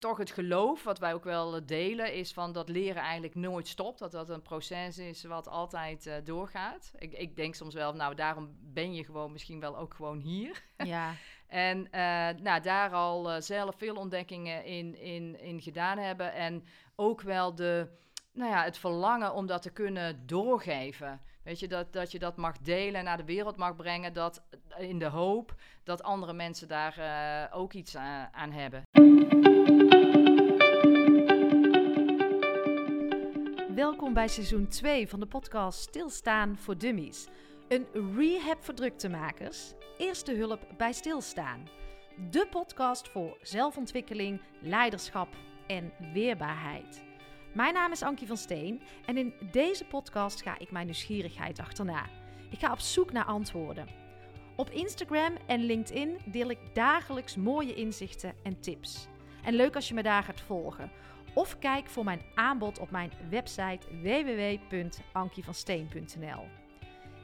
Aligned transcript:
toch 0.00 0.18
het 0.18 0.30
geloof, 0.30 0.82
wat 0.82 0.98
wij 0.98 1.14
ook 1.14 1.24
wel 1.24 1.66
delen, 1.66 2.14
is 2.14 2.32
van 2.32 2.52
dat 2.52 2.68
leren 2.68 3.02
eigenlijk 3.02 3.34
nooit 3.34 3.68
stopt. 3.68 3.98
Dat 3.98 4.12
dat 4.12 4.28
een 4.28 4.42
proces 4.42 4.98
is 4.98 5.24
wat 5.24 5.48
altijd 5.48 6.06
uh, 6.06 6.14
doorgaat. 6.24 6.92
Ik, 6.98 7.12
ik 7.12 7.36
denk 7.36 7.54
soms 7.54 7.74
wel, 7.74 7.92
nou 7.92 8.14
daarom 8.14 8.56
ben 8.60 8.94
je 8.94 9.04
gewoon 9.04 9.32
misschien 9.32 9.60
wel 9.60 9.78
ook 9.78 9.94
gewoon 9.94 10.18
hier. 10.18 10.62
Ja. 10.76 11.14
en 11.46 11.78
uh, 11.78 12.42
nou, 12.42 12.60
daar 12.62 12.90
al 12.90 13.30
uh, 13.30 13.40
zelf 13.40 13.74
veel 13.76 13.94
ontdekkingen 13.94 14.64
in, 14.64 14.96
in, 14.98 15.40
in 15.40 15.60
gedaan 15.60 15.98
hebben. 15.98 16.32
En 16.32 16.64
ook 16.96 17.20
wel 17.20 17.54
de, 17.54 17.88
nou 18.32 18.50
ja, 18.50 18.64
het 18.64 18.78
verlangen 18.78 19.34
om 19.34 19.46
dat 19.46 19.62
te 19.62 19.70
kunnen 19.70 20.26
doorgeven. 20.26 21.20
Weet 21.44 21.58
je, 21.58 21.68
dat, 21.68 21.92
dat 21.92 22.12
je 22.12 22.18
dat 22.18 22.36
mag 22.36 22.58
delen, 22.58 23.04
naar 23.04 23.16
de 23.16 23.24
wereld 23.24 23.56
mag 23.56 23.76
brengen. 23.76 24.12
Dat, 24.12 24.42
in 24.78 24.98
de 24.98 25.08
hoop 25.08 25.54
dat 25.84 26.02
andere 26.02 26.32
mensen 26.32 26.68
daar 26.68 27.52
ook 27.52 27.72
iets 27.72 27.96
aan, 27.96 28.28
aan 28.32 28.52
hebben. 28.52 28.82
Welkom 33.80 34.14
bij 34.14 34.28
seizoen 34.28 34.68
2 34.68 35.08
van 35.08 35.20
de 35.20 35.26
podcast 35.26 35.80
Stilstaan 35.80 36.58
voor 36.58 36.78
Dummies. 36.78 37.26
Een 37.68 37.86
rehab 38.16 38.64
voor 38.64 38.74
druktemakers. 38.74 39.72
Eerste 39.98 40.34
hulp 40.34 40.60
bij 40.76 40.92
stilstaan. 40.92 41.68
De 42.30 42.46
podcast 42.50 43.08
voor 43.08 43.38
zelfontwikkeling, 43.42 44.40
leiderschap 44.60 45.28
en 45.66 45.92
weerbaarheid. 46.12 47.02
Mijn 47.54 47.74
naam 47.74 47.92
is 47.92 48.02
Ankie 48.02 48.26
van 48.26 48.36
Steen 48.36 48.80
en 49.06 49.16
in 49.16 49.32
deze 49.50 49.84
podcast 49.84 50.42
ga 50.42 50.58
ik 50.58 50.70
mijn 50.70 50.86
nieuwsgierigheid 50.86 51.58
achterna. 51.58 52.06
Ik 52.50 52.58
ga 52.58 52.72
op 52.72 52.80
zoek 52.80 53.12
naar 53.12 53.24
antwoorden. 53.24 53.88
Op 54.56 54.70
Instagram 54.70 55.36
en 55.46 55.60
LinkedIn 55.60 56.18
deel 56.24 56.50
ik 56.50 56.74
dagelijks 56.74 57.36
mooie 57.36 57.74
inzichten 57.74 58.34
en 58.42 58.60
tips. 58.60 59.08
En 59.44 59.54
leuk 59.54 59.74
als 59.74 59.88
je 59.88 59.94
me 59.94 60.02
daar 60.02 60.22
gaat 60.22 60.40
volgen. 60.40 60.90
Of 61.34 61.58
kijk 61.58 61.88
voor 61.88 62.04
mijn 62.04 62.22
aanbod 62.34 62.78
op 62.78 62.90
mijn 62.90 63.12
website 63.28 63.86
www.ankievansteen.nl. 64.02 66.44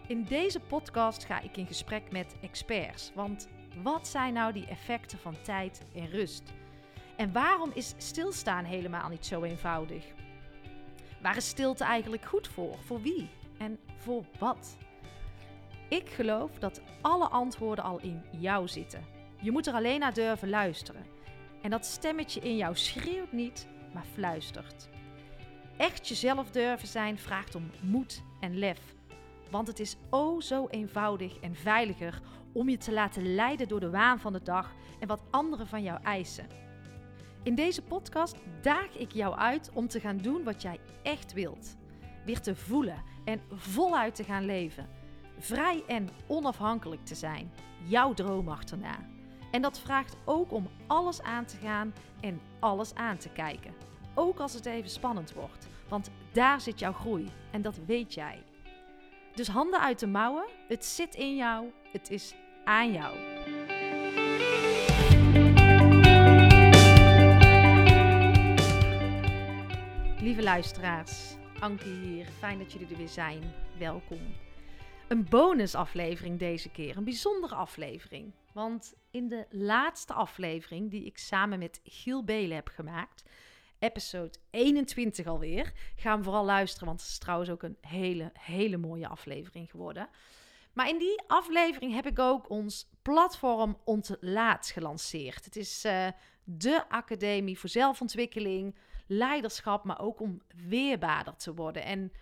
In 0.06 0.24
deze 0.24 0.60
podcast 0.60 1.24
ga 1.24 1.40
ik 1.40 1.56
in 1.56 1.66
gesprek 1.66 2.12
met 2.12 2.36
experts. 2.40 3.12
Want 3.14 3.48
wat 3.82 4.08
zijn 4.08 4.32
nou 4.32 4.52
die 4.52 4.66
effecten 4.66 5.18
van 5.18 5.34
tijd 5.42 5.82
en 5.94 6.10
rust? 6.10 6.52
En 7.16 7.32
waarom 7.32 7.70
is 7.74 7.94
stilstaan 7.96 8.64
helemaal 8.64 9.08
niet 9.08 9.26
zo 9.26 9.42
eenvoudig? 9.42 10.04
Waar 11.22 11.36
is 11.36 11.48
stilte 11.48 11.84
eigenlijk 11.84 12.24
goed 12.24 12.48
voor? 12.48 12.78
Voor 12.78 13.02
wie? 13.02 13.28
En 13.58 13.78
voor 13.96 14.24
wat? 14.38 14.76
Ik 15.88 16.08
geloof 16.08 16.58
dat 16.58 16.80
alle 17.00 17.28
antwoorden 17.28 17.84
al 17.84 18.00
in 18.00 18.22
jou 18.38 18.68
zitten. 18.68 19.04
Je 19.40 19.50
moet 19.50 19.66
er 19.66 19.74
alleen 19.74 20.00
naar 20.00 20.14
durven 20.14 20.48
luisteren. 20.48 21.06
En 21.62 21.70
dat 21.70 21.86
stemmetje 21.86 22.40
in 22.40 22.56
jou 22.56 22.76
schreeuwt 22.76 23.32
niet, 23.32 23.66
maar 23.96 24.06
fluistert. 24.12 24.88
Echt 25.76 26.08
jezelf 26.08 26.50
durven 26.50 26.88
zijn 26.88 27.18
vraagt 27.18 27.54
om 27.54 27.70
moed 27.82 28.22
en 28.40 28.58
lef. 28.58 28.94
Want 29.50 29.66
het 29.68 29.80
is 29.80 29.96
o 30.10 30.40
zo 30.40 30.66
eenvoudig 30.66 31.38
en 31.38 31.54
veiliger 31.54 32.20
om 32.52 32.68
je 32.68 32.76
te 32.76 32.92
laten 32.92 33.34
leiden 33.34 33.68
door 33.68 33.80
de 33.80 33.90
waan 33.90 34.18
van 34.18 34.32
de 34.32 34.42
dag 34.42 34.74
en 35.00 35.08
wat 35.08 35.22
anderen 35.30 35.66
van 35.66 35.82
jou 35.82 36.02
eisen. 36.02 36.46
In 37.42 37.54
deze 37.54 37.82
podcast 37.82 38.36
daag 38.62 38.96
ik 38.96 39.12
jou 39.12 39.36
uit 39.36 39.70
om 39.74 39.88
te 39.88 40.00
gaan 40.00 40.16
doen 40.16 40.44
wat 40.44 40.62
jij 40.62 40.80
echt 41.02 41.32
wilt. 41.32 41.76
Weer 42.24 42.40
te 42.40 42.56
voelen 42.56 43.02
en 43.24 43.40
voluit 43.52 44.14
te 44.14 44.24
gaan 44.24 44.44
leven. 44.44 44.88
Vrij 45.38 45.82
en 45.86 46.08
onafhankelijk 46.26 47.04
te 47.04 47.14
zijn. 47.14 47.52
Jouw 47.84 48.14
droom 48.14 48.48
achterna. 48.48 49.15
En 49.50 49.62
dat 49.62 49.78
vraagt 49.78 50.16
ook 50.24 50.52
om 50.52 50.68
alles 50.86 51.22
aan 51.22 51.44
te 51.44 51.56
gaan 51.56 51.94
en 52.20 52.40
alles 52.58 52.94
aan 52.94 53.16
te 53.16 53.28
kijken. 53.28 53.74
Ook 54.14 54.38
als 54.38 54.54
het 54.54 54.66
even 54.66 54.90
spannend 54.90 55.32
wordt. 55.32 55.68
Want 55.88 56.10
daar 56.32 56.60
zit 56.60 56.78
jouw 56.78 56.92
groei 56.92 57.28
en 57.50 57.62
dat 57.62 57.78
weet 57.86 58.14
jij. 58.14 58.42
Dus 59.34 59.48
handen 59.48 59.80
uit 59.80 59.98
de 59.98 60.06
mouwen. 60.06 60.44
Het 60.68 60.84
zit 60.84 61.14
in 61.14 61.36
jou. 61.36 61.66
Het 61.92 62.10
is 62.10 62.34
aan 62.64 62.92
jou. 62.92 63.16
Lieve 70.20 70.42
luisteraars, 70.42 71.36
Ankie 71.58 71.92
hier. 71.92 72.26
Fijn 72.38 72.58
dat 72.58 72.72
jullie 72.72 72.88
er 72.88 72.96
weer 72.96 73.08
zijn. 73.08 73.42
Welkom. 73.78 74.45
Een 75.08 75.28
bonusaflevering 75.28 76.38
deze 76.38 76.70
keer. 76.70 76.96
Een 76.96 77.04
bijzondere 77.04 77.54
aflevering. 77.54 78.32
Want 78.52 78.94
in 79.10 79.28
de 79.28 79.46
laatste 79.50 80.12
aflevering 80.12 80.90
die 80.90 81.04
ik 81.04 81.18
samen 81.18 81.58
met 81.58 81.80
Giel 81.84 82.24
Belen 82.24 82.54
heb 82.54 82.68
gemaakt, 82.68 83.24
episode 83.78 84.38
21 84.50 85.26
alweer, 85.26 85.72
gaan 85.96 86.18
we 86.18 86.24
vooral 86.24 86.44
luisteren, 86.44 86.86
want 86.86 87.00
het 87.00 87.08
is 87.10 87.18
trouwens 87.18 87.50
ook 87.50 87.62
een 87.62 87.76
hele, 87.80 88.30
hele 88.32 88.76
mooie 88.76 89.08
aflevering 89.08 89.70
geworden. 89.70 90.08
Maar 90.72 90.88
in 90.88 90.98
die 90.98 91.22
aflevering 91.26 91.94
heb 91.94 92.06
ik 92.06 92.18
ook 92.18 92.50
ons 92.50 92.90
platform 93.02 93.78
Ontlaat 93.84 94.66
gelanceerd. 94.66 95.44
Het 95.44 95.56
is 95.56 95.84
uh, 95.84 96.06
de 96.44 96.88
academie 96.88 97.58
voor 97.58 97.68
zelfontwikkeling, 97.68 98.76
leiderschap, 99.06 99.84
maar 99.84 100.00
ook 100.00 100.20
om 100.20 100.42
weerbaarder 100.68 101.36
te 101.36 101.54
worden. 101.54 101.84
En 101.84 102.12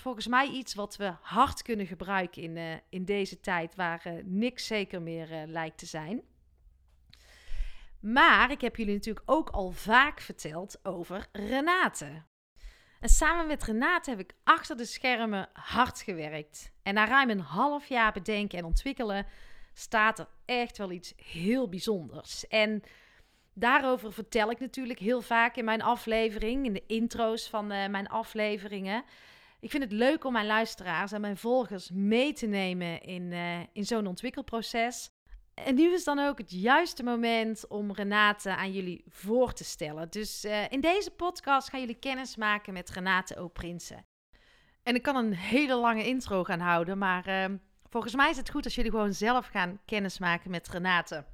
volgens 0.00 0.26
mij 0.26 0.48
iets 0.48 0.74
wat 0.74 0.96
we 0.96 1.12
hard 1.20 1.62
kunnen 1.62 1.86
gebruiken 1.86 2.42
in, 2.42 2.56
uh, 2.56 2.74
in 2.88 3.04
deze 3.04 3.40
tijd 3.40 3.74
waar 3.74 4.02
uh, 4.06 4.12
niks 4.24 4.66
zeker 4.66 5.02
meer 5.02 5.32
uh, 5.32 5.42
lijkt 5.46 5.78
te 5.78 5.86
zijn. 5.86 6.22
Maar 8.00 8.50
ik 8.50 8.60
heb 8.60 8.76
jullie 8.76 8.94
natuurlijk 8.94 9.30
ook 9.30 9.50
al 9.50 9.70
vaak 9.70 10.20
verteld 10.20 10.78
over 10.82 11.26
Renate. 11.32 12.22
En 13.00 13.08
samen 13.08 13.46
met 13.46 13.64
Renate 13.64 14.10
heb 14.10 14.18
ik 14.18 14.34
achter 14.44 14.76
de 14.76 14.84
schermen 14.84 15.48
hard 15.52 16.00
gewerkt. 16.00 16.72
En 16.82 16.94
na 16.94 17.06
ruim 17.06 17.30
een 17.30 17.40
half 17.40 17.86
jaar 17.86 18.12
bedenken 18.12 18.58
en 18.58 18.64
ontwikkelen 18.64 19.26
staat 19.74 20.18
er 20.18 20.28
echt 20.44 20.78
wel 20.78 20.90
iets 20.90 21.12
heel 21.16 21.68
bijzonders. 21.68 22.46
En 22.46 22.82
daarover 23.52 24.12
vertel 24.12 24.50
ik 24.50 24.60
natuurlijk 24.60 24.98
heel 24.98 25.20
vaak 25.20 25.56
in 25.56 25.64
mijn 25.64 25.82
aflevering, 25.82 26.64
in 26.66 26.72
de 26.72 26.86
intro's 26.86 27.48
van 27.48 27.66
mijn 27.66 28.08
afleveringen. 28.08 29.04
Ik 29.66 29.72
vind 29.72 29.84
het 29.84 29.92
leuk 29.92 30.24
om 30.24 30.32
mijn 30.32 30.46
luisteraars 30.46 31.12
en 31.12 31.20
mijn 31.20 31.36
volgers 31.36 31.90
mee 31.90 32.32
te 32.32 32.46
nemen 32.46 33.00
in, 33.00 33.22
uh, 33.22 33.58
in 33.72 33.84
zo'n 33.84 34.06
ontwikkelproces. 34.06 35.10
En 35.54 35.74
nu 35.74 35.92
is 35.92 36.04
dan 36.04 36.18
ook 36.18 36.38
het 36.38 36.50
juiste 36.50 37.02
moment 37.02 37.68
om 37.68 37.92
Renate 37.92 38.56
aan 38.56 38.72
jullie 38.72 39.04
voor 39.08 39.52
te 39.52 39.64
stellen. 39.64 40.10
Dus 40.10 40.44
uh, 40.44 40.70
in 40.70 40.80
deze 40.80 41.10
podcast 41.10 41.68
gaan 41.68 41.80
jullie 41.80 41.98
kennis 41.98 42.36
maken 42.36 42.72
met 42.72 42.90
Renate 42.90 43.36
O. 43.36 43.48
Prinsen. 43.48 44.04
En 44.82 44.94
ik 44.94 45.02
kan 45.02 45.16
een 45.16 45.34
hele 45.34 45.74
lange 45.74 46.06
intro 46.06 46.44
gaan 46.44 46.60
houden, 46.60 46.98
maar 46.98 47.28
uh, 47.28 47.56
volgens 47.88 48.14
mij 48.14 48.30
is 48.30 48.36
het 48.36 48.50
goed 48.50 48.64
als 48.64 48.74
jullie 48.74 48.90
gewoon 48.90 49.14
zelf 49.14 49.46
gaan 49.46 49.80
kennis 49.84 50.18
maken 50.18 50.50
met 50.50 50.68
Renate. 50.68 51.24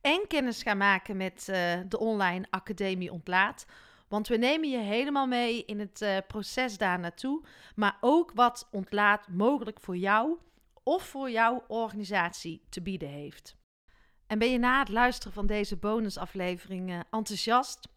En 0.00 0.26
kennis 0.28 0.62
gaan 0.62 0.78
maken 0.78 1.16
met 1.16 1.44
de 1.88 1.98
online 1.98 2.46
Academie 2.50 3.12
Ontlaat 3.12 3.66
want 4.12 4.28
we 4.28 4.36
nemen 4.36 4.70
je 4.70 4.78
helemaal 4.78 5.26
mee 5.26 5.64
in 5.64 5.80
het 5.80 6.00
uh, 6.00 6.16
proces 6.26 6.78
daar 6.78 6.98
naartoe. 6.98 7.42
Maar 7.74 7.96
ook 8.00 8.32
wat 8.34 8.68
ontlaat 8.70 9.28
mogelijk 9.28 9.80
voor 9.80 9.96
jou 9.96 10.38
of 10.82 11.02
voor 11.02 11.30
jouw 11.30 11.64
organisatie 11.68 12.62
te 12.68 12.82
bieden 12.82 13.08
heeft. 13.08 13.56
En 14.26 14.38
ben 14.38 14.50
je 14.50 14.58
na 14.58 14.78
het 14.78 14.88
luisteren 14.88 15.32
van 15.32 15.46
deze 15.46 15.76
bonusaflevering 15.76 16.90
uh, 16.90 17.00
enthousiast? 17.10 17.88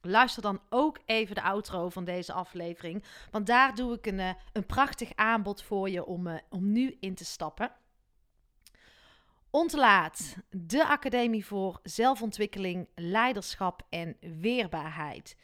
Luister 0.00 0.42
dan 0.42 0.60
ook 0.68 0.98
even 1.06 1.34
de 1.34 1.42
outro 1.42 1.88
van 1.88 2.04
deze 2.04 2.32
aflevering. 2.32 3.04
Want 3.30 3.46
daar 3.46 3.74
doe 3.74 3.94
ik 3.94 4.06
een, 4.06 4.18
uh, 4.18 4.30
een 4.52 4.66
prachtig 4.66 5.14
aanbod 5.14 5.62
voor 5.62 5.90
je 5.90 6.04
om, 6.04 6.40
om 6.50 6.72
nu 6.72 6.96
in 7.00 7.14
te 7.14 7.24
stappen. 7.24 7.72
Ontlaat, 9.50 10.36
de 10.50 10.86
Academie 10.86 11.46
voor 11.46 11.80
Zelfontwikkeling, 11.82 12.88
Leiderschap 12.94 13.86
en 13.88 14.16
Weerbaarheid. 14.20 15.36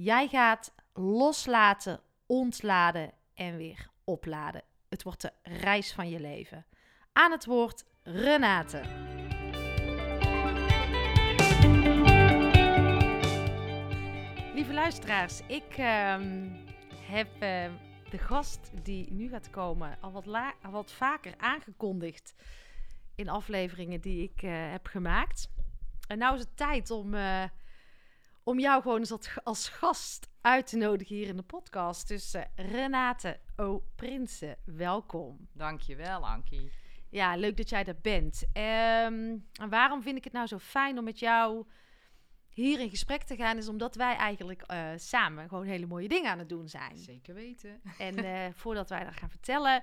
Jij 0.00 0.28
gaat 0.28 0.74
loslaten, 0.92 2.00
ontladen 2.26 3.12
en 3.34 3.56
weer 3.56 3.90
opladen. 4.04 4.62
Het 4.88 5.02
wordt 5.02 5.20
de 5.20 5.32
reis 5.42 5.92
van 5.92 6.08
je 6.08 6.20
leven. 6.20 6.66
Aan 7.12 7.30
het 7.30 7.44
woord 7.44 7.84
Renate. 8.02 8.80
Lieve 14.54 14.72
luisteraars, 14.72 15.40
ik 15.46 15.78
uh, 15.78 16.16
heb 17.00 17.34
uh, 17.34 17.40
de 18.10 18.18
gast 18.18 18.70
die 18.82 19.12
nu 19.12 19.28
gaat 19.28 19.50
komen 19.50 19.96
al 20.00 20.12
wat, 20.12 20.26
al 20.62 20.70
wat 20.70 20.92
vaker 20.92 21.34
aangekondigd 21.38 22.34
in 23.14 23.28
afleveringen 23.28 24.00
die 24.00 24.22
ik 24.22 24.42
uh, 24.42 24.70
heb 24.70 24.86
gemaakt. 24.86 25.50
En 26.08 26.18
nu 26.18 26.34
is 26.34 26.40
het 26.40 26.56
tijd 26.56 26.90
om 26.90 27.14
uh, 27.14 27.44
om 28.48 28.58
jou 28.58 28.82
gewoon 28.82 28.98
eens 28.98 29.42
als 29.44 29.68
gast 29.68 30.28
uit 30.40 30.66
te 30.66 30.76
nodigen 30.76 31.16
hier 31.16 31.28
in 31.28 31.36
de 31.36 31.42
podcast. 31.42 32.08
Dus 32.08 32.34
uh, 32.34 32.42
Renate 32.54 33.40
O. 33.56 33.82
Prinsen, 33.94 34.56
welkom. 34.64 35.48
Dankjewel, 35.52 36.28
Ankie. 36.28 36.70
Ja, 37.10 37.36
leuk 37.36 37.56
dat 37.56 37.68
jij 37.68 37.84
er 37.84 38.00
bent. 38.02 38.42
Um, 38.42 38.52
en 39.52 39.68
waarom 39.68 40.02
vind 40.02 40.16
ik 40.16 40.24
het 40.24 40.32
nou 40.32 40.46
zo 40.46 40.58
fijn 40.58 40.98
om 40.98 41.04
met 41.04 41.18
jou 41.18 41.66
hier 42.48 42.80
in 42.80 42.90
gesprek 42.90 43.22
te 43.22 43.36
gaan, 43.36 43.56
is 43.56 43.68
omdat 43.68 43.94
wij 43.94 44.16
eigenlijk 44.16 44.62
eh, 44.62 44.90
samen 44.96 45.48
gewoon 45.48 45.66
hele 45.66 45.86
mooie 45.86 46.08
dingen 46.08 46.30
aan 46.30 46.38
het 46.38 46.48
doen 46.48 46.68
zijn. 46.68 46.98
Zeker 46.98 47.34
weten. 47.34 47.80
En 47.98 48.16
eh, 48.16 48.52
voordat 48.54 48.88
wij 48.88 49.04
dat 49.04 49.16
gaan 49.16 49.30
vertellen, 49.30 49.82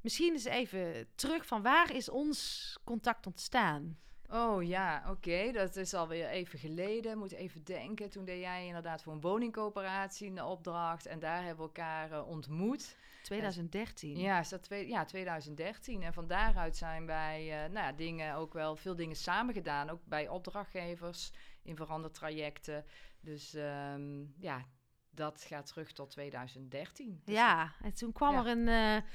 misschien 0.00 0.32
eens 0.32 0.44
even 0.44 1.08
terug 1.14 1.46
van 1.46 1.62
waar 1.62 1.94
is 1.94 2.08
ons 2.08 2.78
contact 2.84 3.26
ontstaan? 3.26 3.98
Oh 4.30 4.62
ja, 4.62 5.04
oké. 5.10 5.52
Dat 5.52 5.76
is 5.76 5.94
alweer 5.94 6.28
even 6.28 6.58
geleden. 6.58 7.18
Moet 7.18 7.32
even 7.32 7.64
denken. 7.64 8.10
Toen 8.10 8.24
deed 8.24 8.40
jij 8.40 8.66
inderdaad 8.66 9.02
voor 9.02 9.12
een 9.12 9.20
woningcoöperatie 9.20 10.30
een 10.30 10.42
opdracht. 10.42 11.06
En 11.06 11.18
daar 11.18 11.36
hebben 11.44 11.56
we 11.56 11.62
elkaar 11.62 12.12
eh, 12.12 12.28
ontmoet. 12.28 12.96
2013. 13.22 14.16
Ja, 14.18 14.38
is 14.40 14.48
dat 14.48 14.62
twee, 14.62 14.88
ja, 14.88 15.04
2013. 15.04 16.02
En 16.02 16.12
van 16.12 16.26
daaruit 16.26 16.76
zijn 16.76 17.06
wij 17.06 17.64
eh, 17.64 17.70
nou 17.70 17.86
ja, 17.86 17.92
dingen 17.92 18.34
ook 18.34 18.52
wel 18.52 18.76
veel 18.76 18.96
dingen 18.96 19.16
samen 19.16 19.54
gedaan. 19.54 19.90
Ook 19.90 20.00
bij 20.04 20.28
opdrachtgevers 20.28 21.30
in 21.62 21.76
verandertrajecten. 21.76 22.84
Dus 23.20 23.54
ehm, 23.54 24.22
ja, 24.38 24.64
dat 25.10 25.44
gaat 25.48 25.66
terug 25.66 25.92
tot 25.92 26.10
2013. 26.10 27.20
Dus 27.24 27.34
Ja, 27.34 27.72
en 27.82 27.94
toen 27.94 28.12
kwam 28.12 28.32
Ja. 28.34 28.38
er 28.40 28.46
een. 28.46 28.68
eh, 28.68 29.08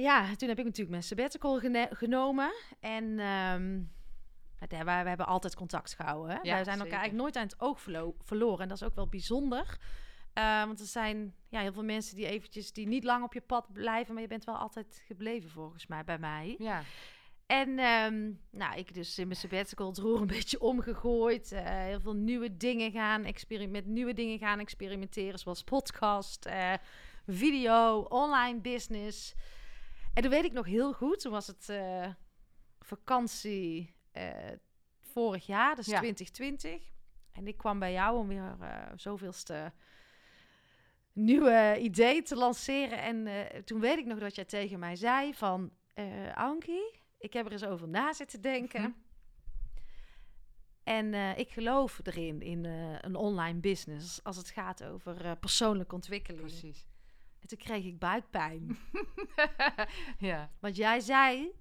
ja, 0.00 0.34
toen 0.36 0.48
heb 0.48 0.58
ik 0.58 0.64
natuurlijk 0.64 0.90
mijn 0.90 1.02
sabbatical 1.02 1.60
genomen. 1.90 2.52
En 2.80 3.04
ehm, 3.18 3.76
ja, 4.68 4.84
wij, 4.84 5.02
we 5.02 5.08
hebben 5.08 5.26
altijd 5.26 5.54
contact 5.54 5.94
gehouden. 5.94 6.30
Hè? 6.36 6.40
Ja, 6.42 6.54
wij 6.54 6.64
zijn 6.64 6.78
elkaar 6.78 6.98
eigenlijk 6.98 7.22
nooit 7.22 7.36
aan 7.36 7.42
het 7.42 7.60
oog 7.60 7.80
verlo- 7.80 8.14
verloren. 8.22 8.60
En 8.60 8.68
dat 8.68 8.80
is 8.80 8.86
ook 8.86 8.94
wel 8.94 9.08
bijzonder. 9.08 9.78
Eh, 10.32 10.64
want 10.64 10.80
er 10.80 10.86
zijn 10.86 11.34
ja, 11.48 11.60
heel 11.60 11.72
veel 11.72 11.84
mensen 11.84 12.16
die 12.16 12.26
eventjes 12.26 12.72
die 12.72 12.86
niet 12.86 13.04
lang 13.04 13.24
op 13.24 13.34
je 13.34 13.40
pad 13.40 13.72
blijven, 13.72 14.12
maar 14.12 14.22
je 14.22 14.28
bent 14.28 14.44
wel 14.44 14.56
altijd 14.56 15.02
gebleven 15.06 15.50
volgens 15.50 15.86
mij 15.86 16.04
bij 16.04 16.18
mij. 16.18 16.54
Ja, 16.58 16.82
En 17.46 17.78
ehm, 17.78 18.30
nou, 18.50 18.76
ik 18.78 18.94
dus 18.94 19.18
in 19.18 19.26
mijn 19.26 19.38
sabbatical 19.38 19.88
het 19.88 19.98
roer 19.98 20.20
een 20.20 20.26
beetje 20.38 20.60
omgegooid. 20.60 21.52
eh, 21.52 21.64
heel 21.64 22.00
veel 22.00 22.14
nieuwe 22.14 22.56
dingen 22.56 22.90
gaan 22.90 23.24
met 23.70 23.86
nieuwe 23.86 24.12
dingen 24.14 24.38
gaan 24.38 24.58
experimenteren, 24.58 25.38
zoals 25.38 25.62
podcast, 25.64 26.46
eh, 26.46 26.72
video, 27.26 28.00
online 28.00 28.60
business. 28.60 29.34
En 30.14 30.22
toen 30.22 30.30
weet 30.30 30.44
ik 30.44 30.52
nog 30.52 30.66
heel 30.66 30.92
goed, 30.92 31.20
toen 31.20 31.32
was 31.32 31.46
het 31.46 31.68
eh, 31.68 32.08
vakantie 32.80 33.94
eh, 34.12 34.52
vorig 35.00 35.46
jaar, 35.46 35.76
dus 35.76 35.86
Ja. 35.86 35.98
2020. 35.98 36.82
En 37.32 37.46
ik 37.46 37.56
kwam 37.56 37.78
bij 37.78 37.92
jou 37.92 38.18
om 38.18 38.28
weer 38.28 38.56
eh 38.60 38.92
zoveelste 38.96 39.72
nieuwe 41.12 41.76
idee 41.80 42.22
te 42.22 42.36
lanceren. 42.36 43.02
En 43.02 43.28
toen 43.64 43.80
weet 43.80 43.98
ik 43.98 44.04
nog 44.06 44.18
dat 44.18 44.34
jij 44.34 44.44
tegen 44.44 44.78
mij 44.78 44.96
zei 44.96 45.34
van... 45.34 45.72
Ankie, 46.34 47.00
ik 47.18 47.32
heb 47.32 47.46
er 47.46 47.52
eens 47.52 47.64
over 47.64 47.88
na 47.88 48.12
zitten 48.12 48.40
denken. 48.40 48.80
Mhm. 48.80 48.90
En 50.82 51.14
ik 51.38 51.50
geloof 51.50 52.00
erin, 52.02 52.40
in 52.42 52.64
een 53.00 53.16
online 53.16 53.58
business, 53.60 54.24
als 54.24 54.36
het 54.36 54.48
gaat 54.50 54.84
over 54.84 55.36
persoonlijke 55.36 55.94
ontwikkeling. 55.94 56.40
precies. 56.42 56.86
En 57.40 57.48
toen 57.48 57.58
kreeg 57.58 57.84
ik 57.84 57.98
buikpijn. 57.98 58.78
ja, 60.18 60.50
Want 60.60 60.76
jij 60.76 61.00
zei, 61.00 61.52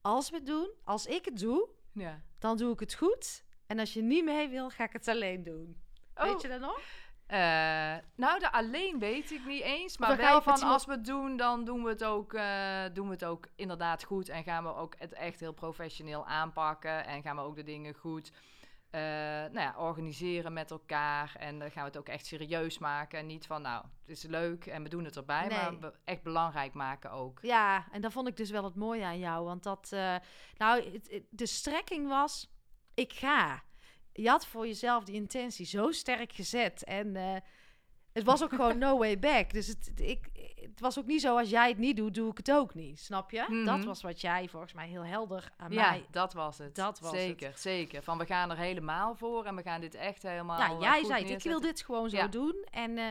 als 0.00 0.30
we 0.30 0.36
het 0.36 0.46
doen, 0.46 0.70
als 0.84 1.06
ik 1.06 1.24
het 1.24 1.38
doe, 1.38 1.68
ja. 1.92 2.22
dan 2.38 2.56
doe 2.56 2.72
ik 2.72 2.80
het 2.80 2.94
goed. 2.94 3.44
En 3.66 3.78
als 3.78 3.92
je 3.92 4.02
niet 4.02 4.24
mee 4.24 4.48
wil, 4.48 4.70
ga 4.70 4.84
ik 4.84 4.92
het 4.92 5.08
alleen 5.08 5.42
doen. 5.42 5.76
Oh, 6.14 6.24
Weet 6.24 6.42
je 6.42 6.48
dat 6.48 6.60
nog? 6.60 6.80
Eh, 7.26 7.38
nou, 8.14 8.38
de 8.38 8.52
alleen 8.52 8.98
weet 8.98 9.30
ik 9.30 9.46
niet 9.46 9.62
eens. 9.62 9.98
Maar 9.98 10.16
wel 10.16 10.34
met 10.34 10.42
van 10.42 10.62
als 10.62 10.86
we 10.86 10.92
het 10.92 11.04
doen, 11.04 11.36
dan 11.36 11.64
doen 11.64 11.82
we 11.82 11.88
het, 11.88 12.04
ook, 12.04 12.32
eh, 12.34 12.84
doen 12.92 13.06
we 13.06 13.12
het 13.12 13.24
ook 13.24 13.48
inderdaad 13.56 14.04
goed. 14.04 14.28
En 14.28 14.42
gaan 14.42 14.64
we 14.64 14.74
ook 14.74 14.94
het 14.98 15.12
echt 15.12 15.40
heel 15.40 15.52
professioneel 15.52 16.26
aanpakken. 16.26 17.06
En 17.06 17.22
gaan 17.22 17.36
we 17.36 17.42
ook 17.42 17.56
de 17.56 17.62
dingen 17.62 17.94
goed 17.94 18.32
eh, 18.96 19.02
nou 19.52 19.58
ja, 19.60 19.74
organiseren 19.78 20.52
met 20.52 20.70
elkaar. 20.70 21.34
En 21.38 21.58
dan 21.58 21.70
gaan 21.70 21.82
we 21.82 21.88
het 21.88 21.98
ook 21.98 22.08
echt 22.08 22.26
serieus 22.26 22.78
maken. 22.78 23.18
En 23.18 23.26
niet 23.26 23.46
van, 23.46 23.62
nou, 23.62 23.84
het 24.06 24.16
is 24.16 24.22
leuk 24.22 24.66
en 24.66 24.82
we 24.82 24.88
doen 24.88 25.04
het 25.04 25.16
erbij. 25.16 25.46
Nee. 25.46 25.78
Maar 25.78 25.92
echt 26.04 26.22
belangrijk 26.22 26.72
maken 26.74 27.10
ook. 27.10 27.38
Ja, 27.42 27.86
en 27.92 28.00
dat 28.00 28.12
vond 28.12 28.28
ik 28.28 28.36
dus 28.36 28.50
wel 28.50 28.64
het 28.64 28.74
mooie 28.74 29.04
aan 29.04 29.18
jou. 29.18 29.44
Want 29.44 29.62
dat, 29.62 29.88
eh, 29.92 30.16
nou, 30.56 30.92
het- 30.92 31.10
het- 31.10 31.26
de 31.30 31.46
strekking 31.46 32.08
was, 32.08 32.50
ik 32.94 33.12
ga. 33.12 33.62
Je 34.12 34.28
had 34.28 34.46
voor 34.46 34.66
jezelf 34.66 35.04
die 35.04 35.14
intentie 35.14 35.66
zo 35.66 35.90
sterk 35.90 36.32
gezet. 36.32 36.84
En 36.84 37.16
eh, 37.16 37.36
het 38.12 38.24
was 38.24 38.42
ook 38.42 38.50
gewoon 38.54 38.78
no 38.86 38.98
way 38.98 39.18
back. 39.18 39.52
Dus 39.52 39.66
het, 39.66 39.86
het- 39.86 40.00
ik, 40.00 40.26
het 40.60 40.80
was 40.80 40.98
ook 40.98 41.06
niet 41.06 41.20
zo, 41.20 41.38
als 41.38 41.50
jij 41.50 41.68
het 41.68 41.78
niet 41.78 41.96
doet, 41.96 42.14
doe 42.14 42.30
ik 42.30 42.36
het 42.36 42.50
ook 42.52 42.74
niet. 42.74 43.00
Snap 43.00 43.30
je? 43.30 43.44
Mhm. 43.48 43.64
Dat 43.64 43.84
was 43.84 44.02
wat 44.02 44.20
jij 44.20 44.48
volgens 44.48 44.72
mij 44.72 44.88
heel 44.88 45.04
helder 45.04 45.52
aan 45.56 45.72
Ja, 45.72 45.90
mij... 45.90 46.06
dat 46.10 46.32
was 46.32 46.58
het. 46.58 46.74
Dat 46.74 47.00
was 47.00 47.10
zeker, 47.10 47.52
zeker. 47.56 48.02
Van 48.02 48.18
we 48.18 48.26
gaan 48.26 48.50
er 48.50 48.56
helemaal 48.56 49.14
voor 49.14 49.44
en 49.44 49.56
we 49.56 49.62
gaan 49.62 49.80
dit 49.80 49.94
echt 49.94 50.22
helemaal. 50.22 50.58
Ja, 50.58 50.80
jij 50.80 51.04
zei, 51.04 51.22
het, 51.22 51.30
ik 51.30 51.42
wil 51.50 51.60
dit 51.60 51.82
gewoon 51.82 52.10
zo 52.10 52.16
Ja. 52.16 52.26
doen. 52.26 52.66
En, 52.70 52.98
eh, 52.98 53.04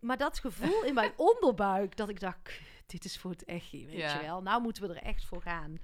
maar 0.00 0.16
dat 0.16 0.38
gevoel 0.38 0.82
in 0.84 0.94
mijn 0.94 1.12
onderbuik, 1.30 1.96
dat 1.96 2.08
ik 2.08 2.20
dacht, 2.20 2.42
"Kut, 2.42 2.60
dit 2.86 3.04
is 3.04 3.18
voor 3.18 3.30
het 3.30 3.44
echt, 3.44 3.70
weet 3.70 3.92
Ja. 3.92 4.14
je 4.14 4.20
wel. 4.26 4.42
Nou 4.42 4.62
moeten 4.62 4.82
we 4.88 4.94
er 4.94 5.02
echt 5.02 5.24
voor 5.24 5.42
gaan. 5.42 5.78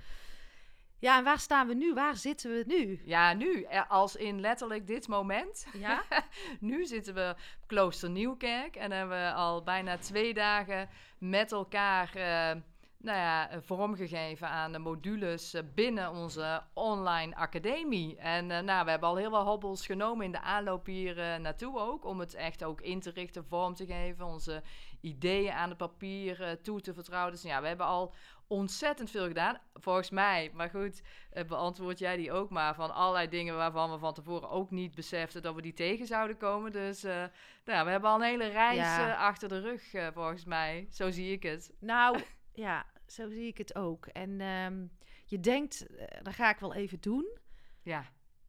Ja, 1.05 1.19
en 1.19 1.25
waar 1.25 1.39
staan 1.39 1.67
we 1.67 1.75
nu? 1.75 1.95
Waar 1.95 2.17
zitten 2.17 2.51
we 2.51 2.65
nu? 2.67 3.01
Ja, 3.05 3.33
nu, 3.33 3.63
eh, 3.63 3.91
als 3.91 4.17
in 4.17 4.41
letterlijk 4.41 4.87
dit 4.87 5.09
moment. 5.09 5.67
Ja? 5.73 6.03
Nu 6.61 6.85
zitten 6.87 7.15
we 7.15 7.35
op 7.61 7.67
Klooster 7.67 8.11
Nieuwkerk 8.11 8.77
en 8.77 8.91
hebben 8.91 9.19
we 9.19 9.33
al 9.33 9.63
bijna 9.63 9.99
twee 9.99 10.35
dagen 10.35 10.89
met 11.19 11.53
elkaar 11.53 12.15
eh, 12.15 12.61
nou 12.99 13.19
ja, 13.19 13.51
eh, 13.51 13.59
vormgegeven 13.61 14.49
aan 14.49 14.73
de 14.73 14.79
modules 14.79 15.55
binnen 15.75 16.11
onze 16.11 16.63
online 16.73 17.37
academie. 17.37 18.17
En 18.17 18.47
nou, 18.47 18.85
we 18.85 18.91
hebben 18.91 19.09
al 19.09 19.17
heel 19.17 19.31
wat 19.31 19.47
hobbels 19.47 19.87
genomen 19.87 20.25
in 20.25 20.33
de 20.33 20.41
aanloop 20.41 20.87
hier 20.87 21.41
naartoe 21.41 21.79
ook, 21.79 22.05
om 22.05 22.21
het 22.21 22.35
echt 22.35 22.65
ook 22.65 22.81
in 22.81 23.01
te 23.01 23.11
richten, 23.11 23.45
vorm 23.45 23.75
te 23.75 23.87
geven, 23.87 24.27
onze 24.27 24.63
ideeën 25.01 25.53
aan 25.53 25.69
het 25.69 25.79
papier 25.79 26.59
toe 26.63 26.81
te 26.81 26.95
vertrouwen. 26.95 27.33
Dus 27.33 27.43
ja, 27.43 27.61
we 27.61 27.67
hebben 27.67 27.87
al 27.87 28.15
ontzettend 28.47 29.11
veel 29.11 29.27
gedaan, 29.27 29.59
volgens 29.75 30.11
mij. 30.11 30.51
Maar 30.55 30.71
goed, 30.71 31.03
eh, 31.31 31.45
beantwoord 31.45 31.99
jij 31.99 32.17
die 32.17 32.33
ook 32.33 32.51
maar 32.51 32.75
van 32.75 32.95
allerlei 32.95 33.29
dingen 33.29 33.57
waarvan 33.57 33.91
we 33.91 33.99
van 33.99 34.15
tevoren 34.15 34.51
ook 34.51 34.71
niet 34.71 34.95
beseften 34.95 35.43
dat 35.43 35.55
we 35.55 35.63
die 35.63 35.73
tegen 35.73 36.07
zouden 36.07 36.37
komen. 36.37 36.73
Dus 36.73 37.05
eh, 37.05 37.25
nou, 37.65 37.85
we 37.85 37.91
hebben 37.91 38.11
al 38.11 38.17
een 38.17 38.23
hele 38.23 38.47
reis 38.49 38.77
Ja. 38.77 39.13
eh, 39.13 39.19
achter 39.21 39.49
de 39.49 39.61
rug, 39.61 40.13
volgens 40.15 40.45
mij. 40.45 40.87
Zo 40.91 41.11
zie 41.11 41.33
ik 41.33 41.43
het. 41.43 41.73
Nou, 41.81 42.21
ja, 42.53 42.87
zo 43.07 43.29
zie 43.31 43.47
ik 43.47 43.59
het 43.59 43.75
ook. 43.75 44.07
En 44.07 44.41
ehm, 44.41 44.87
je 45.27 45.41
denkt, 45.41 45.87
dat 46.23 46.35
ga 46.35 46.51
ik 46.51 46.59
wel 46.59 46.75
even 46.75 47.01
doen. 47.01 47.39
Ja, 47.83 48.05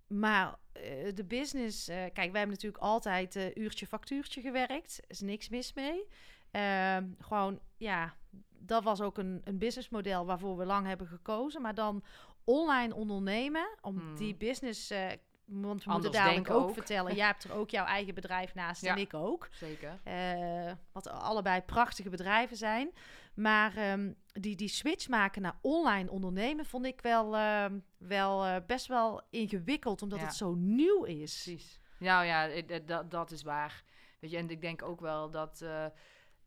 Maar 0.07 0.55
de 1.13 1.25
business, 1.27 1.85
kijk, 1.85 2.13
wij 2.15 2.23
hebben 2.23 2.49
natuurlijk 2.49 2.83
altijd 2.83 3.35
uurtje 3.53 3.87
factuurtje 3.87 4.41
gewerkt. 4.41 4.97
Er 4.97 5.09
is 5.09 5.19
niks 5.19 5.49
mis 5.49 5.73
mee. 5.73 6.07
Ehm, 6.51 7.09
gewoon, 7.19 7.59
ja, 7.77 8.15
dat 8.65 8.83
was 8.83 9.01
ook 9.01 9.17
een, 9.17 9.41
een 9.43 9.57
businessmodel 9.57 10.25
waarvoor 10.25 10.57
we 10.57 10.65
lang 10.65 10.87
hebben 10.87 11.07
gekozen. 11.07 11.61
Maar 11.61 11.75
dan 11.75 12.03
online 12.43 12.95
ondernemen, 12.95 13.67
om 13.81 13.97
Hmm. 13.97 14.15
die 14.15 14.35
business... 14.35 14.89
eh, 14.89 15.07
want 15.45 15.83
we 15.83 15.91
moeten 15.91 16.11
dadelijk 16.11 16.49
ook, 16.49 16.67
ook. 16.67 16.73
vertellen, 16.73 17.15
jij 17.15 17.25
hebt 17.25 17.43
er 17.43 17.53
ook 17.53 17.69
jouw 17.69 17.85
eigen 17.85 18.13
bedrijf 18.13 18.53
naast 18.55 18.81
Ja. 18.81 18.91
en 18.95 19.01
ik 19.01 19.13
ook. 19.13 19.47
zeker. 19.51 19.99
Eh, 20.03 20.71
wat 20.91 21.07
allebei 21.09 21.61
prachtige 21.61 22.09
bedrijven 22.09 22.57
zijn. 22.57 22.91
Maar 23.35 23.77
ehm, 23.77 24.11
die, 24.27 24.55
die 24.55 24.67
switch 24.67 25.07
maken 25.07 25.41
naar 25.41 25.57
online 25.61 26.11
ondernemen 26.11 26.65
vond 26.65 26.85
ik 26.85 27.01
wel, 27.01 27.35
ehm, 27.35 27.79
wel 27.97 28.45
eh, 28.45 28.55
best 28.67 28.87
wel 28.87 29.21
ingewikkeld, 29.29 30.01
omdat 30.01 30.19
Ja. 30.19 30.25
het 30.25 30.35
zo 30.35 30.53
nieuw 30.55 31.03
is. 31.03 31.41
Precies. 31.43 31.79
Nou 31.99 32.25
ja, 32.25 32.61
dat, 32.85 33.11
dat 33.11 33.31
is 33.31 33.43
waar. 33.43 33.83
Weet 34.19 34.31
je, 34.31 34.37
en 34.37 34.49
ik 34.49 34.61
denk 34.61 34.81
ook 34.83 34.99
wel 34.99 35.29
dat. 35.31 35.65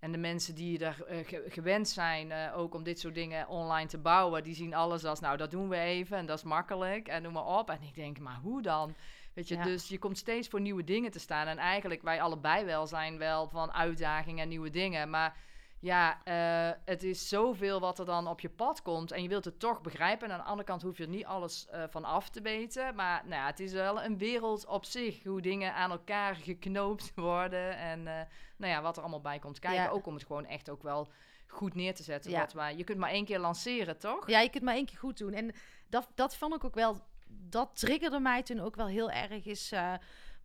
En 0.00 0.12
de 0.12 0.18
mensen 0.18 0.54
die 0.54 0.84
er 0.84 1.04
eh, 1.06 1.26
ge- 1.26 1.44
gewend 1.48 1.88
zijn 1.88 2.32
eh, 2.32 2.58
ook 2.58 2.74
om 2.74 2.82
dit 2.82 3.00
soort 3.00 3.14
dingen 3.14 3.48
online 3.48 3.88
te 3.88 3.98
bouwen, 3.98 4.42
die 4.42 4.54
zien 4.54 4.74
alles 4.74 5.04
als, 5.04 5.20
nou, 5.20 5.36
dat 5.36 5.50
doen 5.50 5.68
we 5.68 5.76
even 5.76 6.16
en 6.16 6.26
dat 6.26 6.38
is 6.38 6.44
makkelijk 6.44 7.08
en 7.08 7.22
noem 7.22 7.32
maar 7.32 7.58
op. 7.58 7.70
En 7.70 7.82
ik 7.82 7.94
denk, 7.94 8.18
maar 8.18 8.38
hoe 8.42 8.62
dan? 8.62 8.94
Weet 9.34 9.48
je, 9.48 9.56
Ja. 9.56 9.62
dus 9.62 9.88
je 9.88 9.98
komt 9.98 10.18
steeds 10.18 10.48
voor 10.48 10.60
nieuwe 10.60 10.84
dingen 10.84 11.10
te 11.10 11.18
staan. 11.18 11.46
En 11.46 11.58
eigenlijk, 11.58 12.02
wij 12.02 12.22
allebei 12.22 12.64
wel 12.64 12.86
zijn 12.86 13.18
wel 13.18 13.48
van 13.48 13.72
uitdagingen 13.72 14.42
en 14.42 14.48
nieuwe 14.48 14.70
dingen. 14.70 15.10
Maar 15.10 15.36
ja, 15.80 16.20
eh, 16.24 16.76
het 16.84 17.02
is 17.02 17.28
zoveel 17.28 17.80
wat 17.80 17.98
er 17.98 18.04
dan 18.04 18.26
op 18.26 18.40
je 18.40 18.48
pad 18.48 18.82
komt. 18.82 19.12
En 19.12 19.22
je 19.22 19.28
wilt 19.28 19.44
het 19.44 19.60
toch 19.60 19.80
begrijpen. 19.80 20.26
En 20.26 20.32
aan 20.32 20.40
de 20.40 20.46
andere 20.46 20.68
kant 20.68 20.82
hoef 20.82 20.96
je 20.96 21.02
er 21.02 21.08
niet 21.08 21.24
alles 21.24 21.66
eh, 21.68 21.82
van 21.90 22.04
af 22.04 22.28
te 22.30 22.40
weten. 22.40 22.94
Maar 22.94 23.22
nou 23.24 23.34
ja, 23.40 23.46
het 23.46 23.60
is 23.60 23.72
wel 23.72 24.02
een 24.02 24.18
wereld 24.18 24.66
op 24.66 24.84
zich. 24.84 25.24
Hoe 25.24 25.40
dingen 25.40 25.74
aan 25.74 25.90
elkaar 25.90 26.34
geknoopt 26.36 27.12
worden. 27.30 27.76
En 27.76 28.06
eh, 28.06 28.20
nou 28.56 28.72
ja, 28.72 28.82
wat 28.82 28.96
er 28.96 29.02
allemaal 29.02 29.20
bij 29.20 29.38
komt 29.38 29.58
kijken. 29.58 29.82
Ja. 29.82 29.88
Ook 29.88 30.06
om 30.06 30.14
het 30.14 30.26
gewoon 30.26 30.46
echt 30.46 30.70
ook 30.70 30.82
wel 30.82 31.08
goed 31.46 31.74
neer 31.74 31.94
te 31.94 32.02
zetten. 32.02 32.30
Ja. 32.30 32.40
Wat 32.40 32.52
wij, 32.52 32.76
je 32.76 32.84
kunt 32.84 32.98
maar 32.98 33.10
één 33.10 33.24
keer 33.24 33.38
lanceren, 33.38 33.98
toch? 33.98 34.28
Ja, 34.28 34.40
je 34.40 34.50
kunt 34.50 34.64
maar 34.64 34.74
één 34.74 34.86
keer 34.86 34.98
goed 34.98 35.18
doen. 35.18 35.32
En 35.32 35.54
dat, 35.88 36.08
dat 36.14 36.36
vond 36.36 36.54
ik 36.54 36.64
ook 36.64 36.74
wel, 36.74 37.00
dat 37.28 37.70
triggerde 37.76 38.20
mij 38.20 38.42
toen 38.42 38.60
ook 38.60 38.76
wel 38.76 38.86
heel 38.86 39.10
erg. 39.10 39.46
Is 39.46 39.72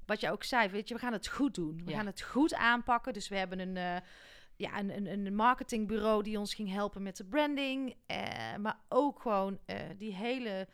wat 0.06 0.20
je 0.20 0.32
ook 0.32 0.44
zei, 0.44 0.70
weet 0.70 0.88
je, 0.88 0.94
we 0.94 1.00
gaan 1.00 1.14
het 1.14 1.28
goed 1.28 1.56
doen. 1.56 1.82
We 1.86 1.92
gaan 1.92 2.06
het 2.06 2.22
goed 2.22 2.54
aanpakken. 2.54 3.14
Dus 3.14 3.28
we 3.28 3.38
hebben 3.38 3.60
een, 3.60 4.02
ja, 4.56 4.80
een, 4.80 4.98
een, 4.98 5.26
een 5.26 5.36
marketingbureau 5.36 6.24
die 6.24 6.40
ons 6.40 6.54
ging 6.54 6.72
helpen 6.72 7.04
met 7.04 7.18
de 7.18 7.26
branding. 7.26 7.96
eh, 8.06 8.56
maar 8.60 8.80
ook 8.90 9.22
gewoon 9.22 9.60
eh, 9.66 9.76
die 9.98 10.14
hele 10.14 10.68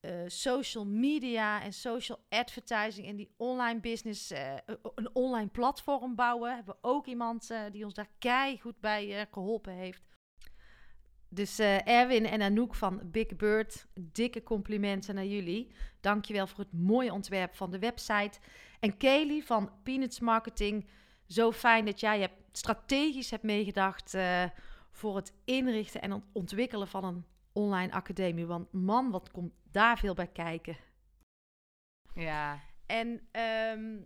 eh, 0.00 0.12
social 0.26 0.86
media 0.86 1.62
en 1.62 1.72
social 1.72 2.18
advertising 2.28 3.06
en 3.06 3.16
die 3.16 3.34
online 3.36 3.80
business, 3.80 4.30
eh, 4.30 4.54
een 4.94 5.14
online 5.14 5.48
platform 5.48 6.14
bouwen. 6.14 6.54
Hebben 6.54 6.74
we 6.74 6.88
ook 6.88 7.06
iemand 7.06 7.50
eh, 7.50 7.60
die 7.72 7.84
ons 7.84 7.94
daar 7.94 8.10
kei 8.18 8.60
goed 8.60 8.80
bij 8.80 9.18
eh, 9.20 9.26
geholpen 9.30 9.72
heeft. 9.72 10.02
Dus 11.28 11.58
Erwin 11.58 12.26
en 12.26 12.42
Anouk 12.42 12.74
van 12.74 13.00
Big 13.04 13.36
Bird, 13.36 13.86
dikke 13.94 14.42
complimenten 14.42 15.14
naar 15.14 15.24
jullie. 15.24 15.74
Dankjewel 16.00 16.46
voor 16.46 16.58
het 16.58 16.72
mooie 16.72 17.12
ontwerp 17.12 17.54
van 17.54 17.70
de 17.70 17.78
website. 17.78 18.38
En 18.80 18.96
Kelly 18.96 19.42
van 19.42 19.70
Peanuts 19.82 20.20
Marketing, 20.20 20.86
zo 21.26 21.52
fijn 21.52 21.84
dat 21.84 22.00
jij 22.00 22.20
hebt, 22.20 22.34
strategisch 22.56 23.30
hebt 23.30 23.42
meegedacht 23.42 24.14
eh, 24.14 24.44
voor 24.90 25.16
het 25.16 25.32
inrichten 25.44 26.02
en 26.02 26.12
ont- 26.12 26.24
ontwikkelen 26.32 26.88
van 26.88 27.04
een 27.04 27.24
online 27.52 27.92
academie. 27.92 28.46
Want 28.46 28.72
man, 28.72 29.10
wat 29.10 29.30
komt 29.30 29.52
daar 29.70 29.98
veel 29.98 30.14
bij 30.14 30.26
kijken. 30.26 30.76
Ja. 32.14 32.60
En 32.86 33.28
ehm, 33.30 33.96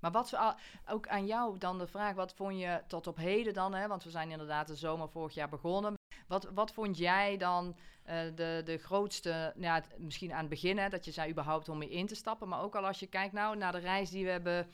Maar 0.00 0.10
wat 0.10 0.38
ook 0.86 1.08
aan 1.08 1.26
jou 1.26 1.58
dan 1.58 1.78
de 1.78 1.86
vraag, 1.86 2.14
wat 2.14 2.34
vond 2.34 2.58
je 2.58 2.82
tot 2.86 3.06
op 3.06 3.16
heden 3.16 3.54
dan, 3.54 3.74
hè? 3.74 3.88
want 3.88 4.04
we 4.04 4.10
zijn 4.10 4.30
inderdaad 4.30 4.66
de 4.66 4.76
zomer 4.76 5.08
vorig 5.08 5.34
jaar 5.34 5.48
begonnen. 5.48 5.94
Wat, 6.28 6.44
wat 6.54 6.72
vond 6.72 6.98
jij 6.98 7.36
dan 7.36 7.76
eh, 8.04 8.16
de, 8.34 8.62
de 8.64 8.78
grootste, 8.78 9.52
nou 9.56 9.74
ja, 9.76 9.82
misschien 9.98 10.32
aan 10.32 10.40
het 10.40 10.48
begin, 10.48 10.78
hè, 10.78 10.88
dat 10.88 11.04
je 11.04 11.10
zei 11.10 11.30
überhaupt 11.30 11.68
om 11.68 11.78
mee 11.78 11.90
in 11.90 12.06
te 12.06 12.14
stappen, 12.14 12.48
maar 12.48 12.62
ook 12.62 12.76
al 12.76 12.86
als 12.86 13.00
je 13.00 13.06
kijkt 13.06 13.32
nou 13.32 13.56
naar 13.56 13.72
de 13.72 13.78
reis 13.78 14.10
die 14.10 14.24
we 14.24 14.30
hebben 14.30 14.68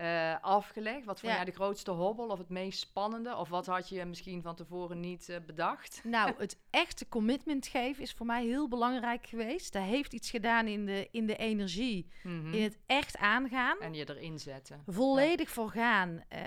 eh, 0.00 0.34
afgelegd, 0.40 1.04
wat 1.04 1.20
vond 1.20 1.32
Ja. 1.32 1.36
jij 1.38 1.44
de 1.44 1.52
grootste 1.58 1.90
hobbel 1.90 2.28
of 2.28 2.38
het 2.38 2.48
meest 2.48 2.78
spannende? 2.80 3.36
Of 3.36 3.48
wat 3.48 3.66
had 3.66 3.88
je 3.88 4.04
misschien 4.04 4.42
van 4.42 4.54
tevoren 4.54 5.00
niet 5.00 5.28
eh, 5.28 5.36
bedacht? 5.46 6.00
nou, 6.04 6.32
het 6.38 6.58
echte 6.70 7.08
commitment 7.08 7.66
geven 7.66 8.02
is 8.02 8.12
voor 8.12 8.26
mij 8.26 8.44
heel 8.44 8.68
belangrijk 8.68 9.26
geweest. 9.26 9.72
Dat 9.72 9.82
heeft 9.82 10.12
iets 10.12 10.30
gedaan 10.30 10.66
in 10.66 10.86
de, 10.86 11.08
in 11.10 11.26
de 11.26 11.36
energie, 11.36 12.10
Mhm. 12.22 12.52
in 12.54 12.62
het 12.62 12.78
echt 12.86 13.16
aangaan. 13.16 13.78
En 13.80 13.94
je 13.94 14.08
erin 14.10 14.38
zetten. 14.38 14.82
Volledig 14.86 15.50
voor 15.50 15.70
gaan. 15.70 16.22
Eh, 16.28 16.42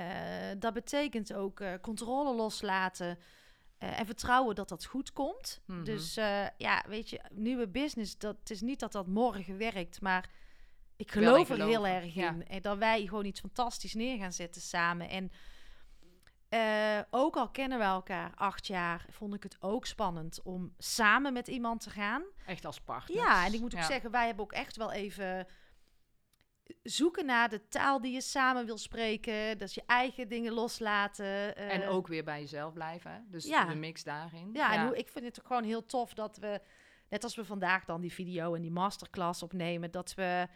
dat 0.57 0.73
betekent 0.73 1.33
ook 1.33 1.61
controle 1.81 2.33
loslaten. 2.35 3.17
en 3.77 4.05
vertrouwen 4.05 4.55
dat 4.55 4.69
dat 4.69 4.85
goed 4.85 5.13
komt. 5.13 5.61
Mhm. 5.65 5.83
Dus 5.83 6.13
ja, 6.57 6.83
weet 6.87 7.09
je, 7.09 7.19
nieuwe 7.31 7.67
business, 7.67 8.17
dat 8.17 8.35
het 8.39 8.49
is 8.49 8.61
niet 8.61 8.79
dat 8.79 8.91
dat 8.91 9.07
morgen 9.07 9.57
werkt, 9.57 10.01
maar 10.01 10.29
ik 11.05 11.11
geloof 11.11 11.49
er 11.49 11.65
heel 11.65 11.87
erg 11.87 12.15
in. 12.15 12.45
Dat 12.61 12.77
wij 12.77 13.05
gewoon 13.05 13.25
iets 13.25 13.39
fantastisch 13.39 13.93
neer 13.93 14.17
gaan 14.17 14.33
zetten 14.33 14.61
samen. 14.61 15.09
En 15.09 15.31
eh, 16.49 16.99
ook 17.09 17.35
al 17.35 17.49
kennen 17.49 17.77
we 17.77 17.83
elkaar 17.83 18.31
acht 18.35 18.67
jaar, 18.67 19.05
vond 19.09 19.33
ik 19.33 19.43
het 19.43 19.57
ook 19.59 19.85
spannend 19.85 20.41
om 20.43 20.73
samen 20.77 21.33
met 21.33 21.47
iemand 21.47 21.81
te 21.81 21.89
gaan. 21.89 22.23
Echt 22.45 22.65
als 22.65 22.81
partner. 22.81 23.17
Ja, 23.17 23.45
en 23.45 23.53
ik 23.53 23.59
moet 23.59 23.73
ook 23.73 23.79
Ja. 23.79 23.85
zeggen, 23.85 24.11
wij 24.11 24.25
hebben 24.25 24.43
ook 24.43 24.51
echt 24.51 24.75
wel 24.75 24.91
even 24.91 25.47
zoeken 26.83 27.25
naar 27.25 27.49
de 27.49 27.67
taal 27.67 28.01
die 28.01 28.13
je 28.13 28.21
samen 28.21 28.65
wil 28.65 28.77
spreken. 28.77 29.57
Dat 29.57 29.73
je 29.73 29.83
eigen 29.85 30.27
dingen 30.27 30.53
loslaten. 30.53 31.55
eh, 31.55 31.73
En 31.73 31.87
ook 31.87 32.07
weer 32.07 32.23
bij 32.23 32.39
jezelf 32.39 32.73
blijven. 32.73 33.11
Hè? 33.11 33.17
Dus 33.25 33.45
Ja. 33.45 33.65
de 33.65 33.75
mix 33.75 34.03
daarin. 34.03 34.49
Ja, 34.53 34.73
en 34.73 34.85
hoe, 34.87 34.97
ik 34.97 35.07
vind 35.09 35.25
het 35.25 35.39
ook 35.39 35.47
gewoon 35.47 35.63
heel 35.63 35.85
tof 35.85 36.13
dat 36.13 36.37
we, 36.37 36.61
net 37.09 37.23
als 37.23 37.35
we 37.35 37.45
vandaag 37.45 37.85
dan 37.85 38.01
die 38.01 38.13
video 38.13 38.53
en 38.55 38.61
die 38.61 38.71
masterclass 38.71 39.43
opnemen, 39.43 39.91
dat 39.91 40.13
we, 40.13 40.47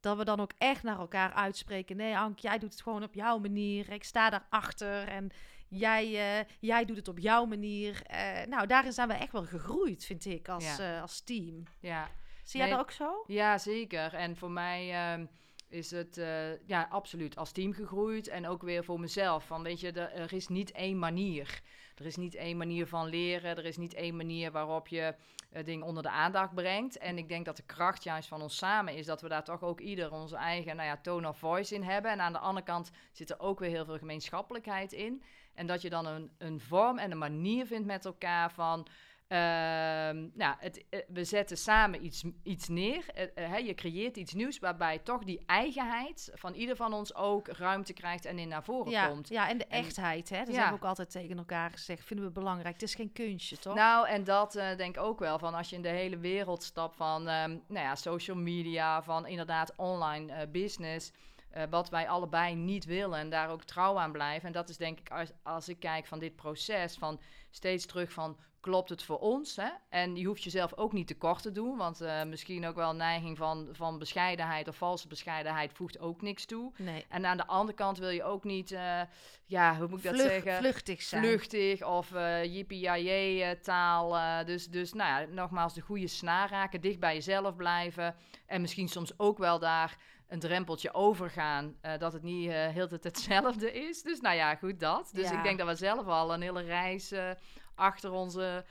dat 0.00 0.16
we 0.16 0.24
dan 0.24 0.40
ook 0.40 0.52
echt 0.58 0.82
naar 0.82 0.98
elkaar 0.98 1.32
uitspreken. 1.32 1.96
Nee, 1.96 2.16
Ank, 2.18 2.38
jij 2.38 2.58
doet 2.58 2.72
het 2.72 2.82
gewoon 2.82 3.02
op 3.02 3.14
jouw 3.14 3.38
manier. 3.38 3.92
Ik 3.92 4.04
sta 4.04 4.30
daarachter 4.30 5.08
en 5.08 5.30
jij, 5.68 6.04
eh, 6.38 6.46
jij 6.60 6.84
doet 6.84 6.96
het 6.96 7.08
op 7.08 7.18
jouw 7.18 7.44
manier. 7.44 8.02
Eh, 8.06 8.46
nou, 8.46 8.66
daarin 8.66 8.92
zijn 8.92 9.08
we 9.08 9.14
echt 9.14 9.32
wel 9.32 9.44
gegroeid, 9.44 10.04
vind 10.04 10.24
ik, 10.24 10.48
als, 10.48 10.76
Ja. 10.76 10.94
eh, 10.96 11.02
als 11.02 11.20
team. 11.20 11.62
Ja. 11.80 12.08
Zie 12.44 12.60
jij 12.60 12.70
dat 12.70 12.78
ook 12.78 12.90
zo? 12.90 13.24
Ja, 13.26 13.58
zeker. 13.58 14.14
En 14.14 14.36
voor 14.36 14.50
mij 14.50 14.92
ehm, 14.92 15.26
is 15.68 15.90
het 15.90 16.20
ja, 16.66 16.86
absoluut 16.90 17.36
als 17.36 17.52
team 17.52 17.72
gegroeid. 17.72 18.28
En 18.28 18.46
ook 18.46 18.62
weer 18.62 18.84
voor 18.84 19.00
mezelf. 19.00 19.46
Van 19.46 19.62
weet 19.62 19.80
je, 19.80 19.92
er, 19.92 20.12
er 20.12 20.32
is 20.32 20.48
niet 20.48 20.72
één 20.72 20.98
manier. 20.98 21.60
Er 22.00 22.06
is 22.06 22.16
niet 22.16 22.34
één 22.34 22.56
manier 22.56 22.86
van 22.86 23.08
leren. 23.08 23.56
Er 23.56 23.64
is 23.64 23.76
niet 23.76 23.94
één 23.94 24.16
manier 24.16 24.50
waarop 24.50 24.88
je 24.88 25.14
eh, 25.50 25.64
dingen 25.64 25.86
onder 25.86 26.02
de 26.02 26.10
aandacht 26.10 26.54
brengt. 26.54 26.98
En 26.98 27.18
ik 27.18 27.28
denk 27.28 27.44
dat 27.44 27.56
de 27.56 27.62
kracht 27.62 28.02
juist 28.02 28.28
van 28.28 28.42
ons 28.42 28.56
samen 28.56 28.94
is 28.94 29.06
dat 29.06 29.20
we 29.20 29.28
daar 29.28 29.44
toch 29.44 29.62
ook 29.62 29.80
ieder 29.80 30.12
onze 30.12 30.36
eigen 30.36 30.76
nou 30.76 30.88
ja, 30.88 30.96
tone 30.96 31.28
of 31.28 31.38
voice 31.38 31.74
in 31.74 31.82
hebben. 31.82 32.10
En 32.10 32.20
aan 32.20 32.32
de 32.32 32.38
andere 32.38 32.66
kant 32.66 32.90
zit 33.12 33.30
er 33.30 33.40
ook 33.40 33.58
weer 33.58 33.70
heel 33.70 33.84
veel 33.84 33.98
gemeenschappelijkheid 33.98 34.92
in. 34.92 35.22
En 35.54 35.66
dat 35.66 35.82
je 35.82 35.90
dan 35.90 36.06
een, 36.06 36.30
een 36.38 36.60
vorm 36.60 36.98
en 36.98 37.10
een 37.10 37.18
manier 37.18 37.66
vindt 37.66 37.86
met 37.86 38.04
elkaar 38.04 38.52
van. 38.52 38.86
Ehm, 39.30 40.28
nou, 40.34 40.54
het, 40.58 40.84
eh, 40.90 41.00
we 41.08 41.24
zetten 41.24 41.56
samen 41.56 42.04
iets, 42.04 42.24
iets 42.42 42.68
neer. 42.68 43.04
Eh, 43.14 43.22
eh, 43.22 43.50
hè, 43.50 43.56
je 43.56 43.74
creëert 43.74 44.16
iets 44.16 44.32
nieuws 44.34 44.58
waarbij 44.58 44.98
toch 44.98 45.24
die 45.24 45.42
eigenheid 45.46 46.30
van 46.34 46.54
ieder 46.54 46.76
van 46.76 46.92
ons 46.92 47.14
ook 47.14 47.48
ruimte 47.48 47.92
krijgt 47.92 48.24
en 48.24 48.38
in 48.38 48.48
naar 48.48 48.64
voren 48.64 48.90
Ja, 48.90 49.06
komt. 49.06 49.28
ja, 49.28 49.48
en 49.48 49.58
de 49.58 49.66
En- 49.66 49.78
echtheid, 49.84 50.28
hè? 50.28 50.38
Dat 50.38 50.46
Ja. 50.46 50.52
hebben 50.52 50.70
we 50.72 50.82
ook 50.82 50.88
altijd 50.88 51.10
tegen 51.10 51.38
elkaar 51.38 51.70
gezegd. 51.70 52.04
Vinden 52.06 52.26
we 52.26 52.32
belangrijk. 52.32 52.74
Het 52.74 52.82
is 52.82 52.94
geen 52.94 53.12
kunstje, 53.12 53.58
toch? 53.58 53.74
Nou, 53.74 54.08
en 54.08 54.24
dat 54.24 54.52
denk 54.52 54.96
ik 54.96 55.02
ook 55.02 55.18
wel 55.18 55.38
van 55.38 55.54
als 55.54 55.70
je 55.70 55.76
in 55.76 55.82
de 55.82 55.88
hele 55.88 56.18
wereld 56.18 56.62
stapt 56.62 56.96
van 56.96 57.28
ehm, 57.28 57.50
nou 57.68 57.86
ja, 57.86 57.94
social 57.94 58.36
media, 58.36 59.02
van 59.02 59.26
inderdaad 59.26 59.72
online 59.76 60.46
business. 60.48 61.12
Eh, 61.50 61.62
wat 61.70 61.88
wij 61.88 62.08
allebei 62.08 62.54
niet 62.54 62.84
willen 62.84 63.18
en 63.18 63.30
daar 63.30 63.50
ook 63.50 63.64
trouw 63.64 63.98
aan 63.98 64.12
blijven. 64.12 64.46
En 64.46 64.52
dat 64.52 64.68
is 64.68 64.76
denk 64.76 64.98
ik, 64.98 65.10
als, 65.10 65.30
als 65.42 65.68
ik 65.68 65.80
kijk 65.80 66.06
van 66.06 66.18
dit 66.18 66.36
proces, 66.36 66.96
van 66.96 67.20
steeds 67.50 67.86
terug 67.86 68.12
van 68.12 68.36
klopt 68.60 68.88
het 68.88 69.02
voor 69.02 69.18
ons? 69.18 69.56
Hè? 69.56 69.68
En 69.88 70.16
je 70.16 70.26
hoeft 70.26 70.42
jezelf 70.42 70.74
ook 70.74 70.92
niet 70.92 71.06
tekort 71.06 71.42
te 71.42 71.52
doen, 71.52 71.76
want 71.76 72.00
eh, 72.00 72.24
misschien 72.24 72.66
ook 72.66 72.74
wel 72.74 72.90
een 72.90 72.96
neiging 72.96 73.36
van, 73.36 73.68
van 73.72 73.98
bescheidenheid 73.98 74.68
of 74.68 74.76
valse 74.76 75.08
bescheidenheid 75.08 75.72
voegt 75.72 75.98
ook 75.98 76.22
niks 76.22 76.44
toe. 76.44 76.72
nee. 76.76 77.04
En 77.08 77.26
aan 77.26 77.36
de 77.36 77.46
andere 77.46 77.76
kant 77.76 77.98
wil 77.98 78.08
je 78.08 78.24
ook 78.24 78.44
niet, 78.44 78.72
eh, 78.72 79.00
ja, 79.44 79.76
hoe 79.76 79.88
moet 79.88 80.04
ik 80.04 80.10
dat 80.10 80.20
zeggen? 80.20 80.56
Vluchtig 80.56 81.02
zijn. 81.02 81.24
vluchtig 81.24 81.86
of 81.86 82.10
yippie 82.42 82.88
eh, 82.88 83.50
taal. 83.50 84.44
dus, 84.44 84.66
dus 84.66 84.92
nou 84.92 85.20
ja, 85.20 85.26
nogmaals, 85.32 85.74
de 85.74 85.80
goede 85.80 86.08
snaar 86.08 86.50
raken, 86.50 86.80
dicht 86.80 87.00
bij 87.00 87.14
jezelf 87.14 87.56
blijven. 87.56 88.14
En 88.46 88.60
misschien 88.60 88.88
soms 88.88 89.18
ook 89.18 89.38
wel 89.38 89.58
daar 89.58 89.96
een 90.30 90.38
drempeltje 90.38 90.94
overgaan, 90.94 91.76
eh, 91.80 91.98
dat 91.98 92.12
het 92.12 92.22
niet 92.22 92.50
eh 92.50 92.68
heel 92.68 92.88
de 92.88 92.98
tijd 92.98 93.16
hetzelfde 93.16 93.72
is. 93.72 94.02
Dus 94.02 94.20
nou 94.20 94.36
ja, 94.36 94.54
goed 94.54 94.80
dat. 94.80 95.10
Dus 95.12 95.28
Ja. 95.30 95.36
ik 95.36 95.42
denk 95.42 95.58
dat 95.58 95.66
we 95.68 95.74
zelf 95.74 96.06
al 96.06 96.34
een 96.34 96.42
hele 96.42 96.62
reis 96.62 97.10
eh, 97.12 97.30
achter 97.74 98.10
onze 98.12 98.64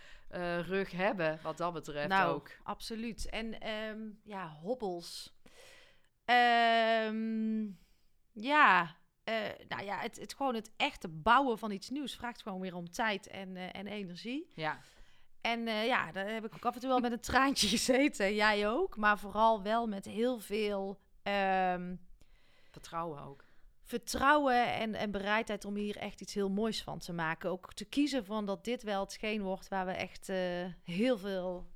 rug 0.61 0.91
hebben, 0.91 1.39
wat 1.43 1.57
dat 1.57 1.73
betreft 1.73 2.07
nou, 2.07 2.33
ook. 2.35 2.49
absoluut. 2.63 3.29
En 3.29 3.59
ehm, 3.59 3.99
ja, 4.23 4.47
hobbels. 4.61 5.33
Ehm, 6.25 7.61
ja, 8.33 8.95
nou 9.67 9.83
ja, 9.83 9.97
het, 9.99 10.19
het 10.19 10.33
gewoon 10.33 10.55
het 10.55 10.71
echte 10.77 11.07
bouwen 11.07 11.57
van 11.57 11.71
iets 11.71 11.89
nieuws 11.89 12.15
vraagt 12.15 12.41
gewoon 12.41 12.59
weer 12.59 12.75
om 12.75 12.91
tijd 12.91 13.27
en, 13.27 13.57
en 13.73 13.87
energie. 13.87 14.47
Ja, 14.55 14.79
En 15.41 15.67
ja, 15.67 16.11
daar 16.11 16.27
heb 16.29 16.45
ik 16.45 16.53
ook 16.55 16.65
af 16.65 16.73
en 16.73 16.79
toe 16.79 16.89
wel 16.89 16.99
met 16.99 17.11
een 17.11 17.19
traantje 17.19 17.67
gezeten. 17.77 18.35
Jij 18.35 18.67
ook. 18.69 18.97
Maar 18.97 19.19
vooral 19.19 19.61
wel 19.61 19.87
met 19.87 20.05
heel 20.05 20.39
veel 20.39 20.99
ehm, 21.29 21.95
vertrouwen 22.71 23.23
ook. 23.23 23.43
vertrouwen 23.83 24.73
en, 24.73 24.95
en 24.95 25.11
bereidheid 25.11 25.65
om 25.65 25.75
hier 25.75 25.97
echt 25.97 26.21
iets 26.21 26.33
heel 26.33 26.49
moois 26.49 26.83
van 26.83 26.99
te 26.99 27.13
maken. 27.13 27.49
Ook 27.49 27.73
te 27.73 27.85
kiezen 27.85 28.25
van 28.25 28.45
dat 28.45 28.63
dit 28.63 28.83
wel 28.83 28.99
hetgeen 29.01 29.41
wordt 29.41 29.67
waar 29.67 29.85
we 29.85 29.91
echt 29.91 30.29
eh, 30.29 30.37
heel 30.83 31.17
veel 31.17 31.67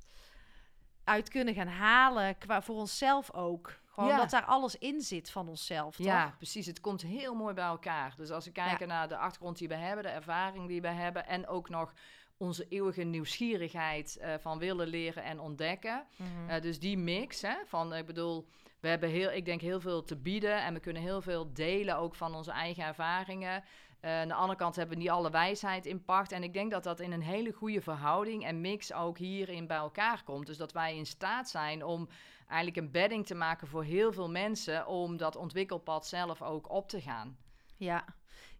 uit 1.04 1.30
kunnen 1.30 1.54
gaan 1.54 1.68
halen. 1.68 2.38
Qua 2.38 2.62
voor 2.62 2.76
onszelf 2.76 3.32
ook. 3.34 3.82
Gewoon 3.86 4.10
Ja. 4.10 4.18
dat 4.18 4.30
daar 4.30 4.46
alles 4.46 4.78
in 4.78 5.02
zit 5.02 5.30
van 5.32 5.50
onszelf. 5.50 5.96
Toch? 5.96 6.06
Ja, 6.06 6.34
precies. 6.38 6.66
Het 6.66 6.80
komt 6.80 7.02
heel 7.02 7.36
mooi 7.36 7.54
bij 7.54 7.66
elkaar. 7.66 8.14
Dus 8.18 8.30
als 8.32 8.46
we 8.46 8.52
kijken 8.52 8.88
naar 8.88 9.08
de 9.08 9.18
achtergrond 9.18 9.58
die 9.58 9.68
we 9.68 9.76
hebben, 9.76 10.04
de 10.04 10.10
ervaring 10.10 10.68
die 10.68 10.82
we 10.82 10.88
hebben 10.88 11.28
en 11.28 11.48
ook 11.48 11.70
nog 11.70 11.94
onze 12.38 12.66
eeuwige 12.70 13.04
nieuwsgierigheid 13.04 14.18
eh, 14.18 14.34
van 14.40 14.60
willen 14.60 14.88
leren 14.88 15.24
en 15.24 15.40
ontdekken. 15.40 16.06
Mhm. 16.16 16.50
Eh, 16.50 16.62
dus 16.62 16.80
die 16.80 16.98
mix, 16.98 17.42
hè, 17.42 17.56
van 17.66 17.94
ik 17.96 18.06
bedoel, 18.06 18.48
we 18.84 18.90
hebben 18.90 19.10
heel, 19.10 19.32
ik 19.32 19.46
denk 19.46 19.62
heel 19.62 19.80
veel 19.80 20.04
te 20.04 20.16
bieden 20.16 20.64
en 20.64 20.74
we 20.74 20.80
kunnen 20.80 21.02
heel 21.02 21.22
veel 21.22 21.54
delen 21.54 21.98
ook 21.98 22.16
van 22.16 22.36
onze 22.36 22.52
eigen 22.52 22.84
ervaringen. 22.84 23.64
Eh, 24.00 24.20
aan 24.20 24.28
de 24.28 24.34
andere 24.34 24.60
kant 24.60 24.76
hebben 24.76 24.96
we 24.96 25.02
niet 25.02 25.12
alle 25.12 25.30
wijsheid 25.30 25.86
in 25.86 26.04
pacht. 26.04 26.32
En 26.32 26.44
ik 26.44 26.54
denk 26.54 26.72
dat 26.72 26.84
dat 26.84 27.00
in 27.00 27.12
een 27.12 27.22
hele 27.22 27.52
goede 27.52 27.82
verhouding 27.82 28.46
en 28.46 28.62
mix 28.62 28.94
ook 28.94 29.18
hierin 29.18 29.68
bij 29.68 29.78
elkaar 29.78 30.24
komt. 30.24 30.46
Dus 30.46 30.58
dat 30.58 30.72
wij 30.72 30.96
in 30.96 31.06
staat 31.06 31.50
zijn 31.50 31.84
om 31.84 32.10
eigenlijk 32.48 32.78
een 32.78 32.92
bedding 32.92 33.26
te 33.26 33.36
maken 33.36 33.68
voor 33.68 33.84
heel 33.84 34.14
veel 34.14 34.30
mensen 34.30 34.88
om 34.88 35.18
dat 35.18 35.36
ontwikkelpad 35.36 36.08
zelf 36.08 36.42
ook 36.42 36.72
op 36.72 36.90
te 36.90 37.02
gaan. 37.02 37.38
Ja, 37.78 38.06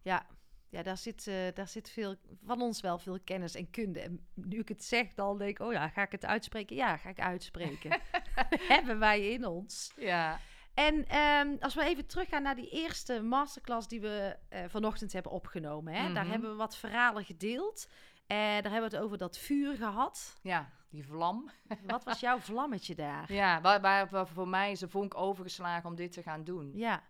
ja. 0.02 0.26
Ja, 0.74 0.82
daar 0.82 0.96
zit, 0.98 1.26
eh, 1.26 1.34
daar 1.54 1.68
zit 1.68 1.90
veel, 1.90 2.16
van 2.44 2.60
ons 2.60 2.80
wel 2.80 2.98
veel 2.98 3.18
kennis 3.24 3.54
en 3.54 3.70
kunde. 3.70 4.00
En 4.00 4.26
nu 4.34 4.58
ik 4.58 4.68
het 4.68 4.84
zeg, 4.84 5.14
dan 5.14 5.38
denk 5.38 5.50
ik, 5.50 5.66
oh 5.66 5.72
ja, 5.72 5.88
ga 5.88 6.02
ik 6.02 6.12
het 6.12 6.24
uitspreken? 6.24 6.76
Ja, 6.76 6.96
ga 6.96 7.08
ik 7.08 7.20
uitspreken. 7.20 8.00
Hebben 8.74 8.98
wij 8.98 9.28
in 9.32 9.46
ons. 9.46 9.92
Ja, 9.96 10.40
En 10.74 11.08
ehm, 11.08 11.56
als 11.60 11.74
we 11.74 11.84
even 11.84 12.06
teruggaan 12.06 12.42
naar 12.42 12.54
die 12.56 12.70
eerste 12.70 13.22
masterclass 13.22 13.88
die 13.88 14.00
we 14.00 14.36
eh, 14.48 14.64
vanochtend 14.68 15.12
hebben 15.12 15.32
opgenomen. 15.32 15.94
Hè? 15.94 16.12
Daar 16.12 16.22
Mhm. 16.22 16.32
hebben 16.32 16.50
we 16.50 16.56
wat 16.56 16.76
verhalen 16.76 17.24
gedeeld. 17.24 17.88
En 18.26 18.62
daar 18.62 18.72
hebben 18.72 18.90
we 18.90 18.96
het 18.96 19.04
over 19.04 19.18
dat 19.18 19.38
vuur 19.38 19.76
gehad. 19.76 20.38
ja 20.42 20.70
die 20.88 21.04
vlam. 21.06 21.50
Wat 21.86 22.04
was 22.04 22.20
jouw 22.20 22.38
vlammetje 22.38 22.94
daar? 22.94 23.32
Ja, 23.32 23.60
waar, 23.60 23.80
waar, 23.80 24.08
waar 24.08 24.26
voor 24.28 24.48
mij 24.48 24.70
is 24.70 24.80
een 24.80 24.88
vonk 24.90 25.16
overgeslagen 25.16 25.88
om 25.90 25.94
dit 25.96 26.12
te 26.12 26.22
gaan 26.22 26.44
doen. 26.44 26.70
Ja, 26.74 27.02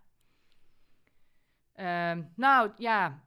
Ehm, 1.73 2.23
nou 2.35 2.71
ja, 2.77 3.23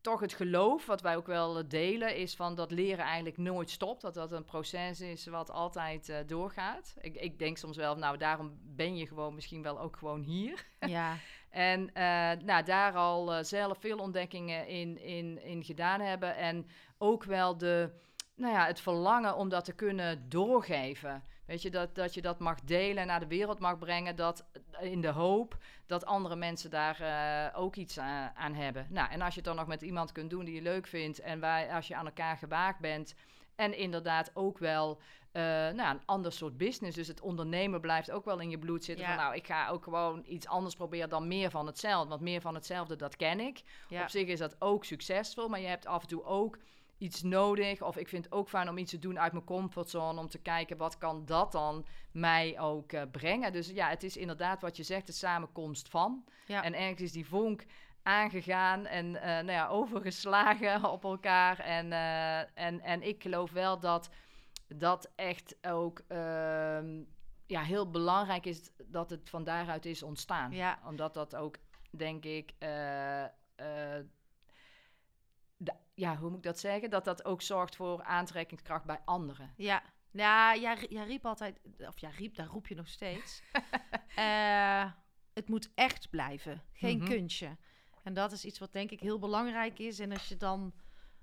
toch 0.00 0.20
het 0.20 0.32
geloof 0.32 0.86
wat 0.86 1.00
wij 1.00 1.16
ook 1.16 1.26
wel 1.26 1.58
eh, 1.58 1.64
delen 1.68 2.16
is 2.16 2.34
van 2.34 2.54
dat 2.54 2.70
leren 2.70 3.04
eigenlijk 3.04 3.36
nooit 3.36 3.70
stopt. 3.70 4.00
Dat 4.00 4.14
dat 4.14 4.32
een 4.32 4.44
proces 4.44 5.00
is 5.00 5.26
wat 5.26 5.50
altijd 5.50 6.08
eh, 6.08 6.16
doorgaat. 6.26 6.94
Ik, 7.00 7.16
ik 7.16 7.38
denk 7.38 7.56
soms 7.56 7.76
wel, 7.76 7.96
nou 7.96 8.16
daarom 8.16 8.58
ben 8.62 8.96
je 8.96 9.06
gewoon 9.06 9.34
misschien 9.34 9.62
wel 9.62 9.80
ook 9.80 9.96
gewoon 9.96 10.22
hier. 10.22 10.66
ja, 10.86 11.16
En 11.50 11.94
eh, 11.94 12.44
nou, 12.44 12.64
daar 12.64 12.92
al 12.92 13.44
zelf 13.44 13.78
veel 13.78 13.98
ontdekkingen 13.98 14.66
in, 14.66 14.98
in, 14.98 15.42
in 15.42 15.64
gedaan 15.64 16.00
hebben. 16.00 16.36
En 16.36 16.66
ook 16.98 17.24
wel 17.24 17.56
de, 17.56 17.90
nou 18.34 18.52
ja, 18.52 18.66
het 18.66 18.80
verlangen 18.80 19.36
om 19.36 19.48
dat 19.48 19.64
te 19.64 19.74
kunnen 19.74 20.28
doorgeven. 20.28 21.24
Weet 21.50 21.62
je, 21.62 21.70
dat, 21.70 21.94
dat 21.94 22.14
je 22.14 22.22
dat 22.22 22.38
mag 22.38 22.60
delen 22.60 23.02
en 23.02 23.06
naar 23.06 23.20
de 23.20 23.26
wereld 23.26 23.58
mag 23.58 23.78
brengen. 23.78 24.16
Dat, 24.16 24.44
in 24.80 25.00
de 25.00 25.08
hoop 25.08 25.56
dat 25.86 26.04
andere 26.04 26.36
mensen 26.36 26.70
daar 26.70 27.00
eh, 27.00 27.60
ook 27.60 27.76
iets 27.76 27.98
aan, 27.98 28.30
aan 28.34 28.54
hebben. 28.54 28.86
Nou, 28.90 29.10
en 29.10 29.20
als 29.20 29.34
je 29.34 29.40
het 29.40 29.48
dan 29.48 29.56
nog 29.56 29.66
met 29.66 29.82
iemand 29.82 30.12
kunt 30.12 30.30
doen 30.30 30.44
die 30.44 30.54
je 30.54 30.62
leuk 30.62 30.86
vindt. 30.86 31.20
En 31.20 31.40
waar, 31.40 31.68
als 31.68 31.88
je 31.88 31.96
aan 31.96 32.06
elkaar 32.06 32.36
gewaagd 32.36 32.78
bent. 32.78 33.14
En 33.54 33.76
inderdaad 33.76 34.30
ook 34.34 34.58
wel 34.58 35.00
eh, 35.32 35.42
nou, 35.42 35.94
een 35.94 36.02
ander 36.04 36.32
soort 36.32 36.56
business. 36.56 36.96
Dus 36.96 37.08
het 37.08 37.20
ondernemen 37.20 37.80
blijft 37.80 38.10
ook 38.10 38.24
wel 38.24 38.40
in 38.40 38.50
je 38.50 38.58
bloed 38.58 38.84
zitten. 38.84 39.04
Ja. 39.04 39.14
Van 39.14 39.22
nou, 39.22 39.36
ik 39.36 39.46
ga 39.46 39.68
ook 39.68 39.84
gewoon 39.84 40.22
iets 40.26 40.46
anders 40.46 40.74
proberen 40.74 41.08
dan 41.08 41.28
meer 41.28 41.50
van 41.50 41.66
hetzelfde. 41.66 42.08
Want 42.08 42.20
meer 42.20 42.40
van 42.40 42.54
hetzelfde, 42.54 42.96
dat 42.96 43.16
ken 43.16 43.40
ik. 43.40 43.62
ja. 43.88 44.02
Op 44.02 44.08
zich 44.08 44.26
is 44.26 44.38
dat 44.38 44.56
ook 44.58 44.84
succesvol. 44.84 45.48
Maar 45.48 45.60
je 45.60 45.66
hebt 45.66 45.86
af 45.86 46.02
en 46.02 46.08
toe 46.08 46.24
ook 46.24 46.58
iets 47.00 47.22
nodig. 47.22 47.82
Of 47.82 47.96
ik 47.96 48.08
vind 48.08 48.24
het 48.24 48.32
ook 48.32 48.48
fijn 48.48 48.68
om 48.68 48.78
iets 48.78 48.90
te 48.90 48.98
doen 48.98 49.20
uit 49.20 49.32
mijn 49.32 49.44
comfortzone. 49.44 50.20
Om 50.20 50.28
te 50.28 50.38
kijken, 50.38 50.76
wat 50.76 50.98
kan 50.98 51.24
dat 51.24 51.52
dan 51.52 51.86
mij 52.12 52.60
ook 52.60 52.92
eh, 52.92 53.02
brengen. 53.10 53.52
Dus 53.52 53.68
ja, 53.68 53.88
het 53.88 54.02
is 54.02 54.16
inderdaad 54.16 54.60
wat 54.60 54.76
je 54.76 54.82
zegt, 54.82 55.06
de 55.06 55.12
samenkomst 55.12 55.88
van. 55.88 56.24
Ja. 56.46 56.62
En 56.62 56.74
ergens 56.74 57.00
is 57.00 57.12
die 57.12 57.26
vonk 57.26 57.64
aangegaan 58.02 58.86
en 58.86 59.16
eh, 59.16 59.28
nou 59.28 59.50
ja, 59.50 59.68
overgeslagen 59.80 60.90
op 60.90 61.04
elkaar. 61.04 61.58
En, 61.58 61.92
eh, 61.92 62.38
en, 62.38 62.80
en 62.80 63.02
ik 63.02 63.22
geloof 63.22 63.50
wel 63.50 63.78
dat 63.78 64.10
dat 64.68 65.12
echt 65.14 65.56
ook 65.66 66.02
ehm, 66.08 67.02
ja, 67.46 67.62
heel 67.62 67.90
belangrijk 67.90 68.46
is 68.46 68.70
dat 68.84 69.10
het 69.10 69.30
van 69.30 69.44
daaruit 69.44 69.86
is 69.86 70.02
ontstaan. 70.02 70.52
Ja. 70.52 70.78
Omdat 70.86 71.14
dat 71.14 71.36
ook, 71.36 71.56
denk 71.90 72.24
ik, 72.24 72.52
ja, 75.94 76.16
hoe 76.16 76.28
moet 76.28 76.38
ik 76.38 76.44
dat 76.44 76.58
zeggen? 76.58 76.90
Dat 76.90 77.04
dat 77.04 77.24
ook 77.24 77.42
zorgt 77.42 77.76
voor 77.76 78.02
aantrekkingskracht 78.02 78.84
bij 78.84 79.00
anderen. 79.04 79.54
Ja, 79.56 79.82
ja 80.10 80.56
jij, 80.56 80.86
jij 80.88 81.04
riep 81.06 81.26
altijd, 81.26 81.60
of 81.78 81.98
jij 81.98 82.10
riep, 82.10 82.34
daar 82.34 82.46
roep 82.46 82.66
je 82.66 82.74
nog 82.74 82.88
steeds. 82.88 83.42
Eh, 84.14 84.90
het 85.34 85.48
moet 85.48 85.70
echt 85.74 86.10
blijven, 86.10 86.62
geen 86.72 86.98
Mhm. 86.98 87.06
kunstje. 87.08 87.56
En 88.02 88.14
dat 88.14 88.32
is 88.32 88.44
iets 88.44 88.58
wat 88.58 88.72
denk 88.72 88.90
ik 88.90 89.00
heel 89.00 89.18
belangrijk 89.18 89.78
is. 89.78 89.98
En 89.98 90.12
als 90.12 90.28
je 90.28 90.36
dan 90.36 90.74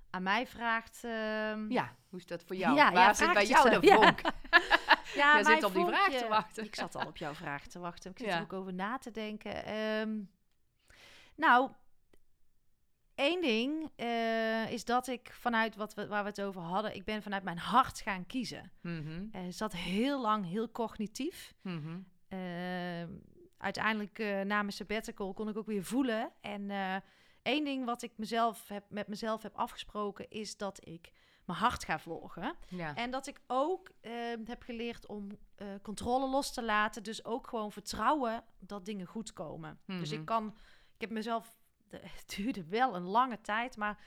aan 0.10 0.24
mij 0.24 0.48
vraagt... 0.48 1.04
ehm, 1.04 1.72
Ja, 1.72 1.96
hoe 2.10 2.20
is 2.20 2.26
dat 2.26 2.44
voor 2.44 2.56
jou? 2.56 2.76
Ja, 2.76 2.92
Waar 2.92 3.04
ja, 3.08 3.14
zit 3.14 3.34
bij 3.34 3.46
jou 3.46 3.70
de 3.80 3.88
Ja. 3.88 3.96
vonk? 3.96 4.22
Ja, 5.16 5.34
Jij 5.34 5.44
zit 5.44 5.64
op 5.64 5.74
die 5.74 5.86
vraag 5.86 6.10
te 6.12 6.28
wachten. 6.28 6.64
Ik 6.64 6.76
zat 6.76 6.96
al 6.96 7.08
op 7.08 7.18
jouw 7.18 7.34
vraag 7.34 7.68
te 7.68 7.80
wachten. 7.80 8.12
Ik 8.12 8.18
zit 8.20 8.28
Ja. 8.28 8.36
er 8.36 8.42
ook 8.42 8.54
over 8.54 8.74
na 8.74 8.98
te 8.98 9.12
denken. 9.12 9.66
Ehm, 9.66 10.20
nou, 11.36 11.72
één 13.18 13.42
ding 13.42 13.92
eh, 13.96 14.72
is 14.72 14.86
dat 14.86 15.08
ik 15.08 15.30
vanuit 15.34 15.76
wat 15.76 15.94
we, 15.94 16.08
waar 16.08 16.24
we 16.24 16.30
het 16.30 16.42
over 16.42 16.62
hadden... 16.62 16.96
ik 16.96 17.04
ben 17.06 17.22
vanuit 17.22 17.44
mijn 17.44 17.58
hart 17.58 18.00
gaan 18.00 18.26
kiezen. 18.26 18.72
Mhm, 18.82 19.26
Eh 19.32 19.42
zat 19.50 19.74
heel 19.74 20.22
lang 20.22 20.46
heel 20.46 20.72
cognitief. 20.72 21.54
mhm. 21.62 22.00
Ehm, 22.28 23.10
uiteindelijk 23.58 24.20
eh 24.20 24.28
na 24.42 24.62
mijn 24.62 24.72
sabbatical 24.72 25.34
kon 25.34 25.50
ik 25.50 25.58
ook 25.58 25.66
weer 25.66 25.84
voelen. 25.84 26.32
En 26.42 26.72
één 27.42 27.64
ding 27.64 27.86
wat 27.86 28.02
ik 28.02 28.12
mezelf 28.18 28.68
heb, 28.68 28.84
met 28.90 29.08
mezelf 29.08 29.42
heb 29.44 29.56
afgesproken... 29.56 30.30
is 30.30 30.58
dat 30.58 30.88
ik 30.88 31.12
mijn 31.46 31.60
hart 31.60 31.84
ga 31.84 32.00
volgen. 32.00 32.56
Ja. 32.68 32.96
En 32.96 33.12
dat 33.12 33.28
ik 33.28 33.42
ook 33.48 33.92
eh, 34.02 34.12
heb 34.46 34.62
geleerd 34.64 35.06
om 35.08 35.28
controle 35.82 36.28
los 36.30 36.54
te 36.54 36.64
laten. 36.64 37.04
Dus 37.04 37.26
ook 37.26 37.48
gewoon 37.48 37.72
vertrouwen 37.72 38.44
dat 38.60 38.86
dingen 38.86 39.06
goed 39.06 39.34
komen. 39.34 39.80
Dus 39.86 40.10
Mhm. 40.12 40.20
ik 40.20 40.26
kan, 40.26 40.48
ik 40.96 41.02
heb 41.02 41.10
mezelf, 41.10 41.57
het 42.18 42.34
duurde 42.36 42.66
wel 42.66 42.96
een 42.96 43.04
lange 43.08 43.42
tijd, 43.42 43.78
maar 43.78 43.98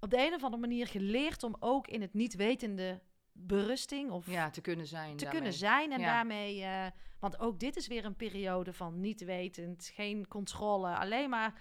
op 0.00 0.10
de 0.10 0.26
een 0.26 0.34
of 0.34 0.42
andere 0.42 0.60
manier 0.62 0.86
geleerd 0.86 1.42
om 1.42 1.56
ook 1.60 1.86
in 1.88 2.00
het 2.00 2.14
niet 2.14 2.34
wetende 2.34 3.00
berusting 3.32 4.10
of 4.10 4.30
ja, 4.30 4.50
te 4.50 4.60
kunnen 4.60 4.86
zijn. 4.86 5.16
te 5.16 5.24
daarmee. 5.24 5.40
kunnen 5.40 5.58
zijn. 5.58 5.92
En 5.92 6.00
Ja. 6.00 6.06
daarmee, 6.06 6.62
eh, 6.62 6.86
want 7.20 7.38
ook 7.38 7.58
dit 7.60 7.76
is 7.76 7.86
weer 7.86 8.04
een 8.04 8.16
periode 8.16 8.72
van 8.72 9.00
niet 9.00 9.24
wetend, 9.24 9.90
geen 9.94 10.28
controle, 10.28 10.96
alleen 10.96 11.30
maar 11.30 11.54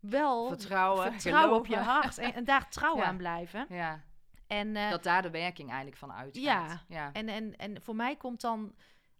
wel 0.00 0.48
Vertrouwen, 0.48 1.12
vertrouwen 1.12 1.58
op 1.58 1.66
je 1.66 1.76
hart 1.76 2.18
en, 2.18 2.34
en 2.34 2.44
daar 2.44 2.68
trouw 2.70 2.96
Ja. 3.00 3.04
aan 3.04 3.16
blijven. 3.16 3.66
Ja, 3.68 4.02
En 4.46 4.76
eh, 4.76 4.90
dat 4.90 5.02
daar 5.02 5.22
de 5.22 5.30
werking 5.30 5.68
eigenlijk 5.68 5.98
van 5.98 6.12
uitgaat. 6.12 6.42
Ja. 6.42 6.82
ja. 6.88 7.12
En, 7.12 7.28
en, 7.28 7.56
en 7.56 7.82
voor 7.82 7.96
mij 7.96 8.16
komt 8.16 8.40
dan 8.40 8.74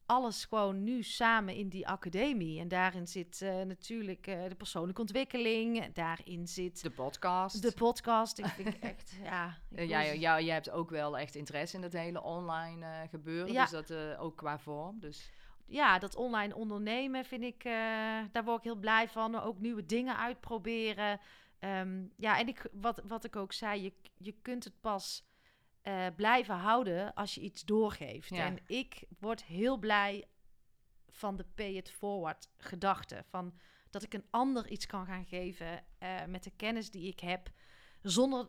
alles 0.06 0.44
gewoon 0.44 0.84
nu 0.84 1.02
samen 1.02 1.54
in 1.54 1.68
die 1.68 1.88
academie. 1.88 2.60
En 2.60 2.68
daarin 2.68 3.06
zit 3.08 3.42
eh, 3.42 3.62
natuurlijk 3.62 4.26
eh, 4.26 4.48
de 4.48 4.54
persoonlijke 4.54 5.00
ontwikkeling. 5.00 5.92
Daarin 5.92 6.48
zit 6.48 6.82
De 6.82 6.90
podcast. 6.90 7.62
de 7.62 7.72
podcast. 7.72 8.38
Ik 8.38 8.46
vind 8.46 8.78
echt, 8.92 9.16
ja... 9.22 9.58
jij, 9.68 10.18
jij, 10.18 10.44
jij 10.44 10.54
hebt 10.54 10.70
ook 10.70 10.90
wel 10.90 11.18
echt 11.18 11.34
interesse 11.34 11.76
in 11.76 11.82
het 11.82 11.92
hele 11.92 12.22
online 12.22 12.86
eh, 12.86 13.08
gebeuren. 13.08 13.52
Ja. 13.52 13.62
Dus 13.62 13.70
dat 13.70 14.18
ook 14.18 14.36
qua 14.36 14.58
vorm. 14.58 15.00
Dus 15.00 15.30
Ja, 15.66 15.98
dat 15.98 16.16
online 16.16 16.54
ondernemen 16.54 17.24
vind 17.24 17.42
ik... 17.42 17.62
daar 18.32 18.44
word 18.44 18.58
ik 18.58 18.64
heel 18.64 18.76
blij 18.76 19.08
van. 19.08 19.40
Ook 19.40 19.58
nieuwe 19.58 19.86
dingen 19.86 20.16
uitproberen. 20.16 21.20
Ehm, 21.58 22.04
ja, 22.16 22.38
en 22.38 22.48
ik, 22.48 22.66
wat, 22.72 23.02
wat 23.06 23.24
ik 23.24 23.36
ook 23.36 23.52
zei, 23.52 23.82
je, 23.82 23.92
je 24.16 24.34
kunt 24.42 24.64
het 24.64 24.80
pas... 24.80 25.30
eh, 25.82 26.06
blijven 26.16 26.54
houden 26.54 27.14
als 27.14 27.34
je 27.34 27.40
iets 27.40 27.62
doorgeeft. 27.64 28.28
Ja. 28.28 28.44
En 28.44 28.58
ik 28.66 29.04
word 29.18 29.44
heel 29.44 29.76
blij 29.78 30.24
van 31.10 31.36
de 31.36 31.44
pay 31.54 31.72
it 31.72 31.90
forward 31.90 32.48
gedachte. 32.56 33.24
Van 33.28 33.54
dat 33.90 34.02
ik 34.02 34.14
een 34.14 34.26
ander 34.30 34.68
iets 34.68 34.86
kan 34.86 35.06
gaan 35.06 35.24
geven 35.26 35.84
eh, 35.98 36.24
met 36.24 36.44
de 36.44 36.50
kennis 36.56 36.90
die 36.90 37.08
ik 37.08 37.20
heb. 37.20 37.50
Zonder 38.02 38.48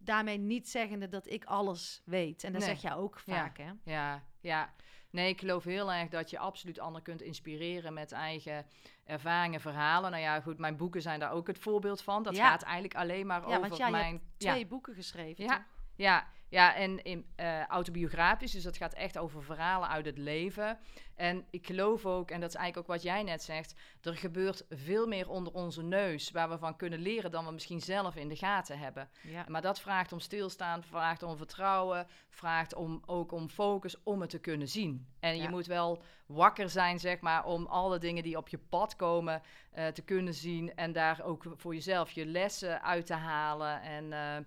daarmee 0.00 0.38
niet 0.38 0.68
zeggende 0.68 1.08
dat 1.08 1.26
ik 1.30 1.44
alles 1.44 2.02
weet. 2.04 2.44
En 2.44 2.52
dat 2.52 2.60
Nee. 2.60 2.70
zeg 2.70 2.82
jij 2.82 2.94
ook 2.94 3.22
Ja. 3.24 3.34
vaak, 3.34 3.58
hè? 3.58 3.70
ja, 3.84 4.22
ja. 4.40 4.74
Nee, 5.10 5.28
ik 5.28 5.40
geloof 5.40 5.64
heel 5.64 5.92
erg 5.92 6.08
dat 6.08 6.30
je 6.30 6.38
absoluut 6.38 6.78
anderen 6.78 7.02
kunt 7.02 7.22
inspireren 7.22 7.92
met 7.92 8.12
eigen 8.12 8.66
ervaringen, 9.04 9.60
verhalen. 9.60 10.10
Nou 10.10 10.22
ja, 10.22 10.40
goed, 10.40 10.58
mijn 10.58 10.76
boeken 10.76 11.02
zijn 11.02 11.20
daar 11.20 11.30
ook 11.30 11.46
het 11.46 11.58
voorbeeld 11.58 12.02
van. 12.02 12.22
Dat 12.22 12.36
Ja. 12.36 12.48
gaat 12.50 12.62
eigenlijk 12.62 12.94
alleen 12.94 13.26
maar 13.26 13.40
Ja, 13.40 13.46
over 13.46 13.60
want 13.60 13.76
jij 13.76 13.90
mijn... 13.90 14.12
hebt 14.12 14.24
ja. 14.42 14.50
twee 14.50 14.66
boeken 14.66 14.94
geschreven, 14.94 15.44
Ja. 15.44 15.56
toch? 15.56 15.64
Ja, 15.96 16.26
ja 16.48 16.74
en 16.74 17.02
in, 17.04 17.26
eh, 17.36 17.66
autobiografisch, 17.66 18.52
dus 18.52 18.62
dat 18.62 18.76
gaat 18.76 18.94
echt 18.94 19.18
over 19.18 19.42
verhalen 19.42 19.88
uit 19.88 20.06
het 20.06 20.18
leven. 20.18 20.78
En 21.14 21.46
ik 21.50 21.66
geloof 21.66 22.06
ook, 22.06 22.30
en 22.30 22.40
dat 22.40 22.48
is 22.48 22.54
eigenlijk 22.54 22.88
ook 22.88 22.94
wat 22.96 23.04
jij 23.04 23.22
net 23.22 23.42
zegt, 23.42 23.74
er 24.02 24.16
gebeurt 24.16 24.64
veel 24.70 25.06
meer 25.06 25.28
onder 25.28 25.52
onze 25.52 25.82
neus 25.82 26.30
waar 26.30 26.48
we 26.48 26.58
van 26.58 26.76
kunnen 26.76 26.98
leren 26.98 27.30
dan 27.30 27.44
we 27.44 27.52
misschien 27.52 27.80
zelf 27.80 28.16
in 28.16 28.28
de 28.28 28.36
gaten 28.36 28.78
hebben. 28.78 29.08
Ja. 29.22 29.44
Maar 29.48 29.62
dat 29.62 29.80
vraagt 29.80 30.12
om 30.12 30.20
stilstaan, 30.20 30.82
vraagt 30.82 31.22
om 31.22 31.36
vertrouwen, 31.36 32.06
vraagt 32.30 32.74
om, 32.74 33.02
ook 33.06 33.32
om 33.32 33.48
focus 33.48 34.02
om 34.02 34.20
het 34.20 34.30
te 34.30 34.38
kunnen 34.38 34.68
zien. 34.68 35.06
En 35.20 35.36
Ja. 35.36 35.42
je 35.42 35.48
moet 35.48 35.66
wel 35.66 36.02
wakker 36.26 36.68
zijn, 36.70 36.98
zeg 36.98 37.20
maar, 37.20 37.44
om 37.44 37.66
alle 37.66 37.98
dingen 37.98 38.22
die 38.22 38.36
op 38.36 38.48
je 38.48 38.58
pad 38.58 38.96
komen 38.96 39.42
eh, 39.70 39.86
te 39.86 40.02
kunnen 40.02 40.34
zien 40.34 40.74
en 40.74 40.92
daar 40.92 41.22
ook 41.22 41.44
voor 41.56 41.74
jezelf 41.74 42.10
je 42.10 42.26
lessen 42.26 42.82
uit 42.82 43.06
te 43.06 43.14
halen. 43.14 43.82
En 43.82 44.12
eh, 44.12 44.44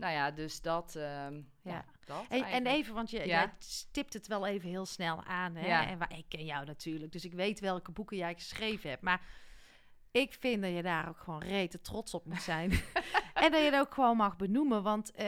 nou 0.00 0.12
ja, 0.12 0.30
dus 0.30 0.60
dat. 0.60 0.96
ehm, 0.96 1.34
ja. 1.62 1.72
Ja. 1.72 1.84
dat 2.04 2.24
en 2.28 2.42
eigenlijk. 2.42 2.66
even, 2.76 2.94
want 2.94 3.10
je, 3.10 3.18
Ja. 3.18 3.24
jij 3.24 3.52
stipt 3.58 4.12
het 4.12 4.26
wel 4.26 4.46
even 4.46 4.68
heel 4.68 4.86
snel 4.86 5.24
aan. 5.24 5.54
Hè? 5.56 5.66
Ja. 5.66 5.86
En 5.88 5.98
waar, 5.98 6.18
ik 6.18 6.24
ken 6.28 6.44
jou 6.44 6.64
natuurlijk, 6.66 7.12
dus 7.12 7.24
ik 7.24 7.32
weet 7.32 7.60
welke 7.60 7.92
boeken 7.92 8.16
jij 8.16 8.34
geschreven 8.34 8.90
hebt. 8.90 9.02
Maar 9.02 9.20
ik 10.10 10.32
vind 10.40 10.62
dat 10.62 10.74
je 10.74 10.82
daar 10.82 11.08
ook 11.08 11.18
gewoon 11.18 11.42
rete 11.42 11.80
trots 11.80 12.14
op 12.14 12.24
moet 12.26 12.42
zijn. 12.42 12.70
en 13.44 13.50
dat 13.52 13.60
je 13.60 13.70
het 13.70 13.80
ook 13.80 13.94
gewoon 13.94 14.16
mag 14.16 14.36
benoemen. 14.36 14.82
Want 14.82 15.10
eh, 15.12 15.26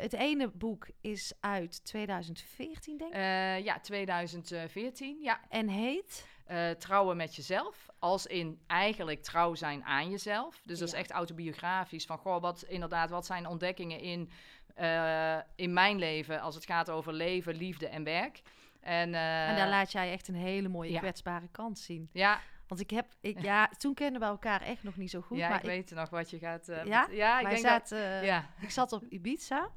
het 0.00 0.12
ene 0.12 0.50
boek 0.54 0.88
is 1.00 1.32
uit 1.40 1.84
2014, 1.84 2.96
denk 2.98 3.10
ik. 3.10 3.16
Eh, 3.16 3.64
ja, 3.64 3.80
2014. 3.80 5.18
Ja, 5.22 5.40
En 5.48 5.68
heet... 5.68 6.26
Eh, 6.52 6.70
trouwen 6.70 7.16
met 7.16 7.36
jezelf. 7.36 7.86
Als 7.98 8.26
in 8.26 8.60
eigenlijk 8.66 9.22
trouw 9.22 9.54
zijn 9.54 9.84
aan 9.84 10.10
jezelf. 10.10 10.60
Dus 10.64 10.78
dat 10.78 10.88
is 10.88 10.94
echt 10.94 11.10
autobiografisch. 11.10 12.06
Van 12.06 12.18
goh, 12.18 12.40
wat 12.40 12.62
inderdaad, 12.62 13.10
wat 13.10 13.26
zijn 13.26 13.46
ontdekkingen 13.46 14.00
in, 14.00 14.30
eh, 14.74 15.38
in 15.56 15.72
mijn 15.72 15.98
leven 15.98 16.40
als 16.40 16.54
het 16.54 16.64
gaat 16.64 16.90
over 16.90 17.12
leven, 17.12 17.54
liefde 17.54 17.88
en 17.88 18.04
werk. 18.04 18.42
En, 18.80 19.14
eh, 19.14 19.48
en 19.48 19.56
daar 19.56 19.68
laat 19.68 19.92
jij 19.92 20.12
echt 20.12 20.28
een 20.28 20.34
hele 20.34 20.68
mooie 20.68 20.90
ja. 20.90 20.98
kwetsbare 20.98 21.48
kant 21.48 21.78
zien. 21.78 22.08
ja, 22.12 22.40
Want 22.66 22.80
ik 22.80 22.90
heb... 22.90 23.06
Ik, 23.20 23.42
ja, 23.50 23.68
toen 23.78 23.94
kenden 23.94 24.20
we 24.20 24.26
elkaar 24.26 24.60
echt 24.60 24.82
nog 24.82 24.96
niet 24.96 25.10
zo 25.10 25.20
goed. 25.20 25.38
ja 25.38 25.48
maar 25.48 25.58
ik 25.58 25.64
weet 25.64 25.90
nog 25.90 26.10
wat 26.10 26.30
je 26.30 26.38
gaat... 26.38 26.66
Ja? 26.66 27.06
met- 27.06 27.16
ja 27.16 27.38
ik 27.38 27.46
wij 27.46 27.54
denk 27.54 27.64
dat... 27.64 27.88
Ja, 28.24 28.50
Ik 28.60 28.70
zat 28.70 28.92
op 28.92 29.04
Ibiza. 29.08 29.70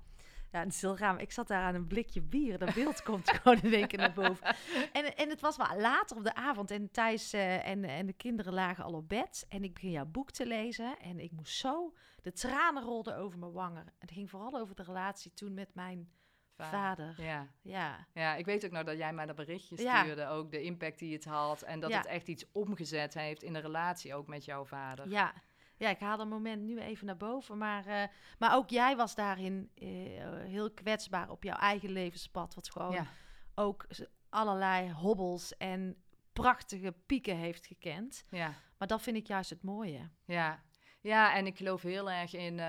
Ja, 0.56 0.62
het 0.64 0.74
is 0.74 0.82
heel 0.82 1.18
Ik 1.18 1.32
zat 1.32 1.48
daar 1.48 1.64
aan 1.64 1.76
een 1.76 1.88
blikje 1.88 2.22
bier. 2.22 2.58
Dat 2.58 2.74
beeld 2.74 3.04
komt 3.04 3.30
gewoon 3.42 3.62
in 3.62 3.74
één 3.74 3.88
keer 3.88 4.00
naar 4.00 4.14
boven. 4.14 4.56
En, 4.92 5.16
en 5.18 5.30
het 5.30 5.42
was 5.42 5.58
wel 5.58 5.80
later 5.80 6.18
op 6.18 6.24
de 6.24 6.36
avond. 6.36 6.72
En 6.72 6.92
Thijs 6.92 7.34
eh, 7.34 7.68
en, 7.68 7.84
en 7.84 8.06
de 8.06 8.14
kinderen 8.14 8.54
lagen 8.54 8.84
al 8.84 8.94
op 8.94 9.10
bed. 9.10 9.46
En 9.50 9.64
ik 9.64 9.74
begin 9.74 9.92
jouw 9.92 10.06
boek 10.06 10.32
te 10.32 10.46
lezen. 10.46 11.00
En 11.00 11.20
ik 11.20 11.32
moest 11.32 11.56
zo... 11.58 11.94
De 12.22 12.32
tranen 12.32 12.84
rolden 12.84 13.18
over 13.18 13.40
mijn 13.40 13.52
wangen. 13.52 13.82
En 13.86 13.94
het 14.00 14.12
ging 14.12 14.30
vooral 14.30 14.60
over 14.60 14.76
de 14.76 14.84
relatie 14.84 15.34
toen 15.34 15.54
met 15.54 15.70
mijn 15.74 16.10
vader. 16.58 17.14
Ja. 17.22 17.48
Ja, 17.62 18.08
ja, 18.14 18.36
ik 18.36 18.46
weet 18.46 18.66
ook 18.66 18.72
nog 18.72 18.84
dat 18.84 18.98
jij 18.98 19.14
mij 19.14 19.26
dat 19.26 19.36
berichtje 19.36 19.82
Ja. 19.84 20.02
stuurde. 20.02 20.28
Ook 20.28 20.52
de 20.52 20.62
impact 20.62 21.00
die 21.00 21.14
het 21.14 21.26
had. 21.26 21.62
En 21.62 21.80
dat 21.80 21.90
Ja. 21.90 21.98
het 21.98 22.06
echt 22.06 22.28
iets 22.28 22.46
omgezet 22.52 23.14
heeft 23.14 23.44
in 23.44 23.54
de 23.54 23.60
relatie 23.60 24.14
ook 24.16 24.28
met 24.28 24.46
jouw 24.46 24.66
vader. 24.66 25.10
ja. 25.10 25.34
Ja, 25.78 25.90
ik 25.90 26.00
haal 26.00 26.18
dat 26.18 26.28
moment 26.28 26.62
nu 26.62 26.80
even 26.80 27.06
naar 27.06 27.18
boven. 27.18 27.58
Maar, 27.58 27.86
eh, 27.86 28.04
maar 28.40 28.56
ook 28.56 28.70
jij 28.70 28.96
was 28.96 29.16
daarin 29.16 29.70
eh, 29.76 29.88
heel 30.44 30.72
kwetsbaar 30.72 31.30
op 31.30 31.44
jouw 31.44 31.58
eigen 31.58 31.90
levenspad. 31.90 32.56
Wat 32.56 32.70
gewoon 32.72 32.92
Ja. 32.92 33.06
ook 33.56 33.88
allerlei 34.30 34.92
hobbels 34.92 35.58
en 35.58 36.04
prachtige 36.34 36.92
pieken 37.06 37.36
heeft 37.36 37.66
gekend. 37.68 38.26
ja. 38.30 38.54
Maar 38.78 38.88
dat 38.88 39.02
vind 39.02 39.18
ik 39.18 39.28
juist 39.28 39.50
het 39.50 39.64
mooie. 39.64 40.10
Ja. 40.26 40.64
ja, 41.02 41.36
en 41.36 41.46
ik 41.46 41.58
geloof 41.58 41.82
heel 41.82 42.12
erg 42.12 42.34
in. 42.34 42.60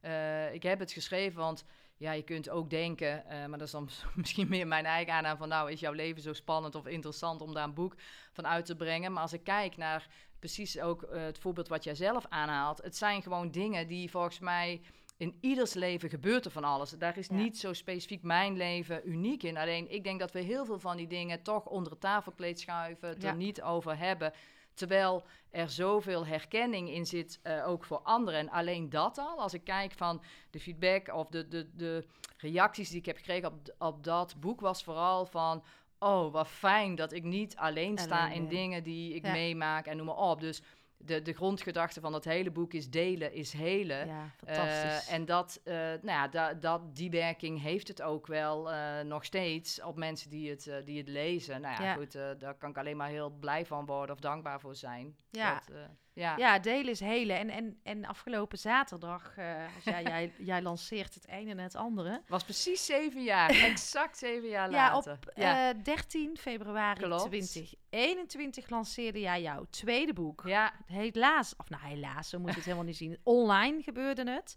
eh, 0.00 0.52
ik 0.54 0.62
heb 0.62 0.78
het 0.78 0.92
geschreven, 0.92 1.40
want 1.40 1.64
ja, 2.00 2.12
je 2.12 2.22
kunt 2.22 2.48
ook 2.50 2.70
denken, 2.70 3.26
eh, 3.26 3.38
maar 3.46 3.58
dat 3.58 3.66
is 3.66 3.72
dan 3.72 3.88
misschien 4.14 4.48
meer 4.48 4.66
mijn 4.66 4.84
eigen 4.86 5.12
aanname 5.12 5.36
van, 5.38 5.48
nou, 5.48 5.70
is 5.70 5.80
jouw 5.80 5.92
leven 5.92 6.22
zo 6.22 6.32
spannend 6.32 6.74
of 6.74 6.86
interessant 6.86 7.40
om 7.40 7.54
daar 7.54 7.64
een 7.64 7.74
boek 7.74 7.94
van 8.32 8.46
uit 8.46 8.66
te 8.66 8.76
brengen? 8.76 9.12
Maar 9.12 9.22
als 9.22 9.32
ik 9.32 9.44
kijk 9.44 9.76
naar 9.76 10.08
precies 10.38 10.80
ook 10.80 11.02
eh, 11.02 11.22
het 11.22 11.38
voorbeeld 11.38 11.68
wat 11.68 11.84
jij 11.84 11.94
zelf 11.94 12.26
aanhaalt, 12.28 12.82
het 12.82 12.96
zijn 12.96 13.22
gewoon 13.22 13.50
dingen 13.50 13.86
die 13.86 14.10
volgens 14.10 14.38
mij. 14.38 14.80
In 15.16 15.36
ieders 15.40 15.74
leven 15.74 16.08
gebeurt 16.10 16.44
er 16.44 16.50
van 16.50 16.64
alles. 16.64 16.90
Daar 16.90 17.18
is 17.18 17.26
Ja. 17.26 17.34
niet 17.34 17.58
zo 17.58 17.72
specifiek 17.72 18.22
mijn 18.22 18.56
leven 18.56 19.08
uniek 19.08 19.42
in. 19.42 19.56
Alleen 19.56 19.90
ik 19.90 20.04
denk 20.04 20.20
dat 20.20 20.32
we 20.32 20.40
heel 20.40 20.64
veel 20.64 20.78
van 20.78 20.96
die 20.96 21.06
dingen 21.06 21.42
toch 21.42 21.66
onder 21.66 21.92
het 21.92 22.00
tafelkleed 22.00 22.60
schuiven, 22.60 23.08
het 23.08 23.22
Ja. 23.22 23.28
er 23.28 23.36
niet 23.36 23.62
over 23.62 23.98
hebben. 23.98 24.32
Terwijl 24.80 25.22
er 25.50 25.70
zoveel 25.70 26.26
herkenning 26.26 26.90
in 26.90 27.06
zit, 27.06 27.38
eh, 27.42 27.68
ook 27.68 27.84
voor 27.84 27.98
anderen. 27.98 28.40
En 28.40 28.50
alleen 28.50 28.90
dat 28.90 29.18
al, 29.18 29.40
als 29.40 29.54
ik 29.54 29.64
kijk 29.64 29.92
van 29.92 30.22
de 30.50 30.60
feedback 30.60 31.14
of 31.14 31.28
de, 31.28 31.48
de, 31.48 31.70
de 31.74 32.06
reacties 32.36 32.88
die 32.88 32.98
ik 32.98 33.06
heb 33.06 33.16
gekregen 33.16 33.48
op, 33.52 33.74
op 33.78 34.04
dat 34.04 34.40
boek, 34.40 34.60
was 34.60 34.84
vooral 34.84 35.26
van... 35.26 35.62
Oh, 35.98 36.32
wat 36.32 36.48
fijn 36.48 36.94
dat 36.94 37.12
ik 37.12 37.22
niet 37.22 37.56
alleen 37.56 37.98
sta 37.98 38.24
Alleen 38.24 38.36
in 38.36 38.48
dingen 38.48 38.82
die 38.82 39.14
ik 39.14 39.24
Ja. 39.24 39.32
meemaak 39.32 39.86
en 39.86 39.96
noem 39.96 40.06
maar 40.06 40.16
op. 40.16 40.40
Dus 40.40 40.62
de, 41.04 41.22
de 41.22 41.32
grondgedachte 41.32 42.00
van 42.00 42.12
dat 42.12 42.24
hele 42.24 42.50
boek 42.50 42.72
is 42.72 42.90
delen 42.90 43.32
is 43.32 43.52
helen. 43.52 44.06
Ja, 44.06 44.30
Eh, 44.44 44.54
fantastisch. 44.56 45.08
en 45.08 45.24
dat, 45.24 45.60
eh, 45.64 45.74
nou 45.74 46.00
ja, 46.04 46.28
da, 46.28 46.54
dat, 46.54 46.96
die 46.96 47.10
werking 47.10 47.62
heeft 47.62 47.88
het 47.88 48.02
ook 48.02 48.26
wel 48.26 48.70
eh, 48.72 49.00
nog 49.00 49.24
steeds 49.24 49.82
op 49.82 49.96
mensen 49.96 50.30
die 50.30 50.50
het, 50.50 50.70
die 50.84 50.98
het 50.98 51.08
lezen. 51.08 51.60
Nou 51.60 51.82
ja, 51.82 51.88
Ja. 51.88 51.94
goed, 51.94 52.12
daar 52.38 52.54
kan 52.54 52.70
ik 52.70 52.78
alleen 52.78 52.96
maar 52.96 53.08
heel 53.08 53.30
blij 53.30 53.66
van 53.66 53.86
worden 53.86 54.14
of 54.14 54.20
dankbaar 54.20 54.60
voor 54.60 54.74
zijn. 54.76 55.16
Ja. 55.30 55.54
Dat, 55.54 55.76
ja. 56.20 56.36
Ja, 56.36 56.58
delen 56.58 56.90
is 56.90 57.00
helen. 57.00 57.38
En, 57.38 57.50
en, 57.50 57.80
en 57.82 58.04
afgelopen 58.04 58.58
zaterdag, 58.58 59.36
eh, 59.36 59.64
als 59.74 59.84
jij, 59.84 60.32
jij, 60.38 60.62
lanceert 60.70 61.14
het 61.14 61.24
een 61.28 61.48
en 61.48 61.58
het 61.58 61.74
andere. 61.76 62.22
was 62.28 62.44
precies 62.44 62.86
zeven 62.86 63.22
jaar, 63.22 63.50
exact 63.50 64.18
zeven 64.18 64.48
jaar 64.48 64.70
Ja, 64.70 64.92
later. 64.92 65.12
op 65.12 65.26
eh 65.26 65.68
13 65.82 66.36
februari 66.36 67.00
Klopt. 67.02 67.20
2021 67.20 68.70
lanceerde 68.70 69.20
jij 69.20 69.42
jouw 69.42 69.64
tweede 69.70 70.12
boek. 70.12 70.42
ja, 70.46 70.72
Helaas, 70.86 71.56
of 71.56 71.68
nou 71.68 71.82
helaas, 71.82 72.28
zo 72.28 72.38
moet 72.38 72.48
je 72.50 72.54
het 72.56 72.64
helemaal 72.64 72.84
niet 72.86 72.96
zien. 72.96 73.18
Online 73.22 73.82
gebeurde 73.82 74.30
het. 74.30 74.56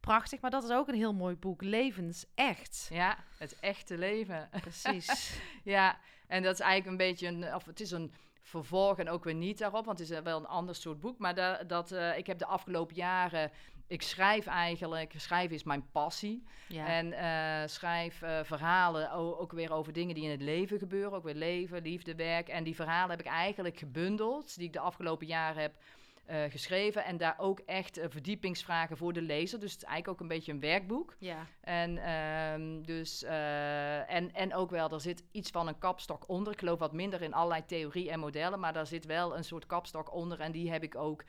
Prachtig, 0.00 0.40
maar 0.40 0.50
dat 0.50 0.64
is 0.64 0.70
ook 0.70 0.88
een 0.88 0.94
heel 0.94 1.14
mooi 1.14 1.36
boek. 1.36 1.62
Levensecht. 1.62 2.86
ja, 2.92 3.18
het 3.38 3.60
echte 3.60 3.98
leven. 3.98 4.48
Precies. 4.60 5.32
Ja, 5.64 5.98
en 6.26 6.42
dat 6.42 6.52
is 6.54 6.60
eigenlijk 6.60 6.90
een 6.90 7.06
beetje 7.08 7.26
een, 7.28 7.54
of 7.54 7.64
het 7.64 7.80
is 7.80 7.90
een 7.90 8.12
vervolg 8.50 8.98
en 8.98 9.08
ook 9.08 9.24
weer 9.24 9.34
niet 9.34 9.58
daarop, 9.58 9.84
want 9.84 9.98
het 9.98 10.10
is 10.10 10.20
wel 10.20 10.38
een 10.38 10.46
ander 10.46 10.74
soort 10.74 11.00
boek. 11.00 11.18
Maar 11.18 11.34
da, 11.34 11.62
dat, 11.66 11.92
eh, 11.92 12.18
ik 12.18 12.26
heb 12.26 12.38
de 12.38 12.46
afgelopen 12.46 12.96
jaren, 12.96 13.50
ik 13.86 14.02
schrijf 14.02 14.46
eigenlijk, 14.46 15.12
schrijven 15.16 15.56
is 15.56 15.62
mijn 15.62 15.90
passie. 15.92 16.42
Ja. 16.68 16.86
En 16.86 17.12
eh, 17.12 17.68
schrijf 17.68 18.22
eh, 18.22 18.38
verhalen 18.42 19.12
ook 19.12 19.52
weer 19.52 19.72
over 19.72 19.92
dingen 19.92 20.14
die 20.14 20.24
in 20.24 20.30
het 20.30 20.42
leven 20.42 20.78
gebeuren, 20.78 21.12
ook 21.12 21.24
weer 21.24 21.34
leven, 21.34 21.82
liefde, 21.82 22.14
werk. 22.14 22.48
En 22.48 22.64
die 22.64 22.74
verhalen 22.74 23.10
heb 23.10 23.20
ik 23.20 23.32
eigenlijk 23.32 23.78
gebundeld, 23.78 24.56
die 24.56 24.66
ik 24.66 24.72
de 24.72 24.80
afgelopen 24.80 25.26
jaren 25.26 25.62
heb 25.62 25.74
eh, 26.30 26.50
geschreven. 26.50 27.04
En 27.04 27.16
daar 27.16 27.34
ook 27.38 27.60
echt 27.60 27.98
eh, 27.98 28.06
verdiepingsvragen 28.08 28.96
voor 28.96 29.12
de 29.12 29.22
lezer. 29.22 29.60
Dus 29.60 29.72
het 29.72 29.82
is 29.82 29.88
eigenlijk 29.88 30.08
ook 30.08 30.20
een 30.20 30.36
beetje 30.36 30.52
een 30.52 30.60
werkboek. 30.60 31.16
ja. 31.18 31.46
En, 31.60 31.98
ehm, 31.98 32.82
dus, 32.82 33.22
eh, 33.22 34.10
en, 34.10 34.32
en 34.34 34.54
ook 34.54 34.70
wel, 34.70 34.90
er 34.90 35.00
zit 35.00 35.24
iets 35.30 35.50
van 35.50 35.68
een 35.68 35.78
kapstok 35.78 36.28
onder. 36.28 36.52
Ik 36.52 36.58
geloof 36.58 36.78
wat 36.78 36.92
minder 36.92 37.22
in 37.22 37.34
allerlei 37.34 37.64
theorie 37.66 38.10
en 38.10 38.20
modellen, 38.20 38.60
maar 38.60 38.72
daar 38.72 38.86
zit 38.86 39.06
wel 39.06 39.36
een 39.36 39.44
soort 39.44 39.66
kapstok 39.66 40.14
onder. 40.14 40.40
En 40.40 40.52
die 40.52 40.70
heb 40.70 40.82
ik 40.82 40.94
ook 40.94 41.24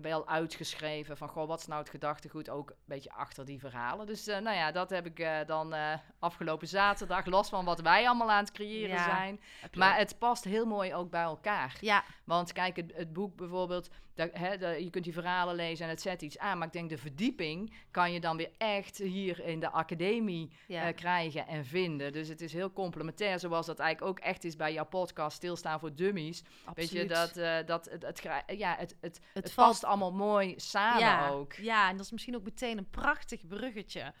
wel 0.00 0.28
uitgeschreven 0.28 1.16
van, 1.16 1.28
goh, 1.28 1.46
wat 1.48 1.60
is 1.60 1.66
nou 1.66 1.80
het 1.80 1.90
gedachtegoed 1.90 2.48
ook 2.48 2.70
een 2.70 2.76
beetje 2.84 3.12
achter 3.12 3.44
die 3.44 3.58
verhalen. 3.58 4.06
Dus 4.06 4.26
eh, 4.26 4.38
nou 4.38 4.56
ja, 4.56 4.72
dat 4.72 4.90
heb 4.90 5.06
ik 5.06 5.18
eh, 5.18 5.36
dan 5.46 5.74
eh, 5.74 5.92
afgelopen 6.18 6.68
zaterdag, 6.68 7.26
los 7.26 7.48
van 7.48 7.64
wat 7.64 7.80
wij 7.80 8.06
allemaal 8.06 8.30
aan 8.30 8.44
het 8.44 8.52
creëren 8.52 8.96
Ja, 8.96 9.04
zijn. 9.04 9.40
Maar 9.76 9.96
het 9.96 10.18
past 10.18 10.44
heel 10.44 10.66
mooi 10.66 10.94
ook 10.94 11.10
bij 11.10 11.22
elkaar. 11.22 11.76
ja, 11.80 12.04
Want 12.24 12.52
kijk, 12.52 12.76
het, 12.76 12.92
het 12.94 13.12
boek 13.12 13.36
bijvoorbeeld, 13.36 13.88
dat, 14.14 14.28
hè, 14.32 14.58
dat- 14.58 14.78
je 14.82 14.90
kunt 14.90 15.04
die 15.04 15.12
verhalen 15.12 15.54
lezen 15.54 15.84
en 15.84 15.90
het 15.90 16.00
zet 16.00 16.22
iets 16.22 16.38
aan. 16.38 16.58
Maar 16.58 16.66
ik 16.66 16.72
denk 16.72 16.88
de 16.90 16.98
verdieping 16.98 17.74
kan 17.90 18.12
je 18.12 18.20
dan 18.20 18.36
weer 18.36 18.50
echt 18.58 18.98
hier 18.98 19.40
in 19.44 19.60
de 19.60 19.70
academie 19.70 20.50
ja. 20.66 20.92
krijgen 20.92 21.46
en 21.46 21.64
vinden. 21.64 22.12
Dus 22.12 22.28
het 22.28 22.40
is 22.40 22.52
heel 22.52 22.72
complementair, 22.72 23.38
zoals 23.38 23.66
dat 23.66 23.78
eigenlijk 23.78 24.10
ook 24.10 24.24
echt 24.24 24.44
is 24.44 24.56
bij 24.56 24.72
jouw 24.72 24.84
podcast 24.86 25.36
Stilstaan 25.36 25.80
voor 25.80 25.94
Dummies. 25.94 26.42
Weet 26.74 26.90
je, 26.90 27.06
dat, 27.06 27.34
dat 27.66 27.84
het, 27.90 28.02
het, 28.02 28.22
ja, 28.58 28.76
het, 28.78 28.96
het, 29.00 29.20
het, 29.32 29.52
valt- 29.52 29.81
past 29.82 30.00
allemaal 30.00 30.26
mooi 30.26 30.54
samen 30.56 31.00
ja, 31.00 31.28
ook. 31.28 31.52
Ja, 31.52 31.88
en 31.88 31.96
dat 31.96 32.04
is 32.04 32.12
misschien 32.12 32.36
ook 32.36 32.42
meteen 32.42 32.78
een 32.78 32.90
prachtig 32.90 33.46
bruggetje 33.46 34.12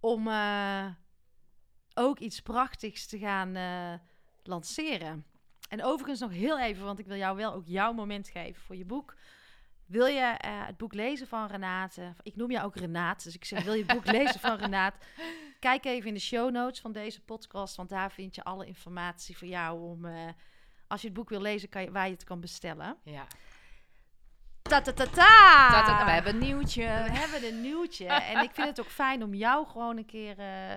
om 0.00 0.28
eh, 0.28 0.86
ook 1.94 2.18
iets 2.18 2.40
prachtigs 2.40 3.06
te 3.06 3.18
gaan 3.18 3.56
eh, 3.56 3.92
lanceren. 4.42 5.24
En 5.68 5.84
overigens 5.84 6.20
nog 6.20 6.30
heel 6.30 6.60
even, 6.60 6.84
want 6.84 6.98
ik 6.98 7.06
wil 7.06 7.16
jou 7.16 7.36
wel 7.36 7.52
ook 7.52 7.66
jouw 7.66 7.92
moment 7.92 8.28
geven 8.28 8.62
voor 8.62 8.76
je 8.76 8.84
boek. 8.84 9.16
Wil 9.86 10.06
je 10.06 10.20
eh, 10.20 10.66
het 10.66 10.76
boek 10.76 10.92
lezen 10.92 11.26
van 11.26 11.46
Renate? 11.46 12.14
Ik 12.22 12.36
noem 12.36 12.50
jou 12.50 12.66
ook 12.66 12.76
Renate, 12.76 13.24
dus 13.24 13.34
ik 13.34 13.44
zeg, 13.44 13.64
wil 13.64 13.74
je 13.74 13.84
het 13.84 13.92
boek 13.92 14.06
lezen 14.18 14.40
van 14.40 14.56
Renate? 14.56 14.98
Kijk 15.60 15.84
even 15.84 16.08
in 16.08 16.14
de 16.14 16.20
show 16.20 16.50
notes 16.50 16.80
van 16.80 16.92
deze 16.92 17.20
podcast, 17.20 17.76
want 17.76 17.88
daar 17.88 18.12
vind 18.12 18.34
je 18.34 18.44
alle 18.44 18.66
informatie 18.66 19.38
voor 19.38 19.48
jou 19.48 19.80
om... 19.80 20.06
als 20.86 21.00
je 21.00 21.06
het 21.06 21.16
boek 21.16 21.28
wil 21.28 21.40
lezen, 21.40 21.68
kan 21.68 21.82
je, 21.82 21.90
waar 21.90 22.06
je 22.06 22.12
het 22.12 22.24
kan 22.24 22.40
bestellen. 22.40 22.96
Ja. 23.02 23.26
Ta 24.68 24.80
ta 24.80 24.92
ta 24.92 25.06
ta! 25.06 25.70
Dat, 25.70 25.86
dat- 25.86 26.04
we 26.04 26.10
hebben 26.10 26.32
een 26.34 26.38
nieuwtje. 26.40 26.82
We 26.82 27.10
hebben 27.10 27.48
een 27.48 27.60
nieuwtje. 27.60 28.06
en 28.06 28.42
ik 28.42 28.50
vind 28.54 28.66
het 28.66 28.80
ook 28.80 28.90
fijn 28.90 29.22
om 29.22 29.34
jou 29.34 29.66
gewoon 29.66 29.96
een 29.96 30.06
keer. 30.06 30.38
eh, 30.38 30.76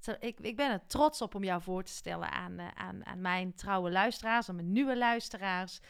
te- 0.00 0.16
ik, 0.20 0.38
ik 0.40 0.56
ben 0.56 0.70
er 0.70 0.86
trots 0.86 1.22
op 1.22 1.34
om 1.34 1.44
jou 1.44 1.62
voor 1.62 1.82
te 1.82 1.92
stellen 1.92 2.30
aan, 2.30 2.58
eh, 2.58 2.66
aan, 2.74 3.06
aan 3.06 3.20
mijn 3.20 3.54
trouwe 3.54 3.90
luisteraars, 3.90 4.48
aan 4.48 4.54
mijn 4.54 4.72
nieuwe 4.72 4.96
luisteraars. 4.96 5.80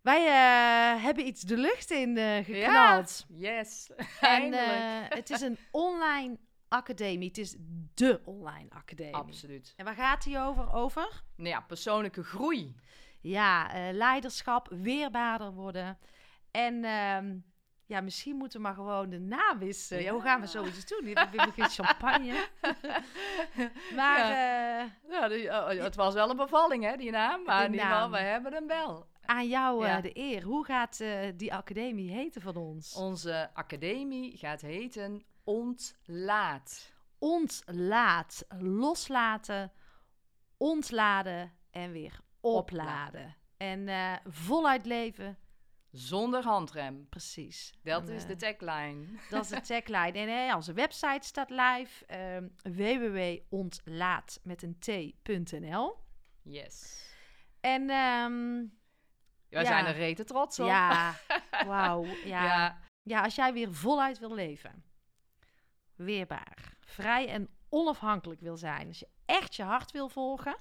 Wij 0.00 0.26
eh, 0.26 1.02
hebben 1.02 1.26
iets 1.26 1.40
de 1.40 1.56
lucht 1.56 1.90
in 1.90 2.16
eh, 2.16 2.44
geknald. 2.44 3.24
Yes, 3.28 3.90
en 3.96 4.06
eindelijk. 4.20 4.66
eh, 5.10 5.16
het 5.16 5.30
is 5.30 5.40
een 5.40 5.58
online 5.70 6.38
academie. 6.68 7.28
Het 7.28 7.38
is 7.38 7.54
de 7.94 8.20
online 8.24 8.70
academie. 8.70 9.14
Absoluut. 9.14 9.72
En 9.76 9.84
waar 9.84 9.94
gaat 9.94 10.22
die 10.24 10.38
over? 10.38 10.72
Over? 10.72 11.22
Nou 11.36 11.48
ja, 11.48 11.60
persoonlijke 11.60 12.22
groei. 12.22 12.74
Ja, 13.22 13.72
eh, 13.74 13.92
leiderschap, 13.94 14.68
weerbaarder 14.70 15.52
worden. 15.52 15.98
En 16.50 16.84
ehm, 16.84 17.36
ja, 17.86 18.00
misschien 18.00 18.36
moeten 18.36 18.58
we 18.60 18.64
maar 18.66 18.74
gewoon 18.74 19.10
de 19.10 19.18
naam 19.20 19.58
wisselen. 19.58 20.02
Ja, 20.02 20.12
hoe 20.12 20.22
gaan 20.22 20.40
we 20.40 20.46
zoiets 20.46 20.86
doen? 20.86 21.04
Hebben 21.06 21.52
geen 21.52 21.68
champagne. 21.84 22.48
maar 23.96 24.20
eh, 24.20 24.90
Ja, 25.10 25.28
die- 25.28 25.48
oh, 25.48 25.68
het 25.68 25.94
was 25.96 26.14
wel 26.14 26.30
een 26.30 26.36
bevalling, 26.36 26.84
hè, 26.84 26.96
die 26.96 27.10
naam. 27.10 27.42
Maar 27.44 27.64
in 27.64 27.72
ieder 27.72 27.86
geval, 27.86 28.10
we 28.10 28.18
hebben 28.18 28.52
hem 28.52 28.66
wel. 28.66 29.06
aan 29.24 29.48
jou 29.48 29.84
eh, 29.84 29.90
Ja. 29.90 30.00
de 30.00 30.10
eer. 30.18 30.42
Hoe 30.42 30.64
gaat 30.64 31.00
eh, 31.00 31.18
die 31.36 31.54
academie 31.54 32.10
heten 32.10 32.42
van 32.42 32.56
ons? 32.56 32.94
Onze 32.94 33.50
academie 33.54 34.36
gaat 34.36 34.60
heten 34.60 35.24
Ontlaat. 35.44 36.92
Ontlaat, 37.18 38.44
loslaten, 38.58 39.72
ontladen 40.56 41.52
en 41.70 41.92
weer 41.92 42.20
opladen. 42.42 43.36
En 43.56 43.88
eh, 43.88 44.12
voluit 44.24 44.86
leven, 44.86 45.36
Zonder 45.90 46.42
handrem. 46.44 47.08
precies. 47.08 47.72
Dat 47.82 48.08
En, 48.08 48.14
is 48.14 48.22
eh, 48.22 48.28
de 48.28 48.36
tagline. 48.36 49.06
Dat 49.30 49.42
is 49.44 49.48
de 49.48 49.60
tagline. 49.60 50.18
En 50.18 50.48
eh, 50.48 50.56
onze 50.56 50.72
website 50.72 51.26
staat 51.26 51.50
live. 51.50 52.06
ehm 52.06 52.48
www.ontlaat 52.76 54.40
met 54.42 54.62
een 54.62 54.78
t.nl. 55.22 55.96
Yes. 56.42 57.06
En 57.60 57.80
ehm, 57.90 58.64
Wij 59.48 59.62
Ja. 59.62 59.64
zijn 59.64 59.86
er 59.86 59.94
rete 59.94 60.24
trots 60.24 60.60
op. 60.60 60.66
ja, 60.66 61.14
wauw. 61.66 62.04
Ja. 62.04 62.44
ja. 62.44 62.78
ja. 63.02 63.22
als 63.22 63.34
jij 63.34 63.52
weer 63.52 63.74
voluit 63.74 64.18
wil 64.18 64.34
leven. 64.34 64.84
weerbaar, 65.94 66.76
vrij 66.80 67.28
en 67.28 67.48
onafhankelijk 67.68 68.40
wil 68.40 68.56
zijn, 68.56 68.86
als 68.88 68.98
je 68.98 69.08
echt 69.24 69.54
je 69.56 69.62
hart 69.62 69.90
wil 69.90 70.08
volgen, 70.08 70.56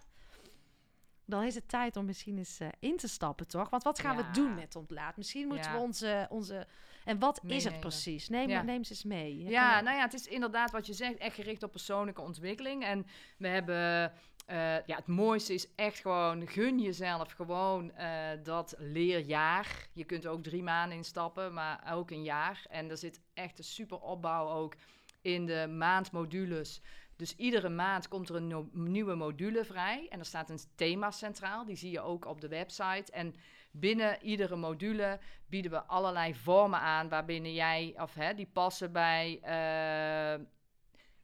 dan 1.32 1.44
is 1.44 1.56
het 1.56 1.68
tijd 1.70 1.96
om 1.98 2.06
misschien 2.06 2.38
eens 2.38 2.60
eh, 2.60 2.68
in 2.80 2.98
te 2.98 3.08
stappen, 3.08 3.48
toch? 3.48 3.70
Want 3.70 3.84
wat 3.84 4.00
gaan 4.00 4.18
Ja. 4.18 4.26
we 4.26 4.32
doen 4.32 4.56
met 4.56 4.76
ontlaat? 4.76 5.18
Misschien 5.18 5.48
moeten 5.48 5.72
Ja. 5.72 5.78
we 5.78 5.84
onze, 5.84 6.28
onze... 6.30 6.68
En 7.06 7.20
wat 7.20 7.42
is 7.46 7.64
het 7.64 7.80
precies? 7.80 8.30
Neem, 8.30 8.50
Ja. 8.50 8.62
neem 8.62 8.84
ze 8.84 8.92
eens 8.92 9.04
mee. 9.04 9.38
Ja, 9.44 9.82
nou 9.82 9.98
ja, 9.98 10.02
het 10.04 10.14
is 10.14 10.28
inderdaad 10.28 10.72
wat 10.72 10.86
je 10.86 10.94
zegt, 10.94 11.18
echt 11.18 11.36
gericht 11.36 11.64
op 11.64 11.72
persoonlijke 11.72 12.22
ontwikkeling. 12.22 12.84
En 12.84 13.06
we 13.38 13.48
hebben, 13.48 14.12
eh, 14.46 14.86
ja, 14.86 14.96
het 14.96 15.08
mooiste 15.08 15.54
is 15.54 15.68
echt 15.76 16.00
gewoon, 16.00 16.48
gun 16.48 16.80
jezelf 16.80 17.32
gewoon 17.32 17.92
eh, 17.92 18.30
dat 18.44 18.76
leerjaar. 18.78 19.88
Je 19.94 20.04
kunt 20.04 20.28
ook 20.28 20.44
drie 20.44 20.64
maanden 20.64 20.98
instappen, 20.98 21.54
maar 21.54 21.92
ook 21.94 22.12
een 22.12 22.24
jaar. 22.24 22.66
En 22.70 22.90
er 22.90 22.98
zit 22.98 23.20
echt 23.34 23.58
een 23.58 23.64
super 23.64 24.00
opbouw 24.00 24.50
ook 24.50 24.76
in 25.22 25.46
de 25.46 25.68
maandmodules. 25.78 26.82
Dus 27.22 27.36
iedere 27.36 27.70
maand 27.70 28.08
komt 28.08 28.30
er 28.30 28.36
een 28.36 28.48
no- 28.48 28.70
nieuwe 28.72 29.16
module 29.16 29.66
vrij. 29.66 30.08
En 30.10 30.20
er 30.20 30.26
staat 30.26 30.50
een 30.50 30.60
thema 30.76 31.12
centraal. 31.12 31.66
Die 31.66 31.76
zie 31.76 31.92
je 31.92 32.02
ook 32.02 32.26
op 32.26 32.42
de 32.42 32.48
website. 32.48 33.12
En 33.12 33.36
binnen 33.72 34.18
iedere 34.22 34.56
module 34.56 35.20
bieden 35.50 35.72
we 35.72 35.84
allerlei 35.84 36.36
vormen 36.36 36.80
aan 36.80 37.10
waarbinnen 37.10 37.54
jij, 37.54 37.94
of 37.98 38.14
hè, 38.14 38.34
die 38.34 38.50
passen 38.54 38.92
bij. 38.92 39.40
eh, 39.42 40.46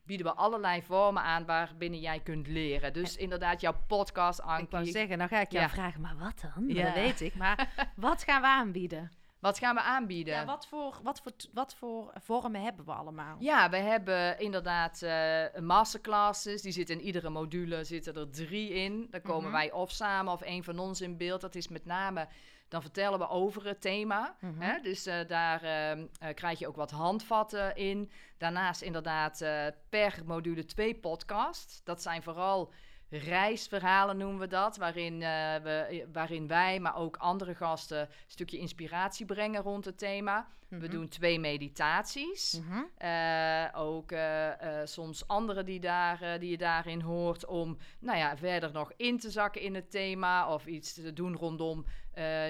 bieden 0.04 0.26
we 0.26 0.34
allerlei 0.34 0.82
vormen 0.82 1.24
aan 1.24 1.46
waarbinnen 1.46 2.00
jij 2.00 2.20
kunt 2.20 2.48
leren. 2.48 2.94
Dus 2.94 3.16
inderdaad, 3.16 3.62
jouw 3.62 3.76
podcast, 3.88 4.40
Ik 4.40 4.46
wou 4.46 4.68
Ankie. 4.70 4.92
zeggen, 4.92 5.18
nou 5.18 5.30
ga 5.30 5.40
ik 5.42 5.52
jou 5.52 5.64
Ja. 5.64 5.70
vragen, 5.70 6.02
maar 6.02 6.18
wat 6.18 6.42
dan? 6.56 6.68
Ja. 6.68 6.84
Dat 6.86 6.94
weet 6.94 7.22
ik. 7.22 7.36
Maar 7.36 7.74
wat 7.96 8.24
gaan 8.24 8.42
we 8.42 8.48
aanbieden? 8.48 9.12
Wat 9.40 9.58
gaan 9.60 9.76
we 9.76 9.82
aanbieden? 9.82 10.34
Ja, 10.34 10.46
wat 10.46 10.68
voor, 10.68 11.00
wat, 11.04 11.22
voor, 11.22 11.32
wat 11.54 11.76
voor 11.76 12.12
vormen 12.22 12.62
hebben 12.62 12.86
we 12.86 12.92
allemaal? 12.92 13.36
Ja, 13.40 13.70
we 13.70 13.78
hebben 13.78 14.40
inderdaad 14.40 15.02
eh, 15.02 15.44
masterclasses. 15.62 16.62
Die 16.62 16.72
zitten 16.72 17.00
in 17.00 17.06
iedere 17.06 17.30
module 17.30 17.84
zitten 17.84 18.16
er 18.16 18.30
drie 18.30 18.70
in. 18.70 19.08
Dan 19.10 19.22
komen 19.22 19.44
Mhm. 19.44 19.52
wij 19.52 19.72
of 19.72 19.92
samen 19.92 20.34
of 20.34 20.42
een 20.46 20.64
van 20.64 20.80
ons 20.80 21.02
in 21.02 21.18
beeld. 21.18 21.42
Dat 21.42 21.56
is 21.56 21.68
met 21.68 21.86
name, 21.86 22.28
dan 22.68 22.82
vertellen 22.82 23.20
we 23.20 23.30
over 23.30 23.66
het 23.66 23.82
thema. 23.82 24.36
Mhm. 24.40 24.62
Hè? 24.62 24.82
Dus 24.82 25.06
eh, 25.06 25.28
daar 25.28 25.64
ehm, 25.64 26.06
eh, 26.20 26.34
krijg 26.34 26.60
je 26.60 26.68
ook 26.68 26.76
wat 26.76 26.92
handvatten 26.92 27.76
in. 27.76 28.12
Daarnaast 28.38 28.82
inderdaad 28.82 29.46
per 29.90 30.20
module 30.26 30.66
twee 30.66 30.96
podcasts. 30.96 31.82
Dat 31.84 32.02
zijn 32.02 32.24
vooral 32.24 32.72
reisverhalen 33.10 34.18
noemen 34.18 34.40
we 34.40 34.48
dat. 34.48 34.78
Waarin, 34.78 35.14
eh, 35.22 35.56
we, 35.56 36.08
waarin 36.12 36.48
wij, 36.48 36.80
maar 36.80 36.96
ook 36.96 37.18
andere 37.18 37.56
gasten... 37.56 38.00
een 38.00 38.08
stukje 38.28 38.58
inspiratie 38.58 39.26
brengen 39.26 39.62
rond 39.62 39.86
het 39.86 39.98
thema. 39.98 40.48
We 40.68 40.76
Mhm. 40.76 40.90
doen 40.90 41.08
twee 41.08 41.40
meditaties. 41.40 42.60
Mhm. 42.60 42.84
Eh, 42.98 43.66
ook 43.74 44.12
eh, 44.12 44.52
soms 44.84 45.28
andere 45.28 45.64
die, 45.64 45.80
daar, 45.80 46.40
die 46.40 46.50
je 46.50 46.58
daarin 46.58 47.02
hoort 47.02 47.46
om 47.46 47.78
nou 48.00 48.18
ja, 48.18 48.38
verder 48.38 48.72
nog 48.72 48.92
in 48.98 49.20
te 49.20 49.32
zakken 49.32 49.62
in 49.62 49.76
het 49.76 49.92
thema 49.92 50.54
of 50.54 50.66
iets 50.66 50.94
te 50.94 51.14
doen 51.14 51.36
rondom 51.36 51.86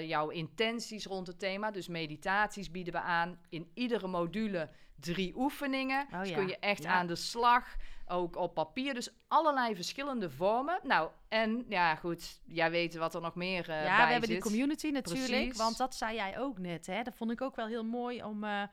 jouw 0.02 0.30
intenties 0.30 1.06
rond 1.06 1.28
het 1.28 1.39
thema. 1.39 1.72
Dus 1.72 1.88
meditaties 1.88 2.72
bieden 2.72 2.93
we 2.93 3.00
aan 3.00 3.39
in 3.50 3.72
iedere 3.74 4.08
module 4.08 4.70
drie 5.00 5.34
oefeningen. 5.36 6.08
Oh 6.13 6.20
dus 6.20 6.30
ja, 6.30 6.36
kun 6.36 6.48
je 6.48 6.58
echt 6.60 6.84
ja. 6.84 6.91
aan 6.91 7.08
de 7.08 7.15
slag, 7.15 7.76
ook 8.08 8.36
op 8.36 8.54
papier. 8.54 8.93
Dus 8.93 9.10
allerlei 9.28 9.76
verschillende 9.76 10.30
vormen. 10.30 10.80
Nou, 10.84 11.10
en 11.28 11.65
ja 11.70 11.96
goed, 11.96 12.41
jij 12.46 12.72
weet 12.72 12.96
wat 12.96 13.15
er 13.15 13.22
nog 13.22 13.36
meer 13.36 13.70
eh 13.70 13.84
ja, 13.84 13.96
bij 13.96 14.06
we 14.06 14.12
hebben 14.12 14.30
die 14.30 14.41
community 14.41 14.89
natuurlijk. 14.89 15.28
Precies. 15.28 15.58
Want 15.58 15.78
dat 15.78 15.96
zei 15.96 16.15
jij 16.15 16.39
ook 16.39 16.58
net. 16.60 16.86
Hè? 16.86 17.04
Dat 17.04 17.15
vond 17.15 17.32
ik 17.32 17.41
ook 17.41 17.56
wel 17.56 17.67
heel 17.67 17.84
mooi 17.86 18.24
om... 18.24 18.43
eh, 18.43 18.63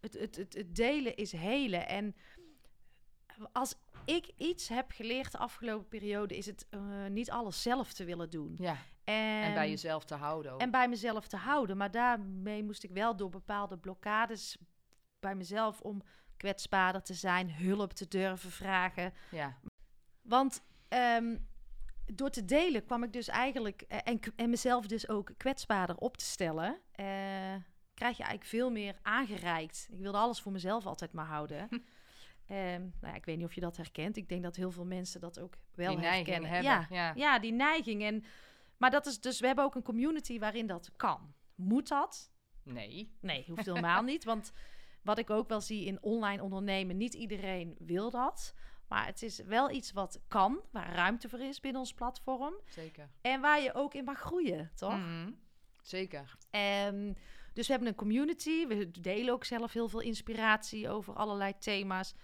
het, 0.00 0.14
het, 0.14 0.36
het, 0.36 0.54
het 0.54 0.74
delen 0.76 1.16
is 1.16 1.32
helen. 1.32 1.88
En 1.88 2.16
als 3.52 3.74
ik 4.04 4.30
iets 4.36 4.68
heb 4.68 4.90
geleerd 4.90 5.32
de 5.32 5.38
afgelopen 5.38 5.88
periode... 5.88 6.36
is 6.36 6.46
het 6.46 6.66
eh, 6.70 6.80
niet 7.08 7.30
alles 7.30 7.62
zelf 7.62 7.92
te 7.92 8.04
willen 8.04 8.30
doen. 8.30 8.54
Ja, 8.58 8.76
En, 9.04 9.42
en 9.42 9.54
bij 9.54 9.68
jezelf 9.70 10.04
te 10.04 10.14
houden 10.14 10.52
ook. 10.52 10.60
En 10.60 10.70
bij 10.70 10.88
mezelf 10.88 11.28
te 11.28 11.36
houden. 11.36 11.76
Maar 11.76 11.90
daarmee 11.90 12.64
moest 12.64 12.84
ik 12.84 12.90
wel 12.90 13.16
door 13.16 13.30
bepaalde 13.30 13.78
blokkades 13.78 14.58
bij 15.20 15.34
mezelf... 15.34 15.80
om 15.80 16.02
kwetsbaarder 16.38 17.02
te 17.02 17.14
zijn, 17.14 17.52
hulp 17.52 17.92
te 17.92 18.08
durven 18.08 18.50
vragen... 18.50 19.12
ja. 19.30 19.56
Want 20.22 20.62
ehm, 20.88 21.36
door 22.06 22.30
te 22.30 22.44
delen 22.44 22.84
kwam 22.84 23.02
ik 23.02 23.12
dus 23.12 23.28
eigenlijk, 23.28 23.82
eh, 23.82 23.98
en, 24.04 24.20
en 24.36 24.50
mezelf 24.50 24.86
dus 24.86 25.08
ook 25.08 25.30
kwetsbaarder 25.36 25.96
op 25.96 26.16
te 26.16 26.24
stellen, 26.24 26.78
eh, 26.92 27.06
krijg 27.94 28.16
je 28.16 28.22
eigenlijk 28.22 28.44
veel 28.44 28.70
meer 28.70 28.98
aangereikt. 29.02 29.88
Ik 29.90 29.98
wilde 29.98 30.18
alles 30.18 30.40
voor 30.40 30.52
mezelf 30.52 30.86
altijd 30.86 31.12
maar 31.12 31.26
houden. 31.26 31.68
Ehm, 32.46 32.80
nou 32.80 33.12
ja, 33.12 33.14
ik 33.14 33.24
weet 33.24 33.36
niet 33.36 33.46
of 33.46 33.54
je 33.54 33.60
dat 33.60 33.76
herkent. 33.76 34.16
Ik 34.16 34.28
denk 34.28 34.42
dat 34.42 34.56
heel 34.56 34.70
veel 34.70 34.84
mensen 34.84 35.20
dat 35.20 35.40
ook 35.40 35.54
wel 35.74 35.96
Die 35.96 36.06
herkennen. 36.06 36.50
hebben, 36.50 36.70
Ja, 36.70 36.86
ja. 36.90 37.12
ja, 37.14 37.38
die 37.38 37.52
neiging. 37.52 38.02
En, 38.02 38.24
maar 38.76 38.90
dat 38.90 39.06
is 39.06 39.20
dus, 39.20 39.40
we 39.40 39.46
hebben 39.46 39.64
ook 39.64 39.74
een 39.74 39.82
community 39.82 40.38
waarin 40.38 40.66
dat 40.66 40.90
kan. 40.96 41.34
Moet 41.54 41.88
dat? 41.88 42.30
Nee. 42.62 43.16
Nee, 43.20 43.44
hoeft 43.48 43.66
helemaal 43.66 44.02
niet. 44.12 44.24
Want 44.24 44.52
wat 45.08 45.18
ik 45.18 45.30
ook 45.30 45.48
wel 45.48 45.60
zie 45.60 45.84
in 45.84 46.02
online 46.02 46.42
ondernemen, 46.42 46.96
niet 46.96 47.14
iedereen 47.14 47.76
wil 47.78 48.10
dat. 48.10 48.54
Maar 48.88 49.06
het 49.06 49.22
is 49.22 49.38
wel 49.38 49.70
iets 49.70 49.92
wat 49.92 50.20
kan, 50.28 50.60
waar 50.70 50.94
ruimte 50.94 51.28
voor 51.28 51.40
is 51.40 51.60
binnen 51.60 51.80
ons 51.80 51.94
platform. 51.94 52.54
Zeker. 52.66 53.08
En 53.20 53.40
waar 53.40 53.60
je 53.60 53.74
ook 53.74 53.94
in 53.94 54.04
mag 54.04 54.18
groeien, 54.18 54.70
toch? 54.74 54.98
Mhm. 54.98 55.30
Zeker. 55.82 56.36
Ehm, 56.50 57.12
dus 57.52 57.66
we 57.66 57.72
hebben 57.72 57.88
een 57.88 57.94
community. 57.94 58.66
We 58.66 58.90
delen 58.90 59.32
ook 59.32 59.44
zelf 59.44 59.72
heel 59.72 59.88
veel 59.88 60.00
inspiratie 60.00 60.88
over 60.88 61.14
allerlei 61.14 61.58
thema's. 61.58 62.14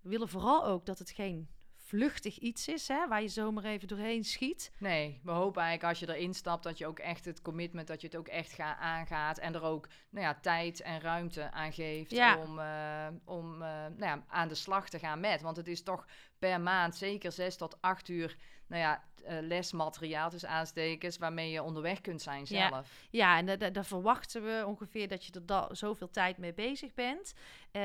We 0.00 0.08
willen 0.08 0.28
vooral 0.28 0.64
ook 0.64 0.86
dat 0.86 0.98
het 0.98 1.10
geen 1.10 1.48
vluchtig 1.88 2.38
iets 2.38 2.68
is, 2.68 2.88
hè, 2.88 3.08
waar 3.08 3.22
je 3.22 3.28
zomaar 3.28 3.64
even 3.64 3.88
doorheen 3.88 4.24
schiet. 4.24 4.72
Nee, 4.78 5.20
we 5.24 5.30
hopen 5.30 5.62
eigenlijk 5.62 5.90
als 5.90 6.08
je 6.08 6.14
erin 6.16 6.34
stapt 6.34 6.62
dat 6.62 6.78
je 6.78 6.86
ook 6.86 6.98
echt 6.98 7.24
het 7.24 7.42
commitment, 7.42 7.86
dat 7.86 8.00
je 8.00 8.06
het 8.06 8.16
ook 8.16 8.28
echt 8.28 8.52
gaat 8.52 8.78
aangaat 8.78 9.38
en 9.38 9.54
er 9.54 9.62
ook 9.62 9.88
nou 10.10 10.24
ja, 10.26 10.34
tijd 10.40 10.80
en 10.80 11.00
ruimte 11.00 11.50
aan 11.50 11.72
geeft 11.72 12.10
Ja. 12.10 12.36
om, 12.36 12.58
eh, 12.58 13.06
om 13.24 13.52
eh, 13.62 13.68
nou 13.68 13.96
ja, 13.98 14.24
aan 14.28 14.48
de 14.48 14.54
slag 14.54 14.88
te 14.88 14.98
gaan 14.98 15.20
met. 15.20 15.40
Want 15.42 15.56
het 15.56 15.68
is 15.68 15.82
toch 15.82 16.06
per 16.38 16.60
maand 16.60 16.96
zeker 16.96 17.32
zes 17.32 17.56
tot 17.56 17.76
acht 17.82 18.08
uur 18.08 18.36
nou 18.66 18.82
ja, 18.82 19.04
eh, 19.24 19.36
lesmateriaal, 19.40 20.30
dus 20.30 20.44
aanstekens, 20.44 21.18
waarmee 21.18 21.50
je 21.50 21.62
onderweg 21.62 22.00
kunt 22.00 22.22
zijn 22.22 22.44
Ja. 22.48 22.68
zelf. 22.68 23.06
Ja, 23.10 23.38
en 23.38 23.46
da- 23.46 23.56
da- 23.56 23.70
daar 23.70 23.84
verwachten 23.84 24.42
we 24.44 24.64
ongeveer 24.66 25.08
dat 25.08 25.24
je 25.24 25.32
er 25.32 25.46
da- 25.46 25.74
zoveel 25.74 26.10
tijd 26.10 26.38
mee 26.38 26.54
bezig 26.54 26.94
bent. 26.94 27.32
Eh, 27.70 27.80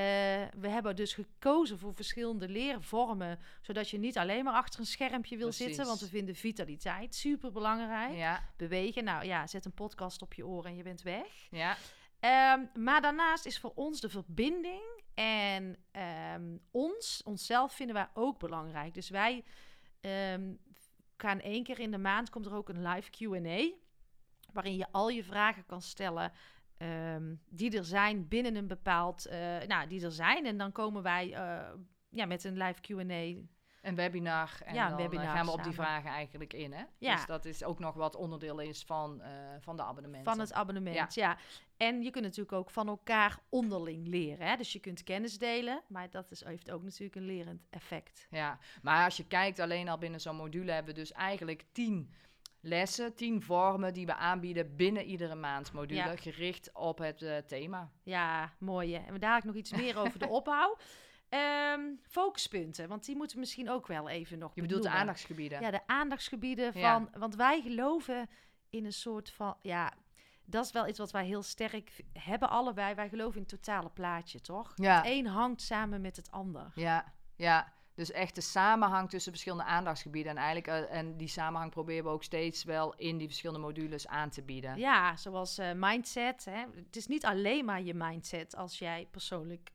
we 0.60 0.68
hebben 0.68 0.96
dus 0.96 1.14
gekozen 1.14 1.80
voor 1.80 1.94
verschillende 1.96 2.48
leervormen, 2.50 3.40
zodat 3.62 3.90
je 3.90 3.98
niet 3.98 4.18
alleen 4.18 4.44
maar 4.44 4.54
achter 4.54 4.80
een 4.80 4.86
schermpje 4.86 5.38
wil 5.38 5.48
Precies. 5.48 5.66
zitten, 5.66 5.86
want 5.86 6.00
we 6.00 6.08
vinden 6.08 6.36
vitaliteit 6.36 7.16
super 7.16 7.52
belangrijk. 7.52 8.14
Ja, 8.16 8.50
Bewegen, 8.58 9.04
nou 9.04 9.26
ja, 9.26 9.48
zet 9.48 9.66
een 9.66 9.74
podcast 9.74 10.22
op 10.22 10.34
je 10.34 10.46
oren 10.46 10.70
en 10.70 10.76
je 10.78 10.84
bent 10.84 11.02
weg. 11.02 11.48
ja, 11.50 11.78
Ehm, 12.20 12.60
maar 12.84 13.02
daarnaast 13.02 13.46
is 13.46 13.60
voor 13.60 13.72
ons 13.76 14.00
de 14.02 14.10
verbinding 14.10 15.02
en 15.14 15.76
ehm, 15.92 16.58
ons, 16.72 17.22
onszelf 17.24 17.74
vinden 17.74 17.96
wij 17.96 18.08
ook 18.14 18.40
belangrijk. 18.40 18.94
Dus 18.94 19.10
wij 19.10 19.44
ehm, 20.02 20.54
gaan 21.18 21.40
één 21.40 21.64
keer 21.64 21.80
in 21.80 21.92
de 21.92 21.98
maand, 21.98 22.30
komt 22.30 22.46
er 22.46 22.56
ook 22.56 22.70
een 22.70 22.88
live 22.88 23.10
Q&A, 23.10 23.72
waarin 24.54 24.76
je 24.76 24.88
al 24.92 25.10
je 25.10 25.24
vragen 25.24 25.66
kan 25.66 25.82
stellen 25.82 26.32
ehm, 26.78 27.36
die 27.50 27.78
er 27.78 27.86
zijn 27.86 28.28
binnen 28.28 28.56
een 28.56 28.68
bepaald, 28.68 29.26
eh, 29.26 29.62
nou, 29.68 29.88
die 29.88 30.04
er 30.04 30.12
zijn. 30.12 30.46
En 30.46 30.58
dan 30.58 30.72
komen 30.72 31.04
wij 31.04 31.34
eh, 31.34 31.74
ja, 32.10 32.26
met 32.26 32.44
een 32.44 32.58
live 32.58 32.82
Q&A 32.82 33.48
een 33.84 33.96
webinar. 33.96 34.58
En 34.66 34.74
Ja, 34.74 34.90
dan 34.90 34.98
eh, 34.98 35.04
webinar 35.04 35.36
gaan 35.36 35.46
we 35.46 35.52
op 35.52 35.64
die 35.64 35.74
vragen 35.74 36.10
eigenlijk 36.10 36.54
in. 36.54 36.74
Hè? 36.74 36.84
Ja. 36.98 37.16
Dus 37.16 37.26
dat 37.26 37.46
is 37.46 37.64
ook 37.64 37.80
nog 37.80 37.96
wat 37.96 38.16
onderdeel 38.16 38.60
is 38.60 38.84
van, 38.84 39.22
eh, 39.22 39.30
van 39.60 39.76
de 39.76 39.84
abonnementen. 39.84 40.32
Van 40.32 40.40
het 40.40 40.54
abonnement, 40.54 41.14
ja. 41.14 41.38
En 41.88 42.02
je 42.02 42.10
kunt 42.10 42.24
natuurlijk 42.24 42.52
ook 42.58 42.70
van 42.70 42.88
elkaar 42.88 43.40
onderling 43.50 44.08
leren. 44.08 44.48
Hè? 44.48 44.56
Dus 44.56 44.74
je 44.74 44.80
kunt 44.80 45.04
kennis 45.04 45.38
delen, 45.38 45.82
maar 45.88 46.10
dat 46.10 46.32
is, 46.32 46.44
heeft 46.44 46.72
ook 46.72 46.84
natuurlijk 46.84 47.16
een 47.16 47.26
lerend 47.26 47.62
effect. 47.70 48.28
Ja, 48.30 48.60
maar 48.82 49.04
als 49.04 49.18
je 49.18 49.28
kijkt 49.28 49.60
alleen 49.60 49.90
al 49.90 49.98
binnen 49.98 50.22
zo'n 50.22 50.36
module 50.36 50.72
hebben 50.72 50.94
we 50.94 51.00
dus 51.00 51.12
eigenlijk 51.12 51.66
tien 51.72 52.14
lessen, 52.62 53.16
tien 53.16 53.42
vormen 53.42 53.94
die 53.94 54.06
we 54.06 54.16
aanbieden 54.16 54.76
binnen 54.76 55.04
iedere 55.06 55.36
maandmodule, 55.36 56.00
Ja. 56.00 56.16
gericht 56.16 56.70
op 56.74 56.98
het 56.98 57.22
eh, 57.22 57.38
thema. 57.38 57.92
Ja, 58.04 58.54
mooi. 58.60 58.96
hè. 58.96 59.06
En 59.06 59.20
daar 59.20 59.38
ik 59.38 59.44
nog 59.44 59.56
iets 59.56 59.72
meer 59.72 59.98
over 59.98 60.20
de 60.20 60.28
opbouw. 60.40 60.78
Ehm, 61.30 61.82
focuspunten, 62.08 62.88
want 62.88 63.06
die 63.06 63.16
moeten 63.16 63.36
we 63.36 63.42
misschien 63.42 63.70
ook 63.70 63.88
wel 63.88 64.10
even 64.10 64.38
nog 64.38 64.52
Je 64.56 64.62
bedoelt 64.62 64.84
de 64.84 64.90
aandachtsgebieden. 64.90 65.62
Ja, 65.62 65.72
de 65.72 65.88
aandachtsgebieden 65.88 66.80
Ja. 66.80 66.94
van... 66.94 67.10
Want 67.20 67.36
wij 67.36 67.62
geloven 67.62 68.30
in 68.70 68.86
een 68.86 68.94
soort 68.94 69.32
van... 69.32 69.58
Ja, 69.62 69.94
dat 70.46 70.66
is 70.66 70.72
wel 70.72 70.88
iets 70.88 71.00
wat 71.00 71.12
wij 71.12 71.26
heel 71.26 71.44
sterk 71.44 72.04
hebben 72.14 72.50
allebei. 72.50 72.96
Wij 72.96 73.10
geloven 73.10 73.36
in 73.36 73.42
het 73.42 73.50
totale 73.50 73.90
plaatje, 73.90 74.42
toch? 74.42 74.74
Ja. 74.76 74.96
Het 74.96 75.06
een 75.06 75.26
hangt 75.26 75.62
samen 75.62 76.02
met 76.02 76.16
het 76.16 76.32
ander. 76.32 76.72
Ja, 76.76 77.14
ja. 77.36 77.72
Dus 77.96 78.12
echt 78.12 78.36
de 78.36 78.42
samenhang 78.42 79.10
tussen 79.10 79.32
verschillende 79.32 79.64
aandachtsgebieden. 79.64 80.32
En, 80.32 80.38
eigenlijk, 80.38 80.68
eh, 80.68 80.98
en 80.98 81.18
die 81.18 81.28
samenhang 81.28 81.72
proberen 81.72 82.04
we 82.04 82.10
ook 82.10 82.24
steeds 82.24 82.64
wel 82.64 82.96
in 82.96 83.18
die 83.18 83.28
verschillende 83.28 83.62
modules 83.62 84.08
aan 84.08 84.30
te 84.30 84.42
bieden. 84.42 84.78
Ja, 84.78 85.16
zoals 85.16 85.58
eh, 85.58 85.72
mindset. 85.76 86.46
Hè. 86.46 86.66
Het 86.76 86.96
is 86.96 87.08
niet 87.08 87.26
alleen 87.26 87.66
maar 87.66 87.82
je 87.82 87.94
mindset 87.94 88.56
als 88.56 88.80
jij 88.80 89.08
persoonlijk 89.12 89.72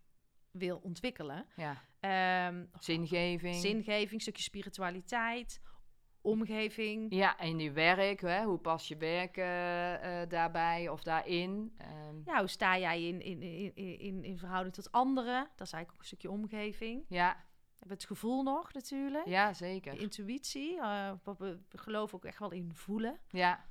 wil 0.50 0.80
ontwikkelen. 0.82 1.46
Ja. 1.56 1.76
Ehm, 2.00 2.64
Zingeving. 2.78 3.54
zingeving, 3.54 4.20
stukje 4.20 4.42
spiritualiteit, 4.42 5.60
omgeving. 6.28 7.06
Ja, 7.14 7.38
en 7.38 7.58
je 7.58 7.72
werk, 7.72 8.20
hè? 8.20 8.44
hoe 8.44 8.58
pas 8.58 8.88
je 8.88 8.96
werk 8.96 9.36
eh, 9.36 10.22
eh, 10.22 10.28
daarbij 10.28 10.88
of 10.88 11.02
daarin? 11.02 11.74
Ehm, 11.78 12.16
Ja, 12.24 12.38
hoe 12.38 12.48
sta 12.48 12.78
jij 12.78 13.02
in, 13.02 13.20
in, 13.22 13.42
in, 13.42 13.98
in, 13.98 14.24
in 14.24 14.38
verhouding 14.38 14.74
tot 14.74 14.92
anderen? 14.92 15.48
Dat 15.56 15.66
is 15.66 15.72
eigenlijk 15.72 15.92
ook 15.92 15.98
een 16.00 16.06
stukje 16.06 16.30
omgeving. 16.30 17.04
ja, 17.08 17.44
We 17.78 17.92
het 17.92 18.04
gevoel 18.04 18.42
nog 18.42 18.72
natuurlijk. 18.72 19.26
ja, 19.26 19.48
De 19.48 19.54
zeker. 19.54 20.00
intuïtie, 20.00 20.80
wat 21.22 21.38
we, 21.38 21.58
we 21.68 21.78
geloven 21.78 22.16
ook 22.16 22.24
echt 22.24 22.38
wel 22.38 22.50
in 22.52 22.70
voelen. 22.74 23.18
Ja. 23.30 23.64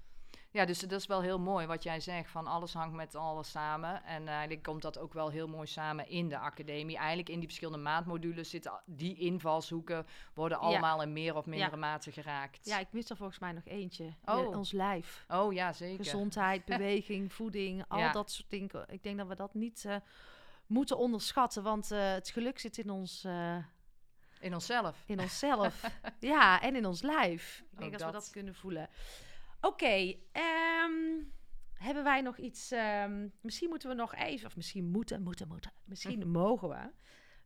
Ja, 0.51 0.65
dus 0.65 0.79
dat 0.79 0.91
is 0.91 1.05
wel 1.05 1.21
heel 1.21 1.39
mooi 1.39 1.65
wat 1.65 1.83
jij 1.83 1.99
zegt, 1.99 2.29
van 2.31 2.47
alles 2.47 2.73
hangt 2.73 2.95
met 2.95 3.15
alles 3.15 3.51
samen. 3.51 4.03
En 4.03 4.27
eigenlijk 4.27 4.63
komt 4.63 4.81
dat 4.81 4.97
ook 4.97 5.13
wel 5.13 5.29
heel 5.29 5.47
mooi 5.47 5.67
samen 5.67 6.07
in 6.09 6.29
de 6.29 6.37
academie. 6.37 6.97
Eigenlijk 6.97 7.29
in 7.29 7.37
die 7.39 7.47
verschillende 7.47 7.83
maandmodules 7.83 8.49
zitten 8.49 8.81
die 8.85 9.15
invalshoeken, 9.17 10.05
worden 10.33 10.59
allemaal 10.59 11.01
in 11.01 11.13
meer 11.13 11.35
of 11.35 11.45
mindere 11.45 11.71
Ja. 11.71 11.77
mate 11.77 12.11
geraakt. 12.11 12.65
Ja, 12.65 12.79
ik 12.79 12.87
mis 12.91 13.09
er 13.09 13.17
volgens 13.17 13.39
mij 13.39 13.51
nog 13.51 13.65
eentje. 13.65 14.13
Oh. 14.25 14.39
Eh, 14.39 14.47
ons 14.47 14.71
lijf. 14.71 15.25
Oh 15.27 15.53
ja, 15.53 15.73
zeker. 15.73 16.03
Gezondheid, 16.03 16.65
beweging, 16.75 17.33
voeding, 17.33 17.85
al 17.87 17.99
Ja. 17.99 18.11
dat 18.11 18.31
soort 18.31 18.49
dingen. 18.49 18.85
Ik 18.87 19.03
denk 19.03 19.17
dat 19.17 19.27
we 19.27 19.35
dat 19.35 19.53
niet 19.53 19.85
eh, 19.85 19.95
moeten 20.67 20.97
onderschatten, 20.97 21.63
want 21.63 21.91
eh, 21.91 22.11
het 22.11 22.29
geluk 22.29 22.59
zit 22.59 22.77
in, 22.77 22.89
ons, 22.89 23.23
eh, 23.23 23.57
In 24.39 24.53
onszelf. 24.53 25.03
in 25.05 25.19
onszelf. 25.19 25.83
ja, 26.19 26.61
en 26.61 26.75
in 26.75 26.85
ons 26.85 27.01
lijf. 27.01 27.63
Ik 27.71 27.79
denk 27.79 27.91
dat, 27.91 28.01
we 28.05 28.11
dat 28.11 28.29
kunnen 28.29 28.55
voelen. 28.55 28.89
Oké, 29.61 30.15
ehm, 30.31 31.23
hebben 31.73 32.03
wij 32.03 32.21
nog 32.21 32.37
iets... 32.37 32.71
ehm, 32.71 33.27
misschien 33.41 33.69
moeten 33.69 33.89
we 33.89 33.95
nog 33.95 34.15
even, 34.15 34.47
of 34.47 34.55
misschien 34.55 34.85
moeten, 34.85 35.23
moeten, 35.23 35.47
moeten. 35.47 35.73
Misschien 35.85 36.29
mogen 36.31 36.69
we 36.69 36.91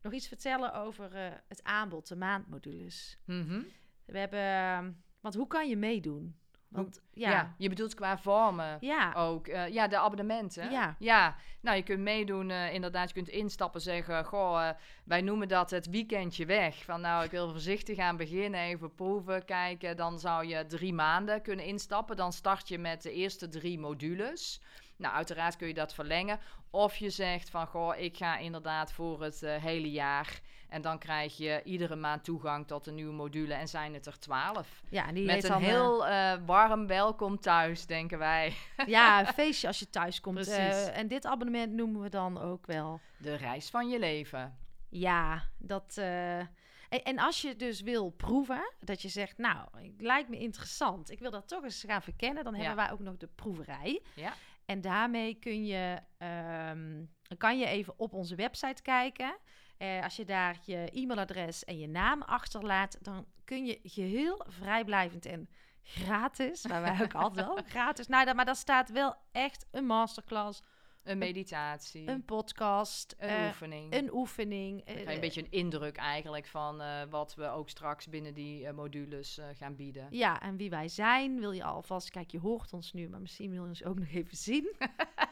nog 0.02 0.12
iets 0.12 0.28
vertellen 0.28 0.74
over 0.74 1.14
eh, 1.14 1.32
het 1.48 1.62
aanbod, 1.62 2.08
de 2.08 2.16
maandmodules. 2.16 3.18
Mhm. 3.24 3.62
We 4.04 4.18
hebben... 4.18 4.40
ehm, 4.40 4.92
want 5.20 5.34
hoe 5.34 5.46
kan 5.46 5.68
je 5.68 5.76
meedoen? 5.76 6.40
Want 6.72 7.00
Ja. 7.14 7.30
ja, 7.30 7.54
je 7.58 7.68
bedoelt 7.68 7.94
qua 7.94 8.18
vormen. 8.18 8.78
ja, 8.80 9.12
Ook, 9.16 9.46
eh, 9.46 9.68
ja, 9.68 9.88
de 9.88 9.98
abonnementen. 9.98 10.70
Ja. 10.70 10.96
ja. 10.98 11.36
Nou, 11.60 11.76
je 11.76 11.82
kunt 11.82 12.00
meedoen, 12.00 12.50
eh, 12.50 12.74
inderdaad, 12.74 13.08
je 13.08 13.14
kunt 13.14 13.28
instappen, 13.28 13.80
zeggen, 13.80 14.24
goh, 14.24 14.68
eh, 14.68 14.74
wij 15.04 15.20
noemen 15.20 15.48
dat 15.48 15.70
het 15.70 15.86
weekendje 15.90 16.46
weg. 16.46 16.84
Van 16.84 17.00
nou, 17.00 17.24
ik 17.24 17.30
wil 17.30 17.50
voorzichtig 17.50 17.98
aan 17.98 18.16
beginnen, 18.16 18.60
even 18.60 18.94
proeven, 18.94 19.44
kijken. 19.44 19.96
Dan 19.96 20.18
zou 20.18 20.46
je 20.46 20.66
drie 20.66 20.94
maanden 20.94 21.42
kunnen 21.42 21.64
instappen. 21.64 22.16
Dan 22.16 22.32
start 22.32 22.68
je 22.68 22.78
met 22.78 23.02
de 23.02 23.12
eerste 23.12 23.48
drie 23.48 23.78
modules. 23.78 24.60
Nou, 24.96 25.14
uiteraard 25.14 25.56
kun 25.56 25.66
je 25.68 25.74
dat 25.74 25.94
verlengen. 25.94 26.40
Of 26.70 26.96
je 26.96 27.10
zegt 27.10 27.50
van, 27.50 27.66
goh, 27.66 27.98
ik 27.98 28.16
ga 28.16 28.38
inderdaad 28.38 28.92
voor 28.92 29.22
het 29.22 29.40
hele 29.40 29.90
jaar. 29.90 30.40
En 30.72 30.82
dan 30.82 30.98
krijg 30.98 31.36
je 31.36 31.60
iedere 31.64 31.96
maand 31.96 32.24
toegang 32.24 32.66
tot 32.66 32.86
een 32.86 32.94
nieuwe 32.94 33.12
module 33.12 33.54
en 33.54 33.68
zijn 33.68 33.94
het 33.94 34.06
er 34.06 34.18
twaalf. 34.18 34.82
ja, 34.88 35.12
die 35.12 35.24
Met 35.24 35.44
een 35.44 35.50
dan, 35.50 35.60
eh, 35.62 35.66
heel 35.68 36.06
eh, 36.06 36.34
warm 36.46 36.86
welkom 36.86 37.40
thuis, 37.40 37.86
denken 37.86 38.18
wij. 38.18 38.52
Ja, 38.86 39.20
een 39.20 39.26
feestje 39.26 39.66
als 39.66 39.78
je 39.78 39.90
thuis 39.90 40.20
komt. 40.20 40.34
Precies. 40.34 40.54
Eh, 40.54 40.96
en 40.98 41.08
dit 41.08 41.26
abonnement 41.26 41.72
noemen 41.72 42.00
we 42.00 42.08
dan 42.08 42.40
ook 42.40 42.66
wel. 42.66 43.00
De 43.16 43.34
reis 43.34 43.70
van 43.70 43.88
je 43.88 43.98
leven. 43.98 44.56
Ja, 44.88 45.42
dat. 45.58 45.96
en, 45.98 46.48
en 46.88 47.18
als 47.18 47.42
je 47.42 47.56
dus 47.56 47.80
wil 47.80 48.10
proeven, 48.10 48.72
dat 48.80 49.02
je 49.02 49.08
zegt, 49.08 49.38
nou, 49.38 49.68
het 49.76 50.00
lijkt 50.00 50.28
me 50.28 50.38
interessant. 50.38 51.10
Ik 51.10 51.18
wil 51.18 51.30
dat 51.30 51.48
toch 51.48 51.62
eens 51.62 51.84
gaan 51.86 52.02
verkennen. 52.02 52.44
Dan 52.44 52.52
Ja. 52.54 52.58
hebben 52.58 52.76
wij 52.84 52.92
ook 52.92 53.00
nog 53.00 53.16
de 53.16 53.28
proeverij. 53.34 54.02
Ja. 54.14 54.32
En 54.64 54.80
daarmee 54.80 55.34
kun 55.34 55.64
je, 55.64 55.98
ehm, 56.18 57.04
kan 57.36 57.58
je 57.58 57.66
even 57.66 57.94
op 57.96 58.12
onze 58.12 58.34
website 58.34 58.82
kijken. 58.82 59.36
Eh, 59.82 60.02
als 60.02 60.16
je 60.16 60.24
daar 60.24 60.58
je 60.64 60.88
e-mailadres 60.92 61.64
en 61.64 61.78
je 61.78 61.88
naam 61.88 62.22
achterlaat, 62.22 62.98
dan 63.00 63.26
kun 63.44 63.66
je 63.66 63.80
geheel 63.82 64.44
vrijblijvend 64.48 65.26
en 65.26 65.48
gratis, 65.82 66.66
waar 66.66 66.82
wij 66.82 66.98
ook 67.02 67.14
altijd 67.14 67.46
wel 67.46 67.58
gratis, 67.74 68.06
nou, 68.06 68.34
maar 68.34 68.44
daar 68.44 68.56
staat 68.56 68.90
wel 68.90 69.14
echt 69.32 69.66
een 69.70 69.86
masterclass, 69.86 70.62
Een 71.04 71.18
meditatie. 71.18 72.08
een 72.08 72.24
podcast, 72.24 73.14
een 73.18 73.28
eh, 73.28 73.46
oefening. 73.46 73.94
een 73.94 74.12
oefening. 74.14 74.84
Dan 74.84 74.96
eh, 74.96 75.14
een 75.14 75.20
beetje 75.20 75.40
een 75.40 75.50
indruk 75.50 75.96
eigenlijk 75.96 76.46
van 76.46 76.80
eh, 76.80 77.02
wat 77.10 77.34
we 77.34 77.46
ook 77.48 77.68
straks 77.68 78.08
binnen 78.08 78.34
die 78.34 78.72
modules 78.72 79.40
gaan 79.54 79.76
bieden. 79.76 80.06
Ja, 80.10 80.40
en 80.40 80.56
wie 80.56 80.70
wij 80.70 80.88
zijn, 80.88 81.40
wil 81.40 81.52
je 81.52 81.64
alvast... 81.64 82.10
Kijk, 82.10 82.30
je 82.30 82.38
hoort 82.38 82.72
ons 82.72 82.92
nu, 82.92 83.08
maar 83.08 83.20
misschien 83.20 83.50
wil 83.50 83.62
je 83.62 83.68
ons 83.68 83.84
ook 83.84 83.98
nog 84.04 84.08
even 84.08 84.36
zien. 84.36 84.74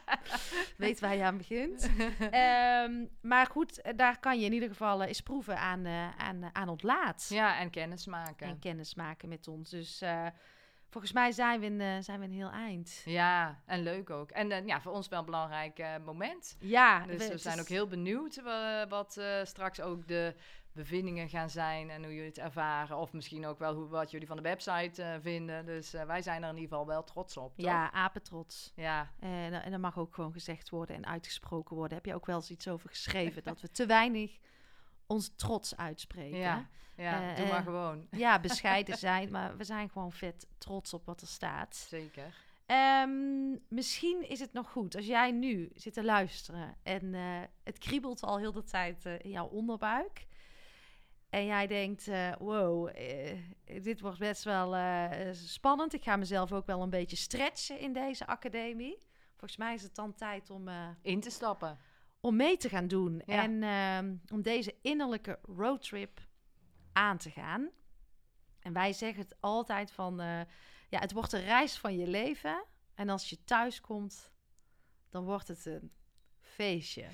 Weet 0.77 0.99
waar 0.99 1.15
je 1.15 1.23
aan 1.23 1.37
begint. 1.37 1.89
Ehm, 2.31 3.05
maar 3.21 3.45
goed, 3.45 3.81
daar 3.95 4.19
kan 4.19 4.39
je 4.39 4.45
in 4.45 4.53
ieder 4.53 4.69
geval 4.69 5.03
eens 5.03 5.21
proeven 5.21 5.57
aan, 5.57 5.87
aan, 6.17 6.49
aan 6.55 6.69
ontlaat. 6.69 7.27
Ja, 7.29 7.59
en 7.59 7.69
kennis 7.69 8.05
maken. 8.05 8.47
En 8.47 8.59
kennis 8.59 8.95
maken 8.95 9.29
met 9.29 9.47
ons. 9.47 9.69
Dus 9.69 10.03
volgens 10.91 11.13
mij 11.13 11.31
zijn 11.31 11.59
we, 11.59 11.65
in, 11.65 11.81
eh, 11.81 11.95
zijn 11.99 12.19
we 12.19 12.25
een 12.25 12.31
heel 12.31 12.49
eind. 12.51 13.01
Ja, 13.05 13.61
en 13.65 13.83
leuk 13.83 14.09
ook. 14.09 14.31
En 14.31 14.51
eh, 14.51 14.65
ja, 14.65 14.81
voor 14.81 14.91
ons 14.91 15.07
wel 15.07 15.19
een 15.19 15.25
belangrijk 15.25 15.79
eh, 15.79 15.95
moment. 16.05 16.55
Ja, 16.59 17.05
Dus 17.05 17.27
we 17.27 17.37
zijn 17.37 17.55
is- 17.55 17.61
ook 17.61 17.67
heel 17.67 17.87
benieuwd 17.87 18.41
wat 18.89 19.21
straks 19.43 19.81
ook 19.81 20.07
de 20.07 20.35
bevindingen 20.73 21.29
gaan 21.29 21.49
zijn 21.49 21.89
en 21.89 22.03
hoe 22.03 22.13
jullie 22.13 22.29
het 22.29 22.37
ervaren. 22.37 22.97
Of 22.97 23.13
misschien 23.13 23.45
ook 23.45 23.59
wel 23.59 23.73
hoe, 23.73 23.87
wat 23.87 24.11
jullie 24.11 24.27
van 24.27 24.35
de 24.35 24.41
website 24.43 25.19
vinden. 25.21 25.65
Dus 25.65 25.91
wij 25.91 26.21
zijn 26.21 26.43
er 26.43 26.49
in 26.49 26.55
ieder 26.55 26.69
geval 26.69 26.87
wel 26.87 27.03
trots 27.03 27.37
op. 27.37 27.55
toch? 27.55 27.65
Ja, 27.65 27.91
apetrots. 27.91 28.71
Ja, 28.75 29.11
En, 29.19 29.53
en 29.63 29.71
dat 29.71 29.79
mag 29.79 29.97
ook 29.97 30.13
gewoon 30.13 30.31
gezegd 30.33 30.69
worden 30.69 30.95
en 30.95 31.05
uitgesproken 31.05 31.75
worden. 31.75 31.97
Heb 31.97 32.05
je 32.05 32.15
ook 32.15 32.25
wel 32.25 32.35
eens 32.35 32.49
iets 32.51 32.67
over 32.67 32.89
geschreven? 32.89 33.43
dat 33.53 33.61
we 33.61 33.71
te 33.71 33.85
weinig 33.85 34.39
ons 35.11 35.31
trots 35.35 35.77
uitspreken. 35.77 36.39
Ja. 36.39 36.67
ja 36.95 37.31
Eh, 37.31 37.35
doe 37.35 37.47
maar 37.47 37.57
eh, 37.57 37.63
gewoon. 37.63 38.07
ja, 38.11 38.39
bescheiden 38.39 38.97
zijn, 39.07 39.31
maar 39.31 39.57
we 39.57 39.63
zijn 39.63 39.89
gewoon 39.89 40.11
vet 40.11 40.47
trots 40.57 40.93
op 40.93 41.05
wat 41.05 41.21
er 41.21 41.27
staat. 41.27 41.75
Zeker. 41.75 42.35
Ehm, 42.65 43.51
misschien 43.67 44.29
is 44.29 44.39
het 44.39 44.53
nog 44.53 44.69
goed 44.69 44.95
als 44.95 45.05
jij 45.05 45.31
nu 45.31 45.71
zit 45.75 45.93
te 45.93 46.03
luisteren 46.03 46.75
en 46.83 47.13
eh, 47.13 47.41
het 47.63 47.77
kriebelt 47.77 48.21
al 48.21 48.37
heel 48.37 48.51
de 48.51 48.63
tijd 48.63 49.05
in 49.05 49.29
jouw 49.29 49.47
onderbuik. 49.47 50.27
En 51.29 51.45
jij 51.45 51.67
denkt, 51.67 52.09
wow, 52.39 52.89
dit 53.81 54.01
wordt 54.01 54.19
best 54.19 54.43
wel 54.43 54.75
spannend. 55.33 55.93
Ik 55.93 56.03
ga 56.03 56.15
mezelf 56.15 56.51
ook 56.51 56.65
wel 56.65 56.81
een 56.81 56.89
beetje 56.89 57.15
stretchen 57.15 57.79
in 57.79 57.93
deze 57.93 58.27
academie. 58.27 58.97
Volgens 59.29 59.57
mij 59.57 59.73
is 59.73 59.83
het 59.83 59.95
dan 59.95 60.13
tijd 60.13 60.49
om, 60.49 60.69
In 61.01 61.19
te 61.19 61.29
stappen. 61.29 61.79
Om 62.21 62.35
mee 62.35 62.57
te 62.57 62.69
gaan 62.69 62.87
doen. 62.87 63.21
Ja. 63.25 63.43
En 63.43 63.63
ehm, 63.63 64.15
om 64.33 64.41
deze 64.41 64.75
innerlijke 64.81 65.39
roadtrip 65.41 66.19
aan 66.93 67.17
te 67.17 67.29
gaan. 67.29 67.69
En 68.59 68.73
wij 68.73 68.93
zeggen 68.93 69.23
het 69.23 69.35
altijd 69.39 69.91
van, 69.91 70.19
eh, 70.19 70.41
ja, 70.89 70.99
het 70.99 71.11
wordt 71.11 71.33
een 71.33 71.43
reis 71.43 71.77
van 71.77 71.97
je 71.97 72.07
leven. 72.07 72.65
En 72.93 73.09
als 73.09 73.29
je 73.29 73.43
thuis 73.43 73.81
komt, 73.81 74.31
dan 75.09 75.23
wordt 75.23 75.47
het 75.47 75.65
een 75.65 75.91
feestje. 76.39 77.07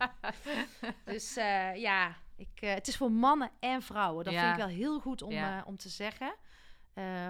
dus 1.04 1.36
eh, 1.36 1.74
ja, 1.76 2.16
ik, 2.36 2.60
eh, 2.60 2.74
het 2.74 2.88
is 2.88 2.96
voor 2.96 3.12
mannen 3.12 3.50
en 3.60 3.82
vrouwen. 3.82 4.24
Dat 4.24 4.32
Ja. 4.32 4.40
vind 4.40 4.52
ik 4.52 4.58
wel 4.66 4.76
heel 4.76 5.00
goed 5.00 5.22
om, 5.22 5.30
Ja. 5.32 5.62
om 5.66 5.76
te 5.76 5.88
zeggen. 5.88 6.34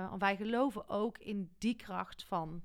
Want 0.08 0.20
wij 0.20 0.36
geloven 0.36 0.88
ook 0.88 1.18
in 1.18 1.54
die 1.58 1.74
kracht 1.76 2.24
van 2.24 2.62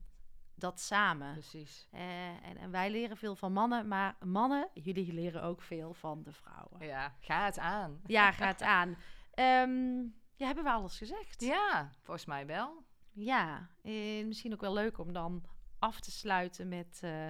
dat 0.56 0.80
samen. 0.80 1.32
Precies. 1.32 1.88
Eh, 1.92 2.28
en, 2.28 2.58
en 2.58 2.72
wij 2.72 2.92
leren 2.92 3.18
veel 3.18 3.36
van 3.36 3.54
mannen, 3.54 3.88
maar 3.88 4.16
mannen, 4.26 4.70
jullie 4.74 5.14
leren 5.14 5.44
ook 5.44 5.62
veel 5.62 5.94
van 5.94 6.24
de 6.24 6.32
vrouwen. 6.32 6.86
Ja, 6.86 7.14
ga 7.20 7.46
het 7.46 7.60
aan. 7.60 8.00
Ja, 8.06 8.32
gaat 8.32 8.62
aan. 8.62 8.96
Ehm, 9.34 10.02
ja, 10.36 10.46
hebben 10.46 10.64
we 10.64 10.70
alles 10.70 10.98
gezegd? 10.98 11.42
Ja, 11.42 11.92
volgens 12.02 12.26
mij 12.26 12.46
wel. 12.46 12.84
Ja, 13.12 13.70
eh, 13.82 14.26
misschien 14.26 14.54
ook 14.54 14.62
wel 14.62 14.74
leuk 14.74 14.98
om 14.98 15.14
dan 15.14 15.44
af 15.80 16.00
te 16.00 16.12
sluiten 16.12 16.68
met 16.68 17.00
eh, 17.04 17.28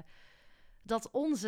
dat 0.82 1.12
onze... 1.12 1.48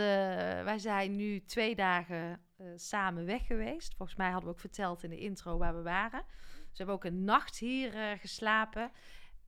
wij 0.64 0.80
zijn 0.80 1.16
nu 1.16 1.46
twee 1.46 1.76
dagen 1.76 2.42
samen 2.76 3.26
weg 3.26 3.46
geweest. 3.46 3.96
Volgens 3.96 4.18
mij 4.18 4.30
hadden 4.30 4.50
we 4.50 4.56
ook 4.56 4.62
verteld 4.62 5.04
in 5.04 5.10
de 5.10 5.20
intro 5.20 5.58
waar 5.58 5.76
we 5.76 5.82
waren. 5.82 6.24
Dus 6.28 6.58
we 6.58 6.78
hebben 6.78 6.96
ook 6.96 7.04
een 7.04 7.24
nacht 7.24 7.58
hier 7.58 8.18
geslapen. 8.18 8.92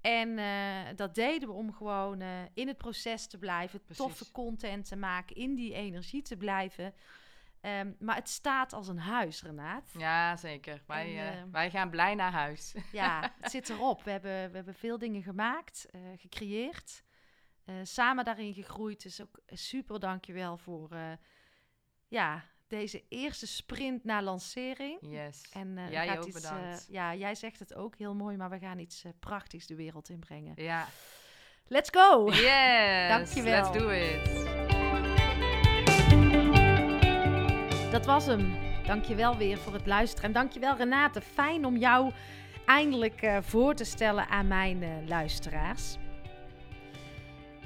En 0.02 0.38
eh, 0.38 0.96
dat 0.96 1.16
deden 1.16 1.48
we 1.48 1.54
om 1.54 1.74
gewoon 1.74 2.22
eh, 2.22 2.30
in 2.54 2.68
het 2.68 2.78
proces 2.78 3.28
te 3.28 3.38
blijven, 3.38 3.82
Precies. 3.82 4.06
toffe 4.06 4.32
content 4.32 4.88
te 4.88 4.96
maken, 4.96 5.36
in 5.36 5.56
die 5.56 5.74
energie 5.74 6.22
te 6.22 6.38
blijven. 6.38 6.94
Ehm, 7.62 7.92
maar 8.00 8.16
het 8.16 8.30
staat 8.30 8.74
als 8.74 8.88
een 8.88 9.00
huis, 9.00 9.44
Renaat. 9.44 9.90
Ja, 9.98 10.36
zeker. 10.36 10.84
Wij, 10.88 11.18
En, 11.18 11.34
eh, 11.34 11.40
eh, 11.42 11.48
wij 11.52 11.70
gaan 11.70 11.90
blij 11.90 12.16
naar 12.16 12.32
huis. 12.32 12.76
Ja, 12.92 13.34
het 13.42 13.52
zit 13.52 13.70
erop. 13.70 14.04
We 14.04 14.12
hebben, 14.12 14.50
we 14.50 14.56
hebben 14.56 14.76
veel 14.76 14.98
dingen 14.98 15.24
gemaakt, 15.24 15.88
gecreëerd. 16.18 17.04
samen 17.84 18.24
daarin 18.26 18.54
gegroeid. 18.54 19.04
Dus 19.04 19.22
ook 19.22 19.40
super 19.48 20.00
dankjewel 20.00 20.58
voor 20.58 20.90
ja, 22.08 22.44
deze 22.70 23.04
eerste 23.10 23.48
sprint 23.48 24.04
naar 24.04 24.24
lancering. 24.24 24.98
Yes. 25.02 25.42
En, 25.54 25.78
er 25.78 25.92
Jij 25.92 26.08
gaat 26.08 26.18
ook 26.18 26.26
iets, 26.26 26.44
eh, 26.44 26.74
ja, 26.90 27.16
jij 27.16 27.36
zegt 27.36 27.60
het 27.60 27.74
ook 27.74 27.96
heel 27.96 28.16
mooi, 28.16 28.38
maar 28.38 28.50
we 28.50 28.60
gaan 28.60 28.80
iets 28.80 29.04
eh, 29.04 29.12
prachtigs 29.20 29.68
de 29.68 29.76
wereld 29.76 30.10
inbrengen. 30.10 30.54
Ja. 30.56 30.88
Let's 31.68 31.90
go! 31.92 32.32
Yes. 32.32 33.10
Dankjewel. 33.10 33.72
Let's 33.72 33.78
do 33.78 33.90
it. 33.90 34.48
Dat 37.92 38.06
was 38.06 38.26
hem. 38.26 38.58
Dankjewel 38.86 39.38
weer 39.38 39.58
voor 39.58 39.74
het 39.74 39.86
luisteren. 39.86 40.26
En 40.26 40.32
dankjewel 40.34 40.76
Renate. 40.76 41.22
Fijn 41.22 41.66
om 41.66 41.78
jou 41.78 42.12
eindelijk 42.66 43.22
uh, 43.22 43.38
voor 43.42 43.76
te 43.76 43.84
stellen 43.84 44.28
aan 44.28 44.48
mijn 44.48 44.82
uh, 44.82 44.90
luisteraars. 45.08 45.98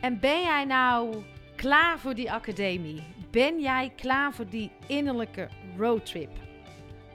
En 0.01 0.19
ben 0.19 0.41
jij 0.41 0.65
nou 0.65 1.23
klaar 1.55 1.99
voor 1.99 2.15
die 2.15 2.31
academie? 2.31 3.03
Ben 3.33 3.61
jij 3.61 3.91
klaar 3.95 4.33
voor 4.33 4.49
die 4.49 4.71
innerlijke 4.87 5.49
roadtrip? 5.77 6.29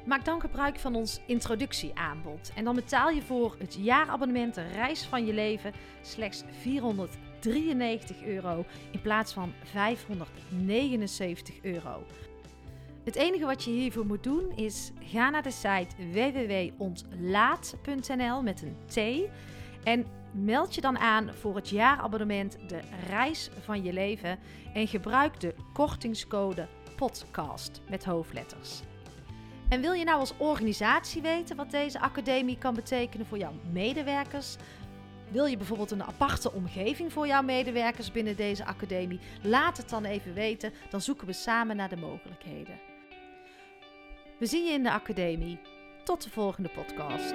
Maak 0.05 0.25
dan 0.25 0.41
gebruik 0.41 0.79
van 0.79 0.95
ons 0.95 1.21
introductieaanbod. 1.27 2.53
En 2.55 2.65
dan 2.65 2.75
betaal 2.75 3.11
je 3.11 3.23
voor 3.23 3.57
het 3.59 3.79
jaarabonnement 3.81 4.57
reis 4.57 5.05
van 5.05 5.27
je 5.27 5.33
leven 5.33 5.73
slechts 6.03 6.45
493 6.61 8.25
euro 8.25 8.65
in 8.91 9.01
plaats 9.01 9.33
van 9.33 9.53
579 9.65 11.55
euro. 11.63 12.07
Het 13.05 13.17
enige 13.17 13.45
wat 13.45 13.65
je 13.65 13.71
hiervoor 13.71 14.07
moet 14.07 14.25
doen 14.25 14.53
is 14.57 14.93
ga 15.01 15.31
naar 15.31 15.43
de 15.43 15.51
site 15.51 15.95
www.ontlaat.nl 16.13 18.43
met 18.43 18.63
een 18.63 18.77
T 18.87 18.97
en 19.85 20.07
meld 20.45 20.75
je 20.75 20.81
dan 20.81 20.99
aan 20.99 21.35
voor 21.35 21.57
het 21.57 21.69
jaarabonnement 21.69 22.59
De 22.69 22.81
Reis 23.09 23.51
van 23.65 23.83
je 23.83 23.93
leven 23.93 24.39
en 24.75 24.87
gebruik 24.87 25.41
de 25.41 25.55
kortingscode 25.73 26.69
podcast 26.97 27.81
met 27.89 28.05
hoofdletters. 28.05 28.81
En 29.69 29.81
wil 29.81 29.93
je 29.93 30.05
nou 30.05 30.19
als 30.19 30.35
organisatie 30.37 31.23
weten 31.23 31.57
wat 31.57 31.71
deze 31.71 32.01
academie 32.01 32.59
kan 32.59 32.75
betekenen 32.75 33.27
voor 33.27 33.39
jouw 33.39 33.55
medewerkers? 33.73 34.57
Wil 35.31 35.47
je 35.47 35.57
bijvoorbeeld 35.57 35.91
een 35.91 36.05
aparte 36.05 36.53
omgeving 36.53 37.13
voor 37.13 37.27
jouw 37.27 37.43
medewerkers 37.43 38.13
binnen 38.13 38.37
deze 38.37 38.65
academie? 38.65 39.21
Laat 39.43 39.77
het 39.77 39.89
dan 39.89 40.05
even 40.05 40.35
weten, 40.35 40.73
dan 40.91 41.01
zoeken 41.01 41.27
we 41.27 41.33
samen 41.33 41.77
naar 41.77 41.89
de 41.89 41.97
mogelijkheden. 41.97 42.81
We 44.39 44.47
zien 44.47 44.65
je 44.65 44.73
in 44.73 44.83
de 44.83 44.93
academie. 44.93 45.61
Tot 46.05 46.23
de 46.23 46.31
volgende 46.31 46.69
podcast. 46.69 47.35